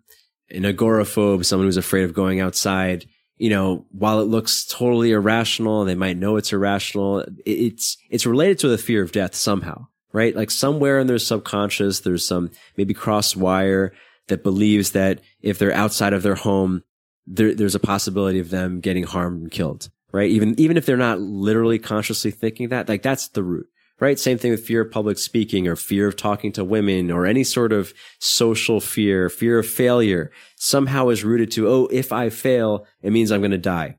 an 0.50 0.64
agoraphobe, 0.64 1.46
someone 1.46 1.68
who's 1.68 1.78
afraid 1.78 2.04
of 2.04 2.12
going 2.12 2.38
outside 2.38 3.06
you 3.41 3.49
know, 3.49 3.86
while 3.91 4.20
it 4.20 4.24
looks 4.24 4.66
totally 4.66 5.12
irrational, 5.12 5.86
they 5.86 5.95
might 5.95 6.18
know 6.18 6.36
it's 6.36 6.53
irrational. 6.53 7.24
It's, 7.47 7.97
it's 8.11 8.26
related 8.26 8.59
to 8.59 8.68
the 8.68 8.76
fear 8.76 9.03
of 9.03 9.12
death 9.12 9.34
somehow, 9.34 9.86
right? 10.12 10.36
Like 10.36 10.51
somewhere 10.51 10.99
in 10.99 11.07
their 11.07 11.18
subconscious, 11.18 12.01
there's 12.01 12.26
some 12.26 12.51
maybe 12.76 12.93
cross 12.93 13.34
wire 13.34 13.95
that 14.28 14.43
believes 14.43 14.91
that 14.91 15.22
if 15.41 15.59
they're 15.59 15.72
outside 15.72 16.12
of 16.12 16.22
their 16.22 16.34
home, 16.34 16.82
there, 17.26 17.55
there's 17.55 17.74
a 17.74 17.80
possibility 17.80 18.41
of 18.41 18.51
them 18.51 18.78
getting 18.78 19.05
harmed 19.05 19.41
and 19.41 19.51
killed, 19.51 19.88
right? 20.12 20.28
Even, 20.28 20.55
even 20.61 20.76
if 20.76 20.84
they're 20.84 20.99
not 20.99 21.18
literally 21.18 21.78
consciously 21.78 22.30
thinking 22.30 22.68
that, 22.68 22.91
like 22.91 23.03
that's 23.03 23.28
the 23.28 23.43
root 23.43 23.68
right? 24.01 24.18
Same 24.18 24.38
thing 24.38 24.51
with 24.51 24.66
fear 24.66 24.80
of 24.80 24.90
public 24.90 25.18
speaking 25.18 25.68
or 25.68 25.76
fear 25.76 26.09
of 26.09 26.16
talking 26.16 26.51
to 26.53 26.64
women 26.64 27.11
or 27.11 27.26
any 27.26 27.44
sort 27.44 27.72
of 27.72 27.92
social 28.18 28.80
fear, 28.80 29.28
fear 29.28 29.59
of 29.59 29.66
failure 29.66 30.32
somehow 30.57 31.11
is 31.11 31.22
rooted 31.22 31.51
to, 31.53 31.68
oh, 31.68 31.88
if 31.92 32.12
I 32.12 32.30
fail, 32.30 32.86
it 33.03 33.12
means 33.12 33.30
I'm 33.30 33.42
going 33.42 33.51
to 33.51 33.59
die. 33.59 33.98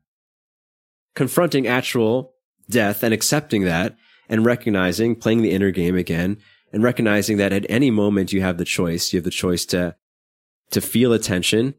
Confronting 1.14 1.66
actual 1.66 2.34
death 2.68 3.02
and 3.02 3.14
accepting 3.14 3.62
that 3.64 3.96
and 4.28 4.44
recognizing, 4.44 5.14
playing 5.14 5.42
the 5.42 5.52
inner 5.52 5.70
game 5.70 5.96
again 5.96 6.38
and 6.72 6.82
recognizing 6.82 7.36
that 7.36 7.52
at 7.52 7.66
any 7.68 7.90
moment 7.90 8.32
you 8.32 8.42
have 8.42 8.58
the 8.58 8.64
choice. 8.64 9.12
You 9.12 9.18
have 9.18 9.24
the 9.24 9.30
choice 9.30 9.64
to, 9.66 9.94
to 10.70 10.80
feel 10.80 11.12
attention, 11.12 11.74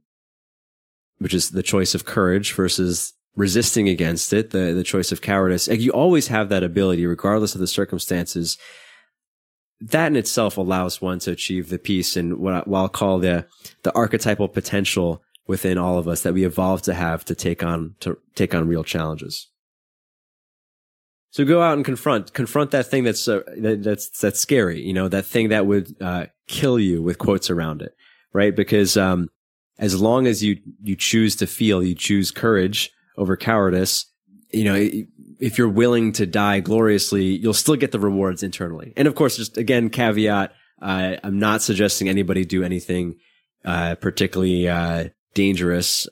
which 1.17 1.33
is 1.33 1.49
the 1.49 1.63
choice 1.63 1.93
of 1.93 2.05
courage 2.05 2.53
versus 2.53 3.13
resisting 3.35 3.89
against 3.89 4.31
it, 4.33 4.51
the, 4.51 4.73
the 4.73 4.83
choice 4.83 5.11
of 5.11 5.21
cowardice. 5.21 5.67
Like 5.67 5.79
you 5.79 5.91
always 5.91 6.27
have 6.27 6.49
that 6.49 6.63
ability, 6.63 7.05
regardless 7.05 7.55
of 7.55 7.61
the 7.61 7.67
circumstances. 7.67 8.57
That 9.81 10.07
in 10.07 10.15
itself 10.15 10.57
allows 10.57 11.01
one 11.01 11.19
to 11.19 11.31
achieve 11.31 11.69
the 11.69 11.79
peace 11.79 12.15
and 12.15 12.37
what, 12.37 12.67
I'll 12.71 12.87
call 12.87 13.19
the, 13.19 13.45
the 13.81 13.93
archetypal 13.95 14.47
potential 14.47 15.21
within 15.45 15.77
all 15.77 15.97
of 15.97 16.07
us 16.07 16.21
that 16.21 16.33
we 16.33 16.45
evolve 16.45 16.83
to 16.83 16.93
have 16.93 17.25
to 17.25 17.35
take 17.35 17.63
on, 17.63 17.95
to 17.99 18.17
take 18.35 18.55
on 18.55 18.67
real 18.67 18.83
challenges. 18.83 19.49
So 21.31 21.43
go 21.43 21.61
out 21.61 21.75
and 21.75 21.83
confront, 21.83 22.33
confront 22.33 22.71
that 22.71 22.85
thing 22.85 23.03
that's, 23.03 23.27
uh, 23.27 23.41
that, 23.57 23.83
that's, 23.83 24.07
that's 24.19 24.39
scary, 24.39 24.79
you 24.81 24.93
know, 24.93 25.09
that 25.09 25.25
thing 25.25 25.49
that 25.49 25.65
would, 25.65 25.99
uh, 25.99 26.27
kill 26.47 26.79
you 26.79 27.01
with 27.01 27.17
quotes 27.17 27.49
around 27.49 27.81
it, 27.81 27.93
right? 28.31 28.55
Because, 28.55 28.95
um, 28.95 29.29
as 29.79 29.99
long 29.99 30.27
as 30.27 30.43
you, 30.43 30.59
you 30.83 30.95
choose 30.95 31.35
to 31.37 31.47
feel, 31.47 31.83
you 31.83 31.95
choose 31.95 32.29
courage, 32.29 32.91
over 33.17 33.37
cowardice, 33.37 34.05
you 34.51 34.63
know, 34.63 34.89
if 35.39 35.57
you're 35.57 35.69
willing 35.69 36.11
to 36.13 36.25
die 36.25 36.59
gloriously, 36.59 37.25
you'll 37.25 37.53
still 37.53 37.75
get 37.75 37.91
the 37.91 37.99
rewards 37.99 38.43
internally. 38.43 38.93
And 38.95 39.07
of 39.07 39.15
course, 39.15 39.37
just 39.37 39.57
again, 39.57 39.89
caveat, 39.89 40.53
uh, 40.81 41.15
I'm 41.23 41.39
not 41.39 41.61
suggesting 41.61 42.07
anybody 42.07 42.45
do 42.45 42.63
anything, 42.63 43.15
uh, 43.65 43.95
particularly, 43.95 44.67
uh, 44.67 45.09
dangerous. 45.33 46.07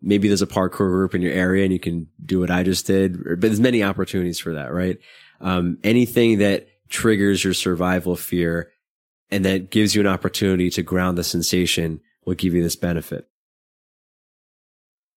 Maybe 0.00 0.28
there's 0.28 0.42
a 0.42 0.46
parkour 0.46 0.88
group 0.88 1.14
in 1.14 1.22
your 1.22 1.32
area 1.32 1.64
and 1.64 1.72
you 1.72 1.80
can 1.80 2.08
do 2.24 2.40
what 2.40 2.50
I 2.50 2.62
just 2.62 2.86
did, 2.86 3.22
but 3.22 3.40
there's 3.40 3.60
many 3.60 3.82
opportunities 3.82 4.38
for 4.38 4.54
that, 4.54 4.72
right? 4.72 4.98
Um, 5.40 5.78
anything 5.84 6.38
that 6.38 6.68
triggers 6.88 7.44
your 7.44 7.54
survival 7.54 8.16
fear 8.16 8.72
and 9.30 9.44
that 9.44 9.70
gives 9.70 9.94
you 9.94 10.00
an 10.00 10.06
opportunity 10.06 10.70
to 10.70 10.82
ground 10.82 11.18
the 11.18 11.24
sensation 11.24 12.00
will 12.24 12.34
give 12.34 12.54
you 12.54 12.62
this 12.62 12.76
benefit. 12.76 13.27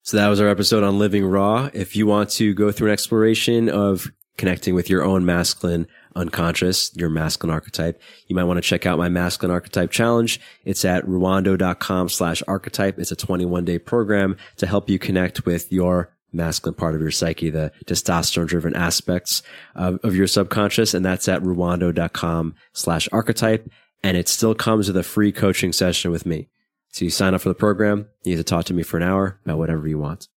So 0.04 0.18
that 0.18 0.28
was 0.28 0.42
our 0.42 0.48
episode 0.48 0.84
on 0.84 0.98
living 0.98 1.26
raw. 1.26 1.70
If 1.74 1.96
you 1.96 2.08
want 2.08 2.32
to 2.32 2.54
go 2.54 2.72
through 2.72 2.88
an 2.88 2.94
exploration 2.94 3.70
of 3.70 4.12
connecting 4.38 4.74
with 4.74 4.90
your 4.90 5.04
own 5.04 5.26
masculine 5.26 5.88
unconscious, 6.16 6.92
your 6.96 7.10
masculine 7.10 7.54
archetype, 7.54 8.02
you 8.28 8.36
might 8.36 8.46
want 8.46 8.58
to 8.58 8.62
check 8.62 8.88
out 8.88 8.98
my 8.98 9.10
masculine 9.10 9.54
archetype 9.54 9.92
challenge. 9.92 10.40
It's 10.66 10.84
at 10.84 11.06
ruwando.com 11.06 12.10
slash 12.10 12.42
archetype. 12.48 12.98
It's 12.98 13.12
a 13.12 13.16
21 13.16 13.64
day 13.66 13.78
program 13.78 14.38
to 14.58 14.66
help 14.66 14.90
you 14.90 14.98
connect 14.98 15.46
with 15.46 15.72
your 15.72 16.12
masculine 16.34 16.76
part 16.76 16.96
of 16.96 17.02
your 17.02 17.12
psyche, 17.12 17.50
the 17.50 17.72
testosterone 17.86 18.48
driven 18.48 18.76
aspects 18.76 19.44
of, 19.76 20.00
of 20.04 20.16
your 20.16 20.28
subconscious. 20.28 20.96
And 20.96 21.06
that's 21.06 21.28
at 21.28 21.44
ruwando.com 21.44 22.56
slash 22.74 23.08
archetype. 23.12 23.70
And 24.04 24.18
it 24.18 24.28
still 24.28 24.56
comes 24.56 24.88
with 24.88 24.98
a 24.98 25.04
free 25.04 25.32
coaching 25.32 25.74
session 25.74 26.10
with 26.10 26.26
me. 26.26 26.50
So 26.92 27.06
you 27.06 27.12
sign 27.12 27.34
up 27.34 27.42
for 27.42 27.50
the 27.50 27.56
program, 27.56 28.08
you 28.24 28.36
get 28.36 28.38
to 28.38 28.44
talk 28.44 28.66
to 28.66 28.74
me 28.74 28.84
for 28.84 28.98
an 28.98 29.04
hour 29.04 29.40
about 29.46 29.58
whatever 29.58 29.88
you 29.88 29.98
want. 29.98 30.28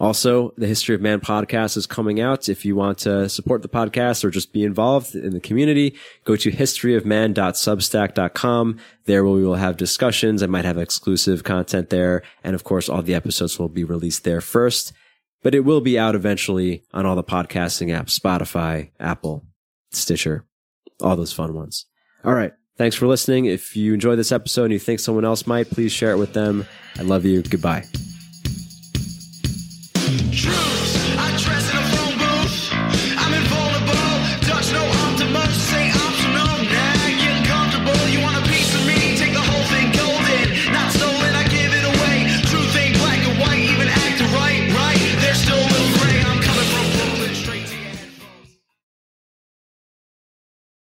Also, 0.00 0.52
the 0.56 0.66
History 0.66 0.94
of 0.94 1.02
Man 1.02 1.20
podcast 1.20 1.76
is 1.76 1.86
coming 1.86 2.22
out. 2.22 2.48
If 2.48 2.64
you 2.64 2.74
want 2.74 2.96
to 3.00 3.28
support 3.28 3.60
the 3.60 3.68
podcast 3.68 4.24
or 4.24 4.30
just 4.30 4.50
be 4.50 4.64
involved 4.64 5.14
in 5.14 5.34
the 5.34 5.40
community, 5.40 5.94
go 6.24 6.36
to 6.36 6.50
historyofman.substack.com. 6.50 8.78
There 9.04 9.26
we 9.26 9.44
will 9.44 9.56
have 9.56 9.76
discussions. 9.76 10.42
I 10.42 10.46
might 10.46 10.64
have 10.64 10.78
exclusive 10.78 11.44
content 11.44 11.90
there. 11.90 12.22
And 12.42 12.54
of 12.54 12.64
course, 12.64 12.88
all 12.88 13.02
the 13.02 13.14
episodes 13.14 13.58
will 13.58 13.68
be 13.68 13.84
released 13.84 14.24
there 14.24 14.40
first, 14.40 14.94
but 15.42 15.54
it 15.54 15.66
will 15.66 15.82
be 15.82 15.98
out 15.98 16.14
eventually 16.14 16.82
on 16.94 17.04
all 17.04 17.14
the 17.14 17.22
podcasting 17.22 17.88
apps, 17.88 18.18
Spotify, 18.18 18.92
Apple, 18.98 19.44
Stitcher, 19.90 20.46
all 21.02 21.14
those 21.14 21.34
fun 21.34 21.52
ones. 21.52 21.84
All 22.24 22.32
right. 22.32 22.54
Thanks 22.80 22.96
for 22.96 23.06
listening. 23.06 23.44
If 23.44 23.76
you 23.76 23.92
enjoyed 23.92 24.18
this 24.18 24.32
episode 24.32 24.64
and 24.64 24.72
you 24.72 24.78
think 24.78 25.00
someone 25.00 25.26
else 25.26 25.46
might, 25.46 25.68
please 25.68 25.92
share 25.92 26.12
it 26.12 26.16
with 26.16 26.32
them. 26.32 26.64
I 26.98 27.02
love 27.02 27.26
you. 27.26 27.42
Goodbye. 27.42 27.84
Truth, 30.32 30.69